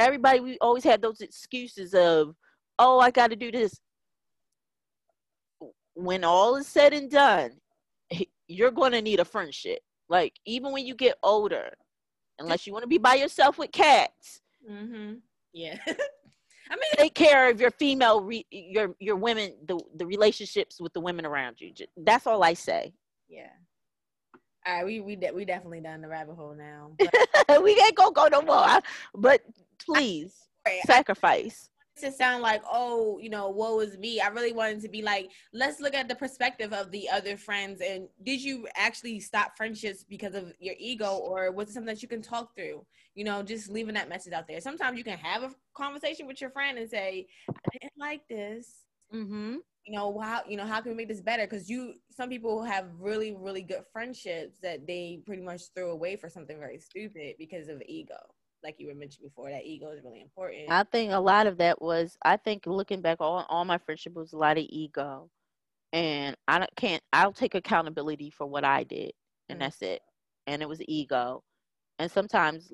everybody 0.00 0.40
we 0.40 0.56
always 0.60 0.82
had 0.82 1.02
those 1.02 1.20
excuses 1.20 1.94
of 1.94 2.34
oh 2.78 2.98
i 2.98 3.10
got 3.10 3.28
to 3.28 3.36
do 3.36 3.52
this 3.52 3.78
when 6.04 6.24
all 6.24 6.56
is 6.56 6.66
said 6.66 6.92
and 6.92 7.10
done 7.10 7.52
you're 8.48 8.70
going 8.70 8.92
to 8.92 9.02
need 9.02 9.20
a 9.20 9.24
friendship 9.24 9.80
like 10.08 10.34
even 10.44 10.72
when 10.72 10.86
you 10.86 10.94
get 10.94 11.16
older 11.22 11.70
unless 12.38 12.66
you 12.66 12.72
want 12.72 12.82
to 12.82 12.88
be 12.88 12.98
by 12.98 13.14
yourself 13.14 13.58
with 13.58 13.70
cats 13.72 14.40
mm-hmm. 14.68 15.14
yeah 15.52 15.76
I 16.70 16.76
mean, 16.76 16.90
take 16.98 17.14
care 17.14 17.50
of 17.50 17.60
your 17.60 17.72
female, 17.72 18.20
re- 18.20 18.46
your 18.50 18.94
your 19.00 19.16
women, 19.16 19.54
the 19.66 19.80
the 19.96 20.06
relationships 20.06 20.80
with 20.80 20.92
the 20.92 21.00
women 21.00 21.26
around 21.26 21.56
you. 21.60 21.72
That's 21.96 22.28
all 22.28 22.44
I 22.44 22.54
say. 22.54 22.94
Yeah. 23.28 23.48
All 24.64 24.74
right, 24.76 24.86
we 24.86 25.00
we 25.00 25.16
de- 25.16 25.32
we 25.32 25.44
definitely 25.44 25.80
down 25.80 26.00
the 26.00 26.06
rabbit 26.06 26.36
hole 26.36 26.54
now. 26.56 26.92
we 27.60 27.72
ain't 27.72 27.96
gonna 27.96 28.12
go 28.12 28.28
no 28.28 28.42
more. 28.42 28.80
But 29.14 29.40
please 29.84 30.32
I, 30.64 30.80
sacrifice. 30.86 31.69
To 31.98 32.10
sound 32.10 32.42
like, 32.42 32.62
oh, 32.70 33.18
you 33.18 33.28
know, 33.28 33.50
woe 33.50 33.80
is 33.80 33.98
me. 33.98 34.20
I 34.20 34.28
really 34.28 34.52
wanted 34.52 34.80
to 34.82 34.88
be 34.88 35.02
like, 35.02 35.30
let's 35.52 35.80
look 35.80 35.94
at 35.94 36.08
the 36.08 36.14
perspective 36.14 36.72
of 36.72 36.90
the 36.90 37.10
other 37.10 37.36
friends. 37.36 37.82
And 37.82 38.08
did 38.22 38.42
you 38.42 38.66
actually 38.74 39.20
stop 39.20 39.56
friendships 39.56 40.04
because 40.04 40.34
of 40.34 40.52
your 40.60 40.76
ego, 40.78 41.16
or 41.16 41.52
was 41.52 41.68
it 41.68 41.72
something 41.72 41.92
that 41.92 42.02
you 42.02 42.08
can 42.08 42.22
talk 42.22 42.54
through? 42.54 42.86
You 43.14 43.24
know, 43.24 43.42
just 43.42 43.70
leaving 43.70 43.94
that 43.94 44.08
message 44.08 44.32
out 44.32 44.48
there. 44.48 44.60
Sometimes 44.60 44.96
you 44.96 45.04
can 45.04 45.18
have 45.18 45.42
a 45.42 45.50
conversation 45.74 46.26
with 46.26 46.40
your 46.40 46.50
friend 46.50 46.78
and 46.78 46.88
say, 46.88 47.26
I 47.50 47.78
didn't 47.78 47.98
like 47.98 48.26
this. 48.28 48.84
Mm-hmm 49.12 49.56
you 49.86 49.96
know 49.96 50.18
how 50.18 50.42
you 50.46 50.56
know 50.56 50.66
how 50.66 50.80
can 50.80 50.92
we 50.92 50.96
make 50.96 51.08
this 51.08 51.20
better 51.20 51.44
because 51.44 51.68
you 51.68 51.94
some 52.10 52.28
people 52.28 52.62
have 52.62 52.86
really 52.98 53.34
really 53.34 53.62
good 53.62 53.82
friendships 53.92 54.58
that 54.62 54.86
they 54.86 55.20
pretty 55.26 55.42
much 55.42 55.62
throw 55.74 55.90
away 55.90 56.16
for 56.16 56.28
something 56.28 56.58
very 56.58 56.78
stupid 56.78 57.34
because 57.38 57.68
of 57.68 57.82
ego 57.86 58.18
like 58.62 58.76
you 58.78 58.88
were 58.88 58.94
mentioned 58.94 59.24
before 59.24 59.50
that 59.50 59.64
ego 59.64 59.90
is 59.90 60.02
really 60.04 60.20
important. 60.20 60.70
I 60.70 60.84
think 60.84 61.12
a 61.12 61.20
lot 61.20 61.46
of 61.46 61.58
that 61.58 61.80
was 61.80 62.16
i 62.24 62.36
think 62.36 62.66
looking 62.66 63.00
back 63.00 63.18
all, 63.20 63.46
all 63.48 63.64
my 63.64 63.78
friendship 63.78 64.14
was 64.14 64.32
a 64.32 64.38
lot 64.38 64.58
of 64.58 64.66
ego. 64.68 65.30
And 65.92 66.36
i 66.46 66.66
can't 66.76 67.02
i'll 67.12 67.32
take 67.32 67.54
accountability 67.54 68.30
for 68.30 68.46
what 68.46 68.64
i 68.64 68.84
did 68.84 69.12
and 69.48 69.58
mm-hmm. 69.58 69.64
that's 69.64 69.82
it. 69.82 70.00
And 70.46 70.62
it 70.62 70.68
was 70.68 70.80
ego. 70.86 71.42
And 71.98 72.10
sometimes 72.10 72.72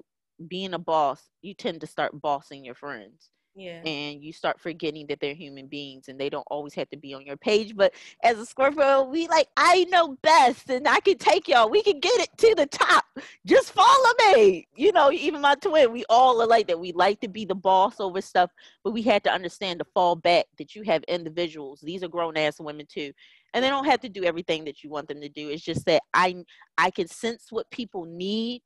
being 0.49 0.75
a 0.75 0.79
boss 0.79 1.23
you 1.43 1.55
tend 1.55 1.81
to 1.81 1.87
start 1.87 2.21
bossing 2.21 2.65
your 2.65 2.75
friends 2.75 3.31
yeah. 3.57 3.81
And 3.87 4.23
you 4.23 4.35
start 4.35 4.61
forgetting 4.61 5.07
that 5.07 5.19
they're 5.19 5.35
human 5.35 5.67
beings 5.67 6.09
and 6.09 6.21
they 6.21 6.29
don't 6.29 6.47
always 6.51 6.75
have 6.75 6.91
to 6.91 6.97
be 6.99 7.15
on 7.15 7.25
your 7.25 7.39
page. 7.39 7.75
But 7.75 7.95
as 8.23 8.39
a 8.39 8.45
Scorpio, 8.45 9.05
we 9.05 9.29
like, 9.29 9.49
I 9.57 9.85
know 9.85 10.19
best 10.23 10.69
and 10.69 10.87
I 10.87 11.01
can 11.01 11.17
take 11.17 11.49
y'all. 11.49 11.71
We 11.71 11.83
can 11.83 11.99
get 11.99 12.21
it 12.21 12.29
to 12.37 12.55
the 12.55 12.67
top. 12.67 13.07
Just 13.47 13.73
follow 13.73 14.11
me. 14.35 14.69
You 14.77 14.93
know, 14.93 15.11
even 15.11 15.41
my 15.41 15.55
twin, 15.55 15.91
we 15.91 16.05
all 16.11 16.43
are 16.43 16.47
like 16.47 16.67
that. 16.67 16.79
We 16.79 16.93
like 16.93 17.21
to 17.23 17.29
be 17.29 17.47
the 17.47 17.55
boss 17.55 17.99
over 17.99 18.21
stuff, 18.21 18.51
but 18.85 18.93
we 18.93 19.01
had 19.01 19.25
to 19.25 19.33
understand 19.33 19.79
to 19.79 19.87
fall 19.87 20.17
back 20.17 20.45
that 20.59 20.75
you 20.75 20.83
have 20.83 21.03
individuals. 21.05 21.81
These 21.81 22.03
are 22.03 22.09
grown 22.09 22.37
ass 22.37 22.61
women 22.61 22.87
too. 22.87 23.13
And 23.55 23.65
they 23.65 23.71
don't 23.71 23.87
have 23.87 24.01
to 24.01 24.11
do 24.11 24.25
everything 24.25 24.67
that 24.67 24.85
you 24.85 24.91
want 24.91 25.09
them 25.09 25.23
to 25.23 25.31
do. 25.31 25.49
It's 25.49 25.65
just 25.65 25.87
that 25.87 26.03
I 26.13 26.45
I 26.77 26.91
can 26.91 27.09
sense 27.09 27.47
what 27.51 27.71
people 27.71 28.05
need 28.05 28.61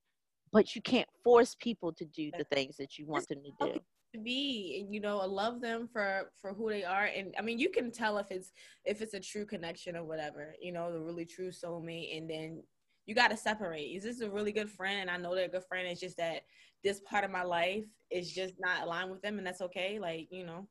but 0.52 0.74
you 0.74 0.82
can't 0.82 1.08
force 1.22 1.54
people 1.60 1.92
to 1.92 2.04
do 2.06 2.32
the 2.36 2.42
things 2.42 2.76
that 2.76 2.98
you 2.98 3.06
want 3.06 3.28
them 3.28 3.38
to 3.44 3.72
do 3.72 3.80
to 4.12 4.18
be 4.18 4.80
and 4.80 4.94
you 4.94 5.00
know 5.00 5.18
love 5.18 5.60
them 5.60 5.88
for 5.92 6.30
for 6.40 6.52
who 6.52 6.68
they 6.70 6.84
are. 6.84 7.04
And 7.04 7.34
i 7.38 7.42
mean 7.42 7.58
you 7.58 7.70
can 7.70 7.90
tell 7.90 8.18
if 8.18 8.30
it's 8.30 8.52
if 8.84 9.02
it's 9.02 9.14
a 9.14 9.20
true 9.20 9.46
connection 9.46 9.96
or 9.96 10.04
whatever 10.04 10.54
you 10.60 10.72
know 10.72 10.92
the 10.92 11.00
really 11.00 11.24
true 11.24 11.50
soulmate. 11.50 12.16
And 12.16 12.28
then 12.28 12.62
you 13.06 13.14
got 13.14 13.30
to 13.30 13.36
separate. 13.36 13.86
Is 13.96 14.04
this 14.04 14.20
a 14.20 14.30
really 14.30 14.52
good 14.52 14.70
friend? 14.70 15.02
And 15.02 15.10
i 15.10 15.16
know 15.16 15.34
they're 15.34 15.46
a 15.46 15.48
good 15.48 15.64
friend. 15.64 15.86
It's 15.86 16.00
just 16.00 16.16
that 16.18 16.42
this 16.82 17.00
part 17.00 17.24
of 17.24 17.30
my 17.30 17.42
life 17.42 17.84
is 18.10 18.32
just 18.32 18.54
not 18.58 18.82
aligned 18.82 19.10
with 19.10 19.22
them 19.22 19.38
and 19.38 19.46
that's 19.46 19.62
okay. 19.62 19.98
Like 19.98 20.28
you 20.30 20.44
know 20.44 20.66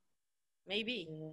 maybe. 0.68 1.08
Yeah. 1.10 1.30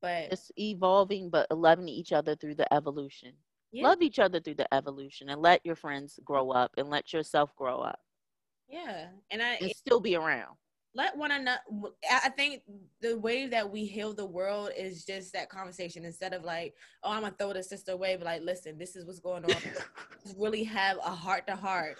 but 0.00 0.32
it's 0.32 0.50
evolving 0.58 1.30
but 1.30 1.46
loving 1.50 1.88
each 1.88 2.12
other 2.12 2.36
through 2.36 2.56
the 2.56 2.72
evolution. 2.72 3.32
Yeah. 3.72 3.88
love 3.88 4.00
each 4.00 4.18
other 4.20 4.40
through 4.40 4.54
the 4.54 4.72
evolution 4.72 5.28
and 5.28 5.42
let 5.42 5.60
your 5.66 5.76
friends 5.76 6.18
grow 6.24 6.50
up 6.50 6.70
and 6.78 6.88
let 6.88 7.12
yourself 7.12 7.54
grow 7.56 7.80
up. 7.80 7.98
Yeah. 8.68 9.08
And 9.30 9.42
i 9.42 9.54
and 9.60 9.70
still 9.72 10.00
be 10.00 10.16
around 10.16 10.56
let 10.96 11.16
one 11.16 11.30
another 11.30 11.60
i 12.10 12.28
think 12.30 12.62
the 13.02 13.18
way 13.18 13.46
that 13.46 13.70
we 13.70 13.84
heal 13.84 14.14
the 14.14 14.24
world 14.24 14.70
is 14.76 15.04
just 15.04 15.32
that 15.32 15.50
conversation 15.50 16.04
instead 16.04 16.32
of 16.32 16.42
like 16.42 16.74
oh 17.04 17.12
i'm 17.12 17.22
gonna 17.22 17.34
throw 17.38 17.52
the 17.52 17.62
sister 17.62 17.92
away 17.92 18.16
but 18.16 18.24
like 18.24 18.42
listen 18.42 18.78
this 18.78 18.96
is 18.96 19.04
what's 19.04 19.20
going 19.20 19.44
on. 19.44 19.50
Really 20.36 20.64
have 20.64 20.96
a 20.96 21.10
heart 21.10 21.46
to 21.46 21.54
heart 21.54 21.98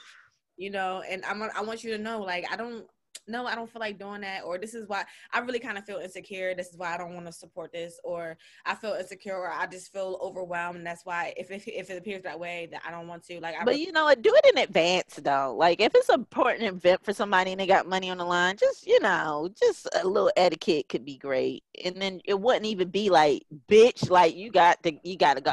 you 0.57 0.71
know 0.71 1.03
and 1.09 1.25
i'm 1.27 1.41
i 1.43 1.61
want 1.61 1.85
you 1.85 1.93
to 1.93 2.03
know 2.03 2.21
like 2.21 2.45
i 2.51 2.57
don't 2.57 2.85
no, 3.29 3.47
I 3.47 3.55
don't 3.55 3.71
feel 3.71 3.81
like 3.81 3.99
doing 3.99 4.21
that, 4.21 4.45
or 4.45 4.59
this 4.59 4.75
is 4.75 4.89
why 4.89 5.05
I 5.33 5.41
really 5.41 5.59
kind 5.59 5.79
of 5.79 5.85
feel 5.85 5.99
insecure. 5.99 6.55
This 6.55 6.69
is 6.69 6.77
why 6.77 6.95
I 6.95 6.99
don't 6.99 7.15
want 7.15 7.27
to 7.27 7.33
support 7.33 7.73
this, 7.73 7.99
or 8.05 8.37
I 8.65 8.75
feel 8.75 8.95
insecure, 8.95 9.37
or 9.37 9.51
I 9.51 9.67
just 9.67 9.93
feel 9.93 10.19
overwhelmed. 10.23 10.77
And 10.77 10.87
that's 10.87 11.05
why 11.05 11.35
if 11.37 11.51
it, 11.51 11.63
if 11.67 11.91
it 11.91 11.99
appears 11.99 12.23
that 12.23 12.39
way, 12.39 12.69
that 12.71 12.83
I 12.87 12.91
don't 12.91 13.09
want 13.09 13.25
to. 13.25 13.41
Like, 13.41 13.57
I 13.61 13.65
but 13.65 13.79
you 13.79 13.93
know, 13.93 14.13
do 14.15 14.35
it 14.35 14.57
in 14.57 14.63
advance 14.63 15.19
though. 15.23 15.55
Like, 15.57 15.81
if 15.81 15.95
it's 15.95 16.09
an 16.09 16.17
important 16.17 16.65
event 16.65 17.05
for 17.05 17.13
somebody 17.13 17.53
and 17.53 17.61
they 17.61 17.67
got 17.67 17.89
money 17.89 18.11
on 18.11 18.19
the 18.19 18.25
line, 18.25 18.57
just 18.57 18.87
you 18.87 19.01
know, 19.01 19.49
just 19.59 19.89
a 20.01 20.07
little 20.07 20.33
etiquette 20.37 20.89
could 20.89 21.05
be 21.05 21.19
great, 21.19 21.65
and 21.85 22.01
then 22.01 22.21
it 22.25 22.39
wouldn't 22.39 22.67
even 22.67 22.89
be 22.89 23.11
like, 23.11 23.45
bitch, 23.69 24.11
like 24.11 24.37
you 24.37 24.51
got 24.51 24.83
to 24.85 24.93
you 25.03 25.17
got 25.17 25.35
to 25.35 25.41
go. 25.41 25.51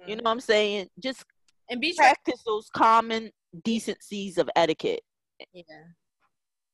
Mm-hmm. 0.00 0.10
You 0.10 0.16
know 0.16 0.22
what 0.24 0.32
I'm 0.32 0.40
saying? 0.40 0.88
Just 0.98 1.24
and 1.70 1.80
be 1.80 1.94
practice 1.94 2.42
those 2.44 2.68
common 2.70 3.30
decencies 3.64 4.38
of 4.38 4.48
etiquette. 4.56 5.02
Yeah. 5.52 5.64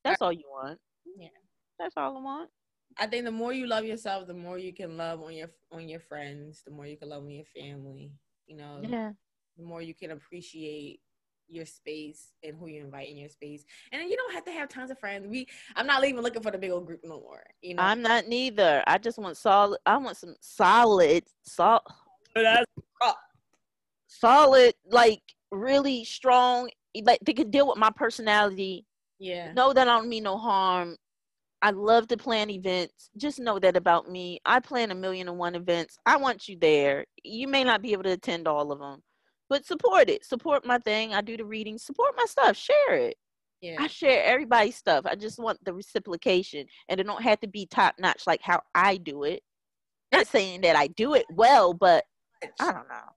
That's 0.05 0.23
all 0.23 0.33
you 0.33 0.45
want. 0.49 0.79
Yeah. 1.19 1.29
That's 1.79 1.95
all 1.97 2.17
I 2.17 2.21
want. 2.21 2.51
I 2.99 3.07
think 3.07 3.25
the 3.25 3.31
more 3.31 3.53
you 3.53 3.67
love 3.67 3.85
yourself, 3.85 4.27
the 4.27 4.35
more 4.35 4.59
you 4.59 4.73
can 4.73 4.97
love 4.97 5.21
on 5.23 5.35
your 5.35 5.49
on 5.73 5.89
your 5.89 6.01
friends, 6.01 6.63
the 6.65 6.71
more 6.71 6.87
you 6.87 6.97
can 6.97 7.09
love 7.09 7.25
on 7.25 7.31
your 7.31 7.45
family. 7.45 8.13
You 8.47 8.57
know, 8.57 8.81
yeah. 8.83 9.13
The 9.57 9.65
more 9.65 9.83
you 9.83 9.95
can 9.95 10.13
appreciate 10.13 11.01
your 11.49 11.67
space 11.67 12.33
and 12.43 12.57
who 12.57 12.69
you 12.69 12.81
invite 12.83 13.09
in 13.09 13.17
your 13.17 13.29
space. 13.29 13.65
And 13.93 14.01
then 14.01 14.09
you 14.09 14.17
don't 14.17 14.33
have 14.33 14.45
to 14.45 14.53
have 14.53 14.69
tons 14.69 14.91
of 14.91 14.99
friends. 14.99 15.27
We 15.27 15.49
I'm 15.75 15.87
not 15.87 16.05
even 16.05 16.23
looking 16.23 16.43
for 16.43 16.51
the 16.51 16.59
big 16.59 16.71
old 16.71 16.87
group 16.87 17.01
no 17.03 17.21
more. 17.21 17.43
You 17.63 17.75
know, 17.75 17.83
I'm 17.83 18.03
not 18.03 18.29
neither. 18.29 18.85
I 18.87 18.99
just 18.99 19.19
want 19.19 19.37
solid 19.37 19.81
I 19.87 19.97
want 19.97 20.17
some 20.17 20.37
solid 20.41 21.25
salt 21.43 21.83
solid, 24.25 24.75
like 24.91 25.23
really 25.51 26.05
strong, 26.05 26.71
like 27.03 27.21
they 27.25 27.33
can 27.33 27.51
deal 27.51 27.69
with 27.69 27.79
my 27.79 27.91
personality. 27.91 28.87
Yeah. 29.25 29.53
Know 29.55 29.72
that 29.72 29.89
I 29.89 29.97
don't 29.97 30.11
mean 30.11 30.25
no 30.25 30.37
harm. 30.37 30.97
I 31.62 31.70
love 31.70 32.09
to 32.09 32.16
plan 32.18 32.51
events. 32.51 33.09
Just 33.16 33.41
know 33.41 33.59
that 33.59 33.75
about 33.75 34.11
me. 34.11 34.39
I 34.45 34.61
plan 34.61 34.91
a 34.91 34.95
million 34.95 35.29
and 35.29 35.39
one 35.39 35.55
events. 35.55 35.97
I 36.05 36.18
want 36.18 36.47
you 36.47 36.59
there. 36.61 37.07
You 37.22 37.49
may 37.49 37.64
not 37.64 37.81
be 37.81 37.93
able 37.93 38.03
to 38.03 38.12
attend 38.12 38.47
all 38.47 38.70
of 38.70 38.81
them, 38.81 39.03
but 39.49 39.64
support 39.64 40.11
it. 40.11 40.27
Support 40.27 40.66
my 40.66 40.79
thing. 40.79 41.14
I 41.14 41.22
do 41.22 41.39
the 41.39 41.45
reading. 41.47 41.79
Support 41.79 42.12
my 42.18 42.27
stuff. 42.27 42.55
Share 42.55 42.97
it. 42.97 43.16
Yeah. 43.62 43.77
I 43.81 43.87
share 43.87 44.25
everybody's 44.25 44.77
stuff. 44.77 45.07
I 45.07 45.14
just 45.14 45.39
want 45.39 45.59
the 45.64 45.72
reciprocation, 45.72 46.66
and 46.91 47.01
it 47.01 47.07
don't 47.07 47.22
have 47.22 47.41
to 47.41 47.49
be 47.49 47.64
top 47.64 47.95
notch 47.99 48.25
like 48.27 48.43
how 48.43 48.61
I 48.75 48.99
do 48.99 49.25
it. 49.25 49.43
Not 50.12 50.27
saying 50.27 50.61
that 50.62 50.77
I 50.77 50.89
do 50.89 51.14
it 51.14 51.25
well, 51.33 51.72
but 51.72 52.05
I 52.61 52.72
don't 52.72 52.89
know 52.89 53.09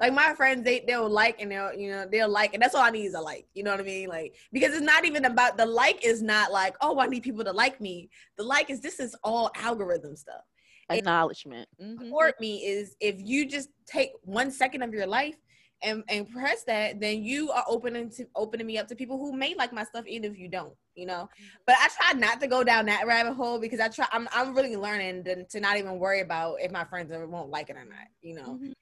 like 0.00 0.12
my 0.12 0.34
friends 0.34 0.64
they 0.64 0.80
they'll 0.86 1.08
like 1.08 1.40
and 1.40 1.50
they'll 1.50 1.72
you 1.74 1.90
know 1.90 2.06
they'll 2.10 2.28
like 2.28 2.54
and 2.54 2.62
that's 2.62 2.74
all 2.74 2.82
I 2.82 2.90
need 2.90 3.06
is 3.06 3.14
a 3.14 3.20
like 3.20 3.46
you 3.54 3.62
know 3.62 3.70
what 3.70 3.80
I 3.80 3.84
mean? 3.84 4.08
Like 4.08 4.34
because 4.52 4.72
it's 4.72 4.82
not 4.82 5.04
even 5.04 5.24
about 5.24 5.56
the 5.56 5.66
like 5.66 6.04
is 6.04 6.22
not 6.22 6.52
like 6.52 6.74
oh 6.80 6.98
I 6.98 7.06
need 7.06 7.22
people 7.22 7.44
to 7.44 7.52
like 7.52 7.80
me. 7.80 8.10
The 8.36 8.44
like 8.44 8.70
is 8.70 8.80
this 8.80 9.00
is 9.00 9.16
all 9.22 9.50
algorithm 9.54 10.16
stuff. 10.16 10.42
Acknowledgement. 10.90 11.68
Mm-hmm. 11.80 12.04
support 12.04 12.40
me 12.40 12.58
is 12.66 12.96
if 13.00 13.16
you 13.18 13.46
just 13.46 13.70
take 13.86 14.10
one 14.22 14.50
second 14.50 14.82
of 14.82 14.92
your 14.92 15.06
life 15.06 15.36
and 15.82 16.04
and 16.08 16.30
press 16.30 16.64
that 16.64 17.00
then 17.00 17.22
you 17.22 17.50
are 17.50 17.64
opening 17.66 18.08
to 18.10 18.26
opening 18.36 18.66
me 18.66 18.78
up 18.78 18.86
to 18.88 18.94
people 18.94 19.18
who 19.18 19.32
may 19.32 19.54
like 19.54 19.72
my 19.72 19.84
stuff 19.84 20.06
even 20.06 20.30
if 20.30 20.38
you 20.38 20.48
don't 20.48 20.74
you 20.94 21.06
know? 21.06 21.28
Mm-hmm. 21.32 21.44
but 21.66 21.74
i 21.80 21.88
try 21.88 22.18
not 22.18 22.40
to 22.40 22.46
go 22.46 22.62
down 22.62 22.86
that 22.86 23.06
rabbit 23.06 23.34
hole 23.34 23.58
because 23.58 23.80
i 23.80 23.88
try 23.88 24.06
i'm, 24.12 24.28
I'm 24.32 24.54
really 24.54 24.76
learning 24.76 25.24
to, 25.24 25.44
to 25.44 25.60
not 25.60 25.76
even 25.78 25.98
worry 25.98 26.20
about 26.20 26.56
if 26.60 26.70
my 26.70 26.84
friends 26.84 27.10
won't 27.12 27.50
like 27.50 27.70
it 27.70 27.76
or 27.76 27.84
not 27.84 28.06
you 28.20 28.34
know? 28.36 28.42
Mm-hmm 28.42 28.72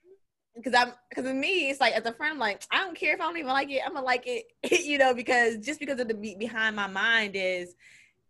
because 0.55 0.73
I'm 0.73 0.93
because 1.09 1.29
of 1.29 1.35
me, 1.35 1.69
it's 1.69 1.79
like 1.79 1.93
as 1.93 2.05
a 2.05 2.13
friend, 2.13 2.33
I'm 2.33 2.39
like 2.39 2.63
I 2.71 2.79
don't 2.79 2.95
care 2.95 3.13
if 3.13 3.21
I 3.21 3.25
don't 3.25 3.37
even 3.37 3.49
like 3.49 3.69
it, 3.69 3.81
I'm 3.85 3.93
gonna 3.93 4.05
like 4.05 4.23
it, 4.25 4.45
you 4.85 4.97
know, 4.97 5.13
because 5.13 5.57
just 5.57 5.79
because 5.79 5.99
of 5.99 6.07
the 6.07 6.13
beat 6.13 6.39
behind 6.39 6.75
my 6.75 6.87
mind 6.87 7.35
is, 7.35 7.75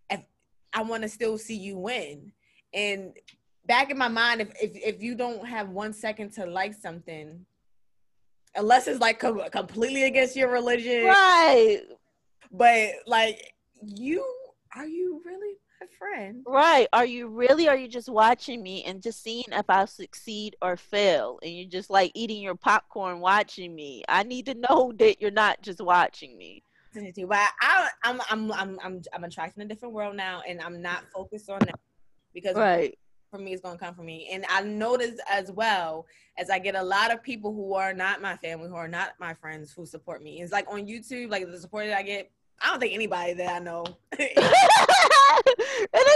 if 0.09 0.21
I 0.73 0.83
want 0.83 1.03
to 1.03 1.09
still 1.09 1.37
see 1.37 1.57
you 1.57 1.77
win, 1.77 2.31
and 2.73 3.13
back 3.65 3.89
in 3.89 3.97
my 3.97 4.07
mind, 4.07 4.41
if 4.41 4.49
if 4.61 4.71
if 4.75 5.01
you 5.01 5.15
don't 5.15 5.45
have 5.47 5.69
one 5.69 5.93
second 5.93 6.31
to 6.33 6.45
like 6.45 6.73
something, 6.73 7.45
unless 8.55 8.87
it's 8.87 8.99
like 9.01 9.19
com- 9.19 9.49
completely 9.51 10.03
against 10.03 10.35
your 10.35 10.51
religion, 10.51 11.05
right? 11.05 11.81
But 12.51 12.89
like 13.07 13.53
you, 13.81 14.25
are 14.75 14.85
you 14.85 15.21
really 15.25 15.55
friend. 16.01 16.43
Right. 16.47 16.87
Are 16.93 17.05
you 17.05 17.27
really 17.27 17.67
are 17.67 17.75
you 17.75 17.87
just 17.87 18.09
watching 18.09 18.63
me 18.63 18.83
and 18.83 19.01
just 19.01 19.21
seeing 19.21 19.45
if 19.51 19.69
I 19.69 19.85
succeed 19.85 20.55
or 20.61 20.75
fail? 20.75 21.39
And 21.43 21.51
you're 21.51 21.69
just 21.69 21.89
like 21.89 22.11
eating 22.15 22.41
your 22.41 22.55
popcorn 22.55 23.19
watching 23.19 23.75
me. 23.75 24.03
I 24.09 24.23
need 24.23 24.47
to 24.47 24.55
know 24.55 24.93
that 24.97 25.21
you're 25.21 25.31
not 25.31 25.61
just 25.61 25.81
watching 25.81 26.37
me. 26.37 26.63
But 26.93 27.49
I, 27.61 27.89
I'm 28.03 28.21
I'm 28.29 28.51
I'm 28.51 28.79
I'm 28.83 29.01
I'm 29.13 29.23
attracting 29.23 29.63
a 29.63 29.67
different 29.67 29.93
world 29.93 30.15
now 30.15 30.41
and 30.47 30.59
I'm 30.59 30.81
not 30.81 31.03
focused 31.13 31.49
on 31.49 31.59
that 31.59 31.79
because 32.33 32.55
right. 32.55 32.97
for 33.29 33.37
me 33.37 33.53
it's 33.53 33.61
gonna 33.61 33.77
come 33.77 33.93
for 33.93 34.03
me. 34.03 34.29
And 34.31 34.43
I 34.49 34.61
notice 34.61 35.19
as 35.29 35.51
well 35.51 36.07
as 36.37 36.49
I 36.49 36.59
get 36.59 36.75
a 36.75 36.83
lot 36.83 37.13
of 37.13 37.21
people 37.21 37.53
who 37.53 37.75
are 37.75 37.93
not 37.93 38.21
my 38.21 38.35
family, 38.37 38.67
who 38.69 38.75
are 38.75 38.87
not 38.87 39.11
my 39.19 39.33
friends 39.35 39.71
who 39.71 39.85
support 39.85 40.21
me. 40.23 40.41
It's 40.41 40.51
like 40.51 40.65
on 40.67 40.87
YouTube, 40.87 41.29
like 41.29 41.49
the 41.49 41.59
support 41.59 41.85
that 41.87 41.97
I 41.97 42.03
get 42.03 42.31
I 42.63 42.69
don't 42.69 42.79
think 42.79 42.93
anybody 42.93 43.33
that 43.33 43.55
I 43.55 43.59
know. 43.59 43.85
it 44.19 44.37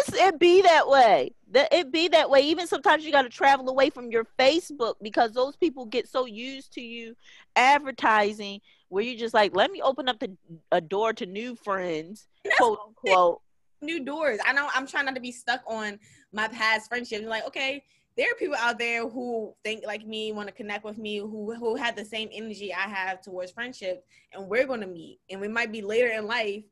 is 0.07 0.13
it 0.13 0.39
be 0.39 0.61
that 0.61 0.87
way. 0.87 1.31
That 1.51 1.73
it 1.73 1.91
be 1.91 2.07
that 2.09 2.29
way. 2.29 2.41
Even 2.41 2.67
sometimes 2.67 3.05
you 3.05 3.11
got 3.11 3.23
to 3.23 3.29
travel 3.29 3.69
away 3.69 3.89
from 3.89 4.11
your 4.11 4.25
Facebook 4.37 4.95
because 5.01 5.33
those 5.33 5.55
people 5.55 5.85
get 5.85 6.07
so 6.07 6.25
used 6.25 6.73
to 6.73 6.81
you 6.81 7.15
advertising 7.55 8.61
where 8.89 9.03
you 9.03 9.17
just 9.17 9.33
like, 9.33 9.55
let 9.55 9.71
me 9.71 9.81
open 9.81 10.07
up 10.07 10.19
the 10.19 10.35
a 10.71 10.81
door 10.81 11.13
to 11.13 11.25
new 11.25 11.55
friends, 11.55 12.27
quote 12.57 12.79
unquote. 12.85 13.41
New 13.81 14.05
doors. 14.05 14.39
I 14.45 14.53
know 14.53 14.69
I'm 14.73 14.87
trying 14.87 15.05
not 15.05 15.15
to 15.15 15.21
be 15.21 15.31
stuck 15.31 15.61
on 15.67 15.99
my 16.31 16.47
past 16.47 16.89
friendships. 16.89 17.25
Like, 17.25 17.45
okay, 17.47 17.83
there 18.17 18.31
are 18.31 18.35
people 18.35 18.55
out 18.55 18.79
there 18.79 19.07
who 19.07 19.53
think 19.63 19.83
like 19.85 20.05
me, 20.05 20.31
want 20.31 20.47
to 20.47 20.53
connect 20.53 20.85
with 20.85 20.97
me, 20.97 21.17
who 21.17 21.53
who 21.55 21.75
have 21.75 21.95
the 21.95 22.05
same 22.05 22.29
energy 22.31 22.73
I 22.73 22.87
have 22.87 23.21
towards 23.21 23.51
friendship, 23.51 24.05
and 24.33 24.47
we're 24.47 24.67
gonna 24.67 24.87
meet, 24.87 25.19
and 25.29 25.41
we 25.41 25.47
might 25.47 25.71
be 25.71 25.81
later 25.81 26.09
in 26.09 26.25
life, 26.25 26.63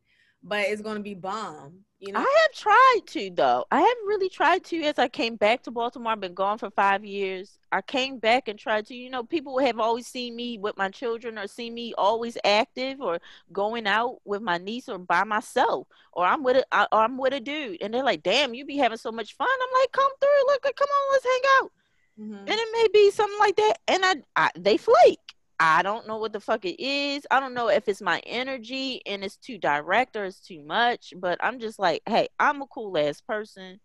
but 0.42 0.62
it's 0.62 0.82
gonna 0.82 1.02
be 1.02 1.16
bomb. 1.16 1.80
You 2.06 2.12
know, 2.12 2.20
I 2.20 2.24
have 2.42 2.52
tried 2.54 3.00
to 3.08 3.32
though. 3.34 3.66
I 3.72 3.78
haven't 3.78 4.06
really 4.06 4.28
tried 4.28 4.66
to. 4.66 4.84
As 4.84 5.00
I 5.00 5.08
came 5.08 5.38
back 5.38 5.64
to 5.64 5.72
Baltimore, 5.72 6.12
I've 6.12 6.20
been 6.20 6.34
gone 6.34 6.58
for 6.58 6.70
five 6.70 7.06
years. 7.06 7.58
I 7.72 7.82
came 7.82 8.20
back 8.20 8.50
and 8.50 8.60
tried 8.60 8.88
to. 8.88 8.94
You 8.94 9.10
know, 9.10 9.24
people 9.24 9.58
have 9.60 9.80
always 9.80 10.06
seen 10.06 10.36
me 10.36 10.58
with 10.58 10.76
my 10.76 10.90
children, 10.90 11.38
or 11.38 11.48
seen 11.48 11.74
me 11.74 11.94
always 11.98 12.38
active, 12.44 13.00
or 13.00 13.20
going 13.54 13.88
out 13.88 14.18
with 14.26 14.42
my 14.42 14.58
niece, 14.58 14.90
or 14.90 14.98
by 14.98 15.24
myself, 15.24 15.88
or 16.12 16.26
I'm 16.26 16.44
with 16.44 16.58
a, 16.58 16.88
or 16.94 17.00
I'm 17.00 17.18
with 17.18 17.32
a 17.32 17.40
dude, 17.40 17.78
and 17.82 17.94
they're 17.94 18.04
like, 18.04 18.22
"Damn, 18.22 18.54
you 18.54 18.66
be 18.66 18.76
having 18.76 18.98
so 18.98 19.14
much 19.14 19.38
fun." 19.38 19.48
I'm 19.50 19.82
like, 19.82 19.94
"Come 19.94 20.12
through, 20.20 20.46
look, 20.48 20.64
come 20.64 20.90
on, 20.90 21.12
let's 21.14 21.26
hang 21.26 21.42
out." 21.62 21.72
Mm-hmm. 22.20 22.36
And 22.36 22.50
it 22.50 22.68
may 22.74 22.88
be 22.92 23.12
something 23.12 23.40
like 23.40 23.56
that, 23.56 23.78
and 23.88 24.04
I, 24.04 24.16
I 24.36 24.50
they 24.60 24.76
flake. 24.76 25.23
I 25.66 25.82
don't 25.82 26.06
know 26.06 26.18
what 26.18 26.34
the 26.34 26.42
fuck 26.42 26.66
it 26.66 26.78
is. 26.84 27.26
I 27.32 27.40
don't 27.40 27.54
know 27.54 27.70
if 27.70 27.88
it's 27.88 28.02
my 28.02 28.20
energy 28.26 29.02
and 29.06 29.24
it's 29.24 29.38
too 29.38 29.58
direct 29.58 30.18
or 30.18 30.26
it's 30.26 30.42
too 30.42 30.62
much, 30.62 31.14
but 31.16 31.38
I'm 31.42 31.58
just 31.58 31.80
like, 31.80 32.02
hey, 32.06 32.28
I'm 32.38 32.62
a 32.62 32.68
cool 32.68 32.98
ass 32.98 33.22
person. 33.22 33.80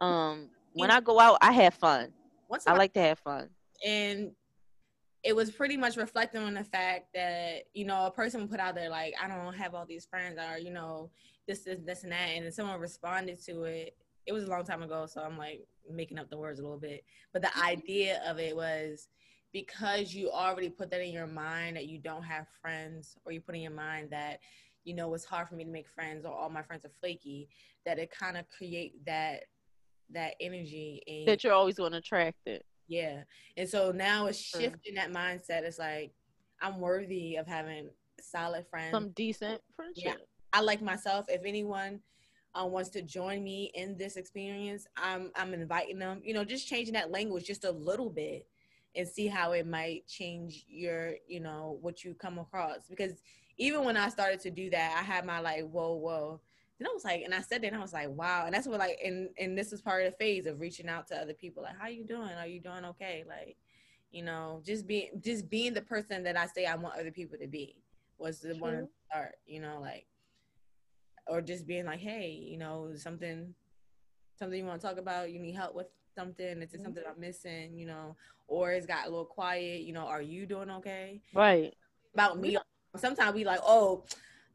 Um, 0.00 0.50
when 0.72 0.90
I 0.90 1.00
go 1.00 1.20
out, 1.20 1.38
I 1.40 1.52
have 1.52 1.74
fun. 1.74 2.12
Once 2.48 2.66
I 2.66 2.72
like 2.72 2.94
to 2.94 3.00
have 3.00 3.20
fun. 3.20 3.50
And 3.86 4.32
it 5.22 5.36
was 5.36 5.52
pretty 5.52 5.76
much 5.76 5.96
reflecting 5.96 6.42
on 6.42 6.54
the 6.54 6.64
fact 6.64 7.06
that, 7.14 7.62
you 7.74 7.84
know, 7.84 8.06
a 8.06 8.10
person 8.10 8.48
put 8.48 8.58
out 8.58 8.74
there 8.74 8.90
like, 8.90 9.14
I 9.22 9.28
don't 9.28 9.54
have 9.54 9.72
all 9.72 9.86
these 9.86 10.06
friends 10.06 10.36
or, 10.36 10.58
you 10.58 10.72
know, 10.72 11.10
this, 11.46 11.60
this, 11.60 11.78
this 11.86 12.02
and 12.02 12.10
that. 12.10 12.30
And 12.30 12.44
then 12.44 12.50
someone 12.50 12.80
responded 12.80 13.40
to 13.44 13.62
it. 13.62 13.96
It 14.26 14.32
was 14.32 14.42
a 14.42 14.48
long 14.48 14.64
time 14.64 14.82
ago, 14.82 15.06
so 15.06 15.20
I'm 15.20 15.38
like 15.38 15.64
making 15.88 16.18
up 16.18 16.28
the 16.28 16.38
words 16.38 16.58
a 16.58 16.64
little 16.64 16.76
bit. 16.76 17.04
But 17.32 17.42
the 17.42 17.56
idea 17.62 18.20
of 18.26 18.40
it 18.40 18.56
was 18.56 19.06
because 19.54 20.12
you 20.12 20.30
already 20.30 20.68
put 20.68 20.90
that 20.90 21.00
in 21.00 21.12
your 21.12 21.28
mind 21.28 21.76
that 21.76 21.86
you 21.86 21.96
don't 21.96 22.24
have 22.24 22.46
friends 22.60 23.16
or 23.24 23.32
you 23.32 23.40
put 23.40 23.54
in 23.54 23.62
your 23.62 23.70
mind 23.70 24.08
that 24.10 24.40
you 24.82 24.94
know 24.94 25.14
it's 25.14 25.24
hard 25.24 25.48
for 25.48 25.54
me 25.54 25.64
to 25.64 25.70
make 25.70 25.88
friends 25.88 26.26
or 26.26 26.32
all 26.32 26.50
my 26.50 26.60
friends 26.60 26.84
are 26.84 26.90
flaky 27.00 27.48
that 27.86 27.98
it 27.98 28.10
kind 28.10 28.36
of 28.36 28.44
create 28.50 28.92
that 29.06 29.44
that 30.10 30.34
energy 30.40 31.00
and 31.06 31.26
that 31.26 31.42
you're 31.42 31.54
always 31.54 31.76
going 31.76 31.92
to 31.92 31.98
attract 31.98 32.46
it. 32.46 32.66
Yeah. 32.88 33.22
And 33.56 33.66
so 33.66 33.92
now 33.92 34.26
it's 34.26 34.38
shifting 34.38 34.96
that 34.96 35.10
mindset. 35.10 35.62
It's 35.62 35.78
like 35.78 36.12
i'm 36.60 36.80
worthy 36.80 37.36
of 37.36 37.46
having 37.46 37.88
solid 38.20 38.66
friends. 38.68 38.90
Some 38.90 39.10
decent 39.10 39.60
friendship. 39.76 40.04
Yeah. 40.04 40.14
i 40.52 40.60
like 40.60 40.82
myself. 40.82 41.26
If 41.28 41.42
anyone 41.46 42.00
uh, 42.60 42.66
wants 42.66 42.90
to 42.90 43.02
join 43.02 43.42
me 43.42 43.72
in 43.74 43.96
this 43.96 44.14
experience 44.16 44.86
i'm 44.96 45.32
i'm 45.34 45.52
inviting 45.52 45.98
them 45.98 46.20
you 46.22 46.32
know 46.32 46.44
just 46.44 46.68
changing 46.68 46.94
that 46.94 47.10
language 47.10 47.44
just 47.44 47.64
a 47.64 47.70
little 47.72 48.08
bit 48.08 48.46
and 48.96 49.08
see 49.08 49.26
how 49.26 49.52
it 49.52 49.66
might 49.66 50.06
change 50.06 50.64
your, 50.68 51.14
you 51.26 51.40
know, 51.40 51.78
what 51.80 52.04
you 52.04 52.14
come 52.14 52.38
across. 52.38 52.86
Because 52.88 53.22
even 53.56 53.84
when 53.84 53.96
I 53.96 54.08
started 54.08 54.40
to 54.40 54.50
do 54.50 54.70
that, 54.70 54.96
I 54.98 55.02
had 55.02 55.24
my 55.24 55.40
like, 55.40 55.68
whoa, 55.68 55.94
whoa. 55.94 56.40
Then 56.78 56.88
I 56.88 56.92
was 56.92 57.04
like, 57.04 57.22
and 57.22 57.34
I 57.34 57.40
said 57.40 57.62
that, 57.62 57.68
and 57.68 57.76
I 57.76 57.80
was 57.80 57.92
like, 57.92 58.08
wow. 58.10 58.46
And 58.46 58.54
that's 58.54 58.66
what 58.66 58.80
like, 58.80 58.98
and 59.04 59.28
and 59.38 59.56
this 59.56 59.72
is 59.72 59.80
part 59.80 60.04
of 60.04 60.12
the 60.12 60.16
phase 60.18 60.46
of 60.46 60.60
reaching 60.60 60.88
out 60.88 61.06
to 61.08 61.16
other 61.16 61.34
people. 61.34 61.62
Like, 61.62 61.78
how 61.78 61.88
you 61.88 62.04
doing? 62.04 62.30
Are 62.36 62.46
you 62.46 62.60
doing 62.60 62.84
okay? 62.84 63.24
Like, 63.28 63.56
you 64.10 64.24
know, 64.24 64.60
just 64.64 64.86
being 64.86 65.10
just 65.20 65.48
being 65.48 65.72
the 65.72 65.82
person 65.82 66.24
that 66.24 66.36
I 66.36 66.46
say 66.46 66.66
I 66.66 66.74
want 66.74 66.98
other 66.98 67.12
people 67.12 67.38
to 67.38 67.46
be 67.46 67.76
was 68.18 68.40
the 68.40 68.54
True. 68.54 68.60
one 68.60 68.72
to 68.78 68.88
start. 69.08 69.36
You 69.46 69.60
know, 69.60 69.78
like, 69.80 70.06
or 71.28 71.40
just 71.40 71.66
being 71.66 71.86
like, 71.86 72.00
hey, 72.00 72.28
you 72.30 72.58
know, 72.58 72.90
something, 72.96 73.54
something 74.36 74.58
you 74.58 74.64
want 74.66 74.80
to 74.80 74.86
talk 74.86 74.98
about, 74.98 75.30
you 75.30 75.38
need 75.38 75.54
help 75.54 75.76
with 75.76 75.86
something, 76.14 76.62
is 76.62 76.74
it 76.74 76.82
something 76.82 77.02
I'm 77.06 77.12
mm-hmm. 77.12 77.20
missing, 77.20 77.78
you 77.78 77.86
know, 77.86 78.16
or 78.46 78.72
it's 78.72 78.86
got 78.86 79.06
a 79.06 79.10
little 79.10 79.24
quiet, 79.24 79.82
you 79.82 79.92
know, 79.92 80.06
are 80.06 80.22
you 80.22 80.46
doing 80.46 80.70
okay? 80.70 81.20
Right. 81.34 81.74
About 82.12 82.38
me. 82.38 82.56
Sometimes 82.96 83.34
we 83.34 83.44
like, 83.44 83.60
oh, 83.64 84.04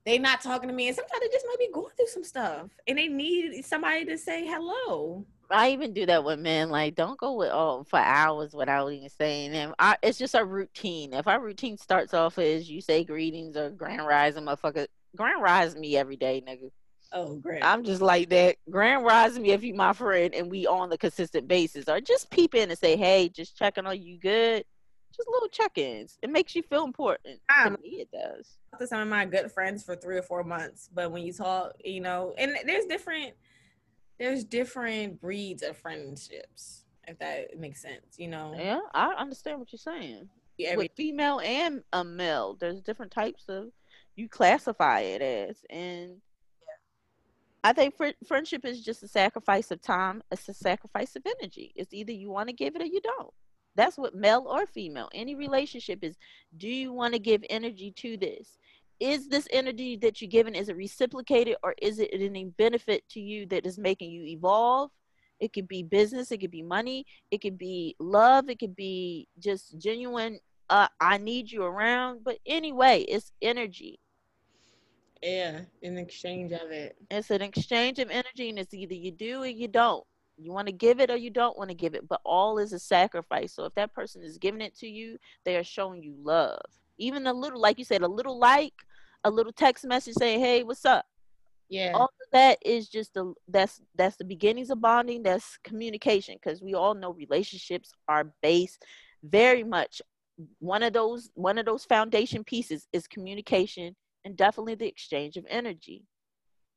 they 0.05 0.18
not 0.18 0.41
talking 0.41 0.70
to 0.70 0.76
me, 0.76 0.88
and 0.88 0.95
sometimes 0.95 1.22
they 1.22 1.28
just 1.28 1.45
might 1.47 1.60
be 1.60 1.70
going 1.74 1.93
through 1.95 2.07
some 2.07 2.24
stuff, 2.24 2.70
and 2.88 2.97
they 2.97 3.07
need 3.07 3.64
somebody 3.66 4.05
to 4.05 4.18
say 4.18 4.45
hello. 4.45 5.26
I 5.51 5.72
even 5.72 5.93
do 5.93 6.05
that 6.05 6.24
with 6.24 6.39
men. 6.39 6.70
Like, 6.70 6.95
don't 6.95 7.20
go 7.20 7.34
with 7.34 7.49
oh 7.51 7.84
for 7.88 7.99
hours 7.99 8.53
without 8.53 8.89
even 8.89 9.10
saying 9.10 9.51
them. 9.51 9.74
I, 9.80 9.97
it's 10.03 10.18
just 10.18 10.36
a 10.36 10.45
routine. 10.45 11.14
If 11.14 11.28
our 11.28 11.41
routine 11.41 11.78
starts 11.78 12.14
off 12.14 12.38
as 12.38 12.70
you 12.70 12.82
say 12.82 13.03
greetings 13.03 13.57
or 13.57 13.72
grand 13.72 14.05
rising, 14.05 14.45
motherfucker, 14.45 14.88
grand 15.16 15.41
rise 15.41 15.76
me 15.76 15.97
every 15.97 16.18
day, 16.18 16.43
nigga. 16.47 16.72
Oh, 17.12 17.36
great. 17.36 17.64
I'm 17.64 17.84
just 17.84 18.01
like 18.01 18.30
that. 18.30 18.57
Grand 18.70 19.03
rise 19.03 19.38
me 19.39 19.51
if 19.51 19.64
you 19.64 19.74
my 19.74 19.93
friend 19.93 20.34
and 20.36 20.49
we 20.51 20.68
on 20.68 20.89
the 20.89 20.97
consistent 20.97 21.47
basis. 21.47 21.89
Or 21.89 21.99
just 21.99 22.30
peep 22.30 22.53
in 22.53 22.70
and 22.70 22.78
say, 22.78 22.95
hey, 22.95 23.30
just 23.30 23.57
checking 23.57 23.86
on 23.88 23.99
you 23.99 24.20
good. 24.20 24.64
just 25.16 25.30
little 25.30 25.49
check-ins. 25.49 26.18
It 26.22 26.30
makes 26.30 26.55
you 26.55 26.64
feel 26.64 26.84
important. 26.84 27.39
Um, 27.55 27.76
to 27.76 27.82
me, 27.82 28.01
it 28.01 28.10
does. 28.12 28.57
To 28.80 28.88
some 28.88 29.01
of 29.01 29.07
my 29.07 29.26
good 29.26 29.51
friends 29.51 29.84
for 29.84 29.95
three 29.95 30.18
or 30.18 30.22
four 30.22 30.43
months, 30.43 30.89
but 30.93 31.12
when 31.12 31.24
you 31.24 31.34
talk, 31.34 31.74
you 31.84 32.01
know, 32.01 32.34
and 32.38 32.55
there's 32.66 32.86
different, 32.86 33.34
there's 34.20 34.43
different 34.43 35.20
breeds 35.20 35.64
of 35.64 35.78
friendships. 35.78 36.86
If 37.07 37.18
that 37.20 37.57
makes 37.57 37.82
sense, 37.82 38.18
you 38.18 38.28
know. 38.28 38.53
Yeah, 38.55 38.82
I 38.93 39.14
understand 39.18 39.60
what 39.60 39.72
you're 39.72 39.80
saying. 39.80 40.30
Yeah, 40.60 40.76
With 40.76 40.91
female 40.95 41.39
and 41.39 41.82
a 41.91 42.03
male, 42.03 42.55
there's 42.60 42.82
different 42.82 43.12
types 43.12 43.45
of 43.47 43.70
you 44.16 44.30
classify 44.30 44.99
it 44.99 45.22
as, 45.22 45.57
and 45.70 46.18
I 47.64 47.74
think 47.74 47.95
fr- 47.97 48.26
friendship 48.28 48.66
is 48.66 48.82
just 48.82 49.03
a 49.03 49.07
sacrifice 49.07 49.72
of 49.72 49.82
time. 49.82 50.22
It's 50.32 50.47
a 50.47 50.53
sacrifice 50.53 51.16
of 51.16 51.24
energy. 51.26 51.74
It's 51.76 51.93
either 51.93 52.12
you 52.12 52.30
want 52.30 52.49
to 52.49 52.55
give 52.55 52.76
it 52.76 52.82
or 52.82 52.86
you 52.86 53.01
don't. 53.01 53.34
That's 53.76 53.97
what 53.97 54.16
male 54.16 54.45
or 54.47 54.66
female. 54.66 55.10
Any 55.14 55.36
relationship 55.36 55.99
is 56.03 56.18
do 56.57 56.68
you 56.68 56.91
want 56.93 57.14
to 57.14 57.20
give 57.20 57.43
energy 57.49 57.93
to 57.97 58.18
this? 58.18 58.57
Is 58.99 59.28
this 59.30 59.47
energy 59.51 59.95
that 59.97 60.22
you're 60.22 60.30
giving 60.30 60.55
is 60.55 60.70
it 60.70 60.76
reciprocated 60.76 61.55
or 61.64 61.76
is 61.82 61.99
it 61.99 62.10
any 62.14 62.45
benefit 62.57 63.03
to 63.12 63.20
you 63.20 63.45
that 63.47 63.66
is 63.66 63.78
making 63.78 64.12
you 64.12 64.24
evolve? 64.26 64.91
It 65.39 65.53
could 65.53 65.70
be 65.70 65.84
business, 65.84 66.32
it 66.32 66.39
could 66.39 66.51
be 66.51 66.62
money, 66.62 67.05
it 67.32 67.41
could 67.41 67.57
be 67.57 67.95
love, 67.99 68.49
it 68.49 68.60
could 68.60 68.76
be 68.76 69.28
just 69.39 69.78
genuine 69.80 70.39
uh, 70.70 70.88
I 70.99 71.18
need 71.18 71.51
you 71.51 71.64
around. 71.64 72.24
But 72.24 72.38
anyway, 72.45 73.01
it's 73.07 73.32
energy. 73.41 73.99
Yeah, 75.22 75.61
in 75.82 75.97
exchange 75.97 76.51
of 76.53 76.72
it. 76.72 76.95
It's 77.11 77.30
an 77.30 77.41
exchange 77.41 77.99
of 77.99 78.09
energy, 78.09 78.49
and 78.49 78.59
it's 78.59 78.74
either 78.74 78.93
you 78.93 79.11
do 79.11 79.41
or 79.43 79.47
you 79.47 79.67
don't. 79.67 80.05
You 80.38 80.53
want 80.53 80.67
to 80.67 80.74
give 80.74 81.01
it 81.01 81.11
or 81.11 81.17
you 81.17 81.30
don't 81.30 81.57
want 81.57 81.70
to 81.70 81.76
give 81.76 81.95
it, 81.95 82.07
but 82.07 82.22
all 82.24 82.59
is 82.59 82.72
a 82.72 82.80
sacrifice. 82.80 83.53
So 83.53 83.65
if 83.65 83.76
that 83.76 83.93
person 83.93 84.24
is 84.24 84.38
giving 84.38 84.61
it 84.61 84.78
to 84.78 84.88
you, 84.88 85.17
they 85.43 85.57
are 85.57 85.63
showing 85.63 86.01
you 86.01 86.15
love. 86.17 86.61
Even 86.97 87.28
a 87.28 87.34
little, 87.34 87.59
like 87.59 87.78
you 87.78 87.84
said, 87.84 88.01
a 88.01 88.07
little 88.07 88.39
like, 88.39 88.74
a 89.26 89.30
little 89.30 89.51
text 89.51 89.86
message 89.86 90.15
saying, 90.15 90.39
"Hey, 90.39 90.63
what's 90.63 90.86
up?" 90.86 91.05
Yeah. 91.67 91.91
All 91.93 92.05
of 92.05 92.32
that 92.32 92.57
is 92.65 92.88
just 92.88 93.13
the 93.13 93.34
that's 93.49 93.82
that's 93.95 94.15
the 94.15 94.24
beginnings 94.24 94.70
of 94.70 94.80
bonding. 94.80 95.24
That's 95.24 95.57
communication 95.63 96.36
because 96.41 96.61
we 96.61 96.74
all 96.74 96.95
know 96.95 97.11
relationships 97.11 97.91
are 98.07 98.32
based 98.41 98.86
very 99.24 99.63
much 99.63 100.01
one 100.59 100.84
of 100.84 100.93
those 100.93 101.30
one 101.36 101.57
of 101.57 101.65
those 101.65 101.86
foundation 101.86 102.43
pieces 102.43 102.88
is 102.93 103.07
communication 103.07 103.95
and 104.30 104.38
definitely 104.38 104.75
the 104.75 104.88
exchange 104.88 105.38
of 105.38 105.45
energy. 105.49 106.05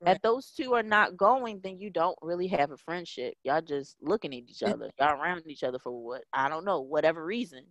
Right. 0.00 0.16
If 0.16 0.22
those 0.22 0.50
two 0.50 0.72
are 0.72 0.82
not 0.82 1.16
going, 1.16 1.60
then 1.62 1.78
you 1.78 1.90
don't 1.90 2.18
really 2.22 2.48
have 2.48 2.72
a 2.72 2.76
friendship. 2.76 3.34
Y'all 3.44 3.60
just 3.60 3.96
looking 4.00 4.32
at 4.32 4.48
each 4.48 4.62
other. 4.62 4.90
Y'all 4.98 5.20
around 5.20 5.46
each 5.46 5.62
other 5.62 5.78
for 5.78 5.92
what? 5.92 6.24
I 6.32 6.48
don't 6.48 6.64
know, 6.64 6.80
whatever 6.80 7.24
reason. 7.24 7.64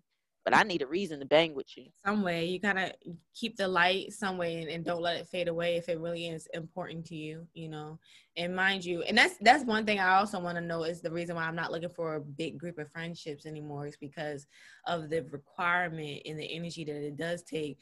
But 0.45 0.55
I 0.55 0.63
need 0.63 0.81
a 0.81 0.87
reason 0.87 1.19
to 1.19 1.25
bang 1.25 1.53
with 1.53 1.67
you. 1.77 1.85
Some 2.03 2.23
way. 2.23 2.45
You 2.45 2.59
gotta 2.59 2.93
keep 3.35 3.57
the 3.57 3.67
light 3.67 4.11
some 4.11 4.37
way 4.37 4.61
and, 4.61 4.69
and 4.69 4.83
don't 4.83 5.01
let 5.01 5.17
it 5.17 5.27
fade 5.27 5.47
away 5.47 5.75
if 5.75 5.87
it 5.87 5.99
really 5.99 6.27
is 6.27 6.47
important 6.53 7.05
to 7.07 7.15
you, 7.15 7.45
you 7.53 7.69
know. 7.69 7.99
And 8.37 8.55
mind 8.55 8.83
you, 8.83 9.03
and 9.03 9.15
that's 9.15 9.35
that's 9.41 9.65
one 9.65 9.85
thing 9.85 9.99
I 9.99 10.15
also 10.15 10.39
want 10.39 10.57
to 10.57 10.63
know 10.63 10.83
is 10.83 10.99
the 11.01 11.11
reason 11.11 11.35
why 11.35 11.43
I'm 11.43 11.55
not 11.55 11.71
looking 11.71 11.89
for 11.89 12.15
a 12.15 12.21
big 12.21 12.57
group 12.57 12.79
of 12.79 12.91
friendships 12.91 13.45
anymore 13.45 13.85
is 13.85 13.97
because 13.97 14.47
of 14.87 15.09
the 15.11 15.23
requirement 15.31 16.23
and 16.25 16.39
the 16.39 16.55
energy 16.55 16.85
that 16.85 17.05
it 17.05 17.17
does 17.17 17.43
take 17.43 17.77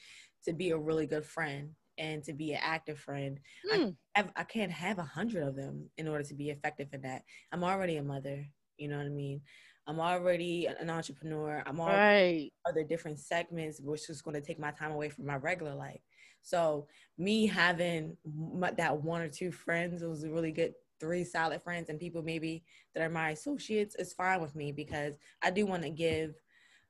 to 0.45 0.53
be 0.53 0.71
a 0.71 0.77
really 0.77 1.05
good 1.05 1.25
friend 1.25 1.69
and 1.99 2.23
to 2.23 2.33
be 2.33 2.53
an 2.53 2.61
active 2.63 2.97
friend. 2.97 3.39
Mm. 3.71 3.95
I, 4.15 4.21
hmm. 4.21 4.29
I 4.35 4.43
can't 4.43 4.71
have 4.71 4.97
a 4.97 5.03
hundred 5.03 5.43
of 5.43 5.55
them 5.55 5.89
in 5.97 6.07
order 6.07 6.23
to 6.23 6.33
be 6.33 6.49
effective 6.49 6.87
in 6.93 7.01
that. 7.01 7.23
I'm 7.51 7.63
already 7.63 7.97
a 7.97 8.03
mother. 8.03 8.45
You 8.77 8.87
know 8.87 8.97
what 8.97 9.05
I 9.05 9.09
mean? 9.09 9.41
I'm 9.85 9.99
already 9.99 10.67
an 10.67 10.89
entrepreneur. 10.89 11.61
I'm 11.65 11.79
already 11.79 12.51
right. 12.65 12.71
other 12.71 12.83
different 12.83 13.19
segments, 13.19 13.81
which 13.81 14.09
is 14.09 14.21
going 14.21 14.39
to 14.39 14.45
take 14.45 14.59
my 14.59 14.71
time 14.71 14.91
away 14.91 15.09
from 15.09 15.25
my 15.25 15.35
regular 15.35 15.75
life. 15.75 16.01
So 16.41 16.87
me 17.17 17.47
having 17.47 18.15
my, 18.23 18.71
that 18.71 19.01
one 19.01 19.21
or 19.21 19.29
two 19.29 19.51
friends, 19.51 20.03
was 20.03 20.23
a 20.23 20.29
really 20.29 20.51
good 20.51 20.73
three 20.99 21.23
solid 21.23 21.61
friends 21.63 21.89
and 21.89 21.99
people 21.99 22.21
maybe 22.21 22.63
that 22.93 23.03
are 23.03 23.09
my 23.09 23.31
associates 23.31 23.95
is 23.95 24.13
fine 24.13 24.41
with 24.41 24.55
me 24.55 24.71
because 24.71 25.15
I 25.41 25.49
do 25.49 25.65
want 25.65 25.83
to 25.83 25.89
give 25.89 26.35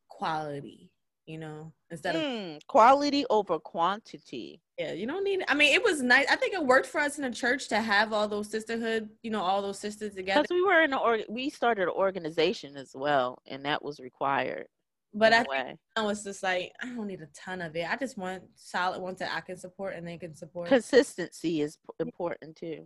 quality 0.07 0.91
you 1.29 1.37
know, 1.37 1.71
instead 1.91 2.15
mm, 2.15 2.55
of 2.55 2.65
quality 2.65 3.23
over 3.29 3.59
quantity. 3.59 4.59
Yeah, 4.79 4.93
you 4.93 5.05
don't 5.05 5.23
need. 5.23 5.43
I 5.47 5.53
mean, 5.53 5.75
it 5.75 5.83
was 5.83 6.01
nice. 6.01 6.25
I 6.27 6.35
think 6.35 6.55
it 6.55 6.65
worked 6.65 6.87
for 6.87 6.99
us 6.99 7.19
in 7.19 7.23
the 7.23 7.29
church 7.29 7.67
to 7.67 7.79
have 7.79 8.11
all 8.13 8.27
those 8.27 8.49
sisterhood, 8.49 9.09
you 9.21 9.29
know, 9.29 9.41
all 9.41 9.61
those 9.61 9.77
sisters 9.77 10.15
together. 10.15 10.41
Because 10.41 10.55
we 10.55 10.63
were 10.63 10.81
in 10.81 10.91
or 10.91 11.19
we 11.29 11.51
started 11.51 11.83
an 11.83 11.89
organization 11.89 12.75
as 12.75 12.93
well, 12.95 13.37
and 13.45 13.63
that 13.65 13.83
was 13.83 13.99
required. 13.99 14.65
But 15.13 15.33
I 15.33 15.43
think 15.43 15.79
I 15.95 16.01
was 16.01 16.23
just 16.23 16.41
like, 16.41 16.71
I 16.81 16.87
don't 16.87 17.05
need 17.05 17.21
a 17.21 17.27
ton 17.27 17.61
of 17.61 17.75
it. 17.75 17.87
I 17.87 17.95
just 17.95 18.17
want 18.17 18.41
solid 18.55 18.99
ones 18.99 19.19
that 19.19 19.31
I 19.31 19.41
can 19.41 19.57
support 19.57 19.95
and 19.95 20.07
they 20.07 20.17
can 20.17 20.35
support. 20.35 20.69
Consistency 20.69 21.61
is 21.61 21.77
important 21.99 22.55
too. 22.55 22.85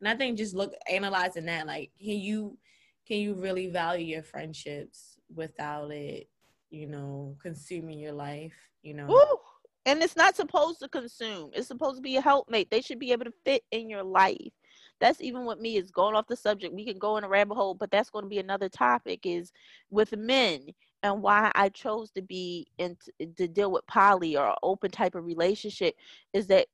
And 0.00 0.08
I 0.08 0.16
think 0.16 0.38
just 0.38 0.56
look 0.56 0.74
analyzing 0.90 1.46
that, 1.46 1.68
like, 1.68 1.92
can 2.00 2.18
you 2.18 2.58
can 3.06 3.18
you 3.18 3.34
really 3.34 3.68
value 3.68 4.06
your 4.06 4.24
friendships 4.24 5.20
without 5.32 5.92
it 5.92 6.28
you 6.70 6.86
know, 6.86 7.36
consuming 7.40 7.98
your 7.98 8.12
life, 8.12 8.54
you 8.82 8.94
know. 8.94 9.06
Woo! 9.06 9.38
And 9.86 10.02
it's 10.02 10.16
not 10.16 10.34
supposed 10.34 10.80
to 10.80 10.88
consume. 10.88 11.50
It's 11.52 11.68
supposed 11.68 11.96
to 11.96 12.02
be 12.02 12.16
a 12.16 12.20
helpmate. 12.20 12.70
They 12.70 12.80
should 12.80 12.98
be 12.98 13.12
able 13.12 13.24
to 13.26 13.32
fit 13.44 13.62
in 13.70 13.88
your 13.88 14.02
life. 14.02 14.52
That's 15.00 15.20
even 15.20 15.44
what 15.44 15.60
me 15.60 15.76
is 15.76 15.90
going 15.90 16.16
off 16.16 16.26
the 16.26 16.36
subject. 16.36 16.74
We 16.74 16.84
can 16.84 16.98
go 16.98 17.18
in 17.18 17.24
a 17.24 17.28
rabbit 17.28 17.54
hole, 17.54 17.74
but 17.74 17.90
that's 17.90 18.10
going 18.10 18.24
to 18.24 18.28
be 18.28 18.38
another 18.38 18.68
topic 18.68 19.20
is 19.24 19.52
with 19.90 20.16
men 20.16 20.66
and 21.02 21.22
why 21.22 21.52
I 21.54 21.68
chose 21.68 22.10
to 22.12 22.22
be 22.22 22.66
in 22.78 22.96
to 23.36 23.46
deal 23.46 23.70
with 23.70 23.86
poly 23.86 24.36
or 24.36 24.56
open 24.62 24.90
type 24.90 25.14
of 25.14 25.24
relationship 25.24 25.94
is 26.32 26.48
that 26.48 26.66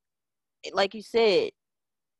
like 0.72 0.94
you 0.94 1.02
said, 1.02 1.50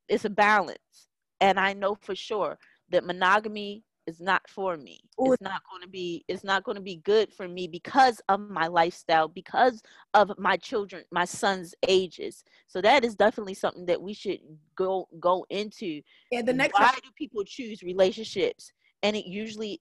it's 0.08 0.24
a 0.24 0.30
balance. 0.30 1.08
And 1.40 1.58
I 1.58 1.72
know 1.72 1.96
for 2.00 2.14
sure 2.14 2.58
that 2.90 3.04
monogamy 3.04 3.84
is 4.12 4.20
not 4.20 4.42
for 4.48 4.76
me. 4.76 5.00
Ooh. 5.20 5.32
It's 5.32 5.42
not 5.42 5.62
going 5.70 5.82
to 5.82 5.88
be 5.88 6.24
it's 6.28 6.44
not 6.44 6.64
going 6.64 6.76
to 6.76 6.82
be 6.92 6.96
good 7.12 7.32
for 7.32 7.48
me 7.48 7.66
because 7.66 8.20
of 8.28 8.40
my 8.48 8.66
lifestyle, 8.66 9.28
because 9.28 9.82
of 10.14 10.32
my 10.38 10.56
children, 10.56 11.04
my 11.10 11.24
son's 11.24 11.74
ages. 11.88 12.44
So 12.66 12.80
that 12.82 13.04
is 13.04 13.14
definitely 13.14 13.54
something 13.54 13.86
that 13.86 14.00
we 14.00 14.14
should 14.14 14.40
go 14.76 15.08
go 15.18 15.46
into. 15.50 16.00
Yeah, 16.30 16.42
the 16.42 16.52
next 16.52 16.74
why 16.78 16.90
one- 16.92 17.00
do 17.02 17.10
people 17.16 17.42
choose 17.44 17.82
relationships? 17.82 18.72
And 19.02 19.16
it 19.16 19.26
usually 19.26 19.80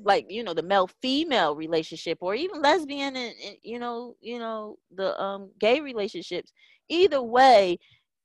like 0.00 0.26
you 0.28 0.44
know 0.44 0.54
the 0.54 0.62
male 0.62 0.88
female 1.02 1.56
relationship 1.56 2.18
or 2.20 2.34
even 2.34 2.62
lesbian 2.62 3.16
and, 3.16 3.34
and 3.44 3.56
you 3.62 3.78
know 3.78 4.14
you 4.20 4.38
know 4.38 4.76
the 4.94 5.18
um 5.20 5.50
gay 5.58 5.80
relationships 5.80 6.52
either 6.88 7.22
way 7.22 7.78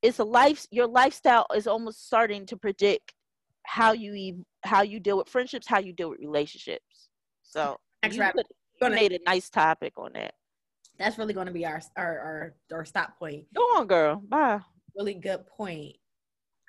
it's 0.03 0.19
a 0.19 0.23
life 0.23 0.67
your 0.71 0.87
lifestyle 0.87 1.47
is 1.55 1.65
almost 1.65 2.05
starting 2.05 2.45
to 2.45 2.57
predict 2.57 3.13
how 3.65 3.91
you 3.93 4.45
how 4.63 4.81
you 4.81 4.99
deal 4.99 5.17
with 5.17 5.29
friendships, 5.29 5.67
how 5.67 5.79
you 5.79 5.93
deal 5.93 6.09
with 6.09 6.19
relationships. 6.19 7.09
So 7.43 7.77
Next 8.01 8.15
you, 8.15 8.23
put, 8.23 8.47
you 8.81 8.89
made 8.89 9.11
a 9.11 9.19
nice 9.25 9.49
topic 9.49 9.93
on 9.97 10.11
that. 10.13 10.33
That's 10.99 11.17
really 11.17 11.33
going 11.33 11.47
to 11.47 11.53
be 11.53 11.65
our, 11.65 11.81
our 11.97 12.19
our 12.19 12.55
our 12.71 12.85
stop 12.85 13.17
point. 13.17 13.45
Go 13.55 13.61
on, 13.61 13.87
girl. 13.87 14.21
Bye. 14.27 14.59
Really 14.95 15.15
good 15.15 15.45
point. 15.47 15.95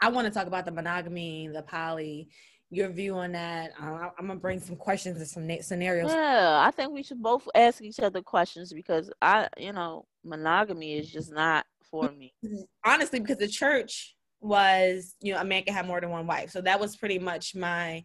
I 0.01 0.09
want 0.09 0.27
to 0.27 0.33
talk 0.33 0.47
about 0.47 0.65
the 0.65 0.73
monogamy, 0.73 1.49
the 1.49 1.63
poly, 1.63 2.29
your 2.71 2.89
view 2.89 3.17
on 3.17 3.33
that. 3.33 3.73
Uh, 3.81 4.11
I'm 4.19 4.27
gonna 4.27 4.37
bring 4.37 4.61
some 4.61 4.77
questions 4.77 5.19
and 5.19 5.29
some 5.29 5.63
scenarios. 5.63 6.11
Yeah, 6.11 6.63
I 6.67 6.71
think 6.71 6.93
we 6.93 7.03
should 7.03 7.23
both 7.23 7.49
ask 7.55 7.83
each 7.83 8.01
other 8.01 8.23
questions 8.23 8.73
because 8.73 9.11
I, 9.23 9.49
you 9.57 9.73
know, 9.73 10.07
monogamy 10.25 10.99
is 10.99 11.11
just 11.11 11.33
not 11.33 11.67
for 11.91 12.11
me. 12.11 12.35
Honestly, 12.85 13.21
because 13.21 13.39
the 13.39 13.49
church 13.49 14.14
was 14.45 15.15
you 15.21 15.33
know 15.33 15.41
a 15.41 15.45
man 15.45 15.63
can 15.63 15.75
have 15.75 15.87
more 15.87 16.01
than 16.01 16.11
one 16.11 16.27
wife. 16.27 16.51
So 16.51 16.61
that 16.61 16.79
was 16.79 16.97
pretty 16.97 17.19
much 17.19 17.55
my 17.55 18.05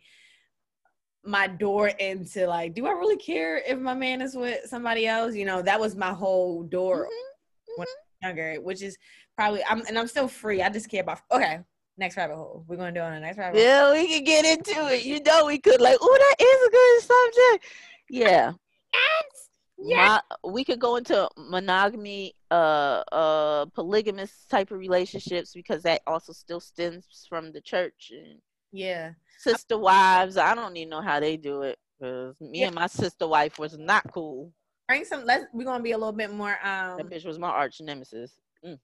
my 1.23 1.47
door 1.47 1.89
into 1.89 2.47
like 2.47 2.73
do 2.73 2.87
i 2.87 2.91
really 2.91 3.17
care 3.17 3.57
if 3.57 3.77
my 3.77 3.93
man 3.93 4.21
is 4.21 4.35
with 4.35 4.65
somebody 4.65 5.05
else? 5.05 5.35
You 5.35 5.45
know 5.45 5.61
that 5.61 5.79
was 5.79 5.95
my 5.95 6.13
whole 6.13 6.63
door 6.63 7.03
mm-hmm. 7.05 7.73
when 7.75 7.87
mm-hmm. 7.87 8.27
younger 8.27 8.61
which 8.61 8.81
is 8.81 8.97
probably 9.35 9.61
i'm 9.69 9.83
and 9.87 9.99
i'm 9.99 10.07
still 10.07 10.29
free. 10.29 10.61
I 10.61 10.69
just 10.69 10.89
care 10.89 11.01
about 11.01 11.19
okay 11.31 11.59
next 11.97 12.15
rabbit 12.15 12.37
hole. 12.37 12.63
We're 12.67 12.77
gonna 12.77 12.93
do 12.93 13.01
on 13.01 13.13
the 13.13 13.19
next 13.19 13.37
rabbit 13.37 13.59
yeah 13.59 13.83
hole. 13.83 13.93
we 13.93 14.07
can 14.07 14.23
get 14.23 14.45
into 14.45 14.93
it. 14.93 15.03
You 15.03 15.21
know 15.21 15.45
we 15.45 15.59
could 15.59 15.81
like 15.81 15.97
oh 15.99 16.17
that 16.19 16.45
is 16.45 16.67
a 16.67 16.71
good 16.71 17.01
subject. 17.01 17.73
Yeah. 18.09 18.53
Yes 18.93 19.48
yeah. 19.81 20.19
My, 20.43 20.51
we 20.51 20.63
could 20.63 20.79
go 20.79 20.95
into 20.95 21.29
monogamy, 21.37 22.35
uh, 22.51 23.03
uh, 23.11 23.65
polygamous 23.67 24.45
type 24.49 24.71
of 24.71 24.79
relationships 24.79 25.53
because 25.53 25.83
that 25.83 26.01
also 26.07 26.33
still 26.33 26.59
stems 26.59 27.25
from 27.27 27.51
the 27.51 27.61
church 27.61 28.11
and 28.11 28.39
yeah, 28.71 29.11
sister 29.37 29.77
wives. 29.77 30.37
I 30.37 30.55
don't 30.55 30.75
even 30.77 30.89
know 30.89 31.01
how 31.01 31.19
they 31.19 31.37
do 31.37 31.63
it 31.63 31.79
because 31.99 32.39
me 32.39 32.61
yeah. 32.61 32.67
and 32.67 32.75
my 32.75 32.87
sister 32.87 33.27
wife 33.27 33.57
was 33.57 33.77
not 33.77 34.03
cool. 34.13 34.51
Bring 34.87 35.05
some. 35.05 35.25
Let's. 35.25 35.45
We're 35.53 35.65
gonna 35.65 35.83
be 35.83 35.91
a 35.91 35.97
little 35.97 36.13
bit 36.13 36.33
more. 36.33 36.57
Um, 36.63 36.97
that 36.97 37.09
bitch 37.09 37.25
was 37.25 37.39
my 37.39 37.49
arch 37.49 37.79
nemesis. 37.81 38.33
Mm. 38.65 38.79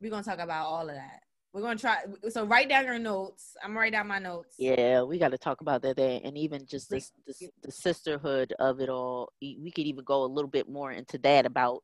We're 0.00 0.10
gonna 0.10 0.22
talk 0.22 0.38
about 0.38 0.66
all 0.66 0.88
of 0.88 0.94
that. 0.94 1.22
We're 1.52 1.60
gonna 1.60 1.78
try. 1.78 1.98
So 2.30 2.44
write 2.46 2.68
down 2.68 2.84
your 2.86 2.98
notes. 2.98 3.56
I'm 3.62 3.70
gonna 3.70 3.80
write 3.80 3.92
down 3.92 4.06
my 4.06 4.18
notes. 4.18 4.54
Yeah, 4.58 5.02
we 5.02 5.18
got 5.18 5.30
to 5.30 5.38
talk 5.38 5.60
about 5.60 5.82
that 5.82 5.96
there, 5.96 6.20
and 6.24 6.36
even 6.38 6.66
just 6.66 6.88
this, 6.88 7.12
this, 7.26 7.42
the 7.62 7.72
sisterhood 7.72 8.54
of 8.58 8.80
it 8.80 8.88
all. 8.88 9.32
We 9.40 9.70
could 9.70 9.86
even 9.86 10.04
go 10.04 10.24
a 10.24 10.26
little 10.26 10.50
bit 10.50 10.68
more 10.68 10.92
into 10.92 11.18
that 11.18 11.44
about 11.44 11.82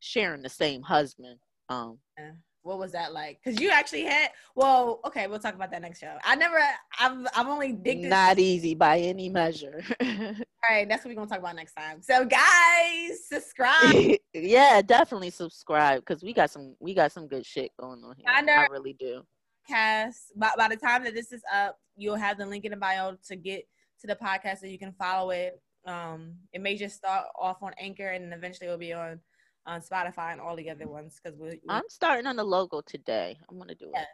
sharing 0.00 0.42
the 0.42 0.48
same 0.48 0.82
husband. 0.82 1.38
Um, 1.68 1.98
yeah 2.18 2.32
what 2.62 2.78
was 2.78 2.92
that 2.92 3.12
like? 3.12 3.40
Because 3.42 3.60
you 3.60 3.70
actually 3.70 4.02
had. 4.02 4.30
Well, 4.54 5.00
okay, 5.06 5.26
we'll 5.26 5.38
talk 5.38 5.54
about 5.54 5.70
that 5.72 5.82
next 5.82 6.00
show. 6.00 6.16
I 6.24 6.36
never. 6.36 6.58
I've. 6.98 7.26
I've 7.34 7.46
only 7.46 7.72
digged. 7.72 8.04
Not 8.04 8.38
easy 8.38 8.74
by 8.74 8.98
any 8.98 9.28
measure. 9.28 9.82
All 10.00 10.70
right, 10.70 10.88
that's 10.88 11.04
what 11.04 11.10
we're 11.10 11.16
gonna 11.16 11.28
talk 11.28 11.40
about 11.40 11.56
next 11.56 11.74
time. 11.74 12.00
So, 12.02 12.24
guys, 12.24 13.26
subscribe. 13.26 14.16
yeah, 14.34 14.80
definitely 14.80 15.30
subscribe 15.30 16.00
because 16.06 16.22
we 16.22 16.32
got 16.32 16.50
some. 16.50 16.76
We 16.78 16.94
got 16.94 17.12
some 17.12 17.26
good 17.26 17.44
shit 17.44 17.72
going 17.78 18.02
on 18.04 18.14
here. 18.16 18.26
I, 18.28 18.42
know, 18.42 18.52
I 18.52 18.66
really 18.70 18.94
do. 18.94 19.22
Cast. 19.68 20.32
By 20.36 20.50
by 20.56 20.68
the 20.68 20.76
time 20.76 21.04
that 21.04 21.14
this 21.14 21.32
is 21.32 21.42
up, 21.52 21.78
you'll 21.96 22.16
have 22.16 22.38
the 22.38 22.46
link 22.46 22.64
in 22.64 22.70
the 22.70 22.76
bio 22.76 23.16
to 23.28 23.36
get 23.36 23.66
to 24.00 24.06
the 24.06 24.16
podcast 24.16 24.58
so 24.58 24.66
you 24.66 24.78
can 24.78 24.92
follow 24.92 25.30
it. 25.30 25.60
Um, 25.84 26.34
it 26.52 26.60
may 26.60 26.76
just 26.76 26.96
start 26.96 27.26
off 27.40 27.62
on 27.62 27.72
Anchor 27.78 28.08
and 28.08 28.32
eventually 28.32 28.66
it'll 28.66 28.78
be 28.78 28.92
on 28.92 29.18
on 29.66 29.80
Spotify 29.80 30.32
and 30.32 30.40
all 30.40 30.56
the 30.56 30.68
other 30.70 30.88
ones 30.88 31.20
because 31.22 31.38
we, 31.38 31.48
we, 31.48 31.60
I'm 31.68 31.88
starting 31.88 32.26
on 32.26 32.36
the 32.36 32.44
logo 32.44 32.80
today. 32.80 33.38
I'm 33.48 33.58
gonna 33.58 33.74
do 33.74 33.90
yes. 33.94 34.06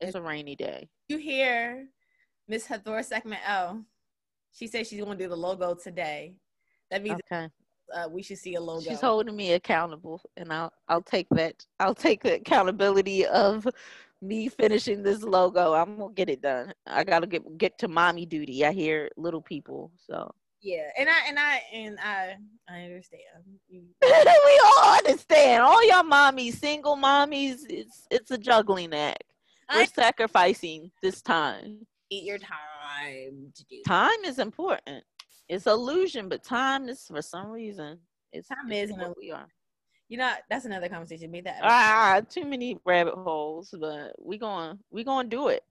it. 0.00 0.06
It's 0.06 0.14
a 0.14 0.20
rainy 0.20 0.56
day. 0.56 0.88
You 1.08 1.18
hear 1.18 1.86
Miss 2.48 2.66
Hathor 2.66 3.02
segment 3.02 3.40
Oh, 3.48 3.82
She 4.52 4.66
said 4.66 4.86
she's 4.86 5.00
gonna 5.00 5.16
do 5.16 5.28
the 5.28 5.36
logo 5.36 5.74
today. 5.74 6.34
That 6.90 7.02
means 7.02 7.20
okay. 7.32 7.48
Uh, 7.94 8.08
we 8.10 8.22
should 8.22 8.38
see 8.38 8.56
a 8.56 8.60
logo. 8.60 8.80
She's 8.80 9.00
holding 9.00 9.36
me 9.36 9.52
accountable, 9.52 10.20
and 10.36 10.52
I'll 10.52 10.72
I'll 10.88 11.02
take 11.02 11.28
that. 11.30 11.64
I'll 11.78 11.94
take 11.94 12.22
the 12.22 12.34
accountability 12.34 13.26
of 13.26 13.66
me 14.20 14.48
finishing 14.48 15.02
this 15.02 15.22
logo. 15.22 15.72
I'm 15.74 15.98
gonna 15.98 16.12
get 16.12 16.28
it 16.28 16.42
done. 16.42 16.74
I 16.86 17.04
gotta 17.04 17.26
get 17.26 17.58
get 17.58 17.78
to 17.78 17.88
mommy 17.88 18.26
duty. 18.26 18.64
I 18.64 18.72
hear 18.72 19.08
little 19.16 19.40
people, 19.40 19.92
so 19.96 20.34
yeah, 20.62 20.88
and 20.98 21.08
I 21.08 21.28
and 21.28 21.38
I 21.38 21.62
and 21.72 21.98
I 22.02 22.36
I 22.68 22.82
understand. 22.82 23.22
we 23.70 24.60
all 24.64 24.96
understand. 24.98 25.62
All 25.62 25.86
y'all 25.86 26.02
mommies, 26.02 26.54
single 26.54 26.96
mommies, 26.96 27.60
it's 27.68 28.06
it's 28.10 28.30
a 28.30 28.38
juggling 28.38 28.94
act. 28.94 29.24
We're 29.72 29.82
I, 29.82 29.86
sacrificing 29.86 30.90
this 31.02 31.22
time. 31.22 31.86
Eat 32.10 32.24
your 32.24 32.38
time 32.38 33.52
to 33.54 33.64
do. 33.64 33.82
Time 33.86 34.24
is 34.24 34.38
important. 34.38 35.04
It's 35.48 35.66
illusion, 35.66 36.28
but 36.28 36.42
time 36.42 36.88
is 36.88 37.04
for 37.04 37.22
some 37.22 37.50
reason. 37.50 37.98
It's 38.32 38.48
time 38.48 38.70
is 38.72 38.92
what 38.92 39.16
we 39.16 39.30
are. 39.32 39.48
You 40.08 40.18
know, 40.18 40.32
that's 40.48 40.64
another 40.64 40.88
conversation. 40.88 41.32
Be 41.32 41.40
that 41.42 41.58
ah, 41.62 41.66
ah, 41.66 42.16
ah 42.16 42.20
too 42.20 42.44
many 42.44 42.78
rabbit 42.84 43.14
holes, 43.14 43.74
but 43.78 44.14
we 44.18 44.38
going 44.38 44.78
we 44.90 45.02
gonna 45.04 45.28
do 45.28 45.48
it. 45.48 45.62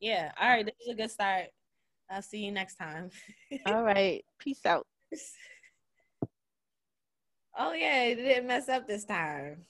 Yeah. 0.00 0.32
All 0.40 0.48
ah. 0.48 0.52
right. 0.52 0.64
This 0.64 0.74
is 0.86 0.92
a 0.92 0.96
good 0.96 1.10
start. 1.10 1.46
I'll 2.12 2.22
see 2.22 2.44
you 2.44 2.52
next 2.52 2.76
time. 2.76 3.10
All 3.66 3.82
right. 3.82 4.24
Peace 4.38 4.64
out. 4.66 4.86
Oh 7.54 7.74
yeah, 7.74 8.04
it 8.04 8.14
didn't 8.14 8.46
mess 8.46 8.70
up 8.70 8.88
this 8.88 9.04
time. 9.04 9.66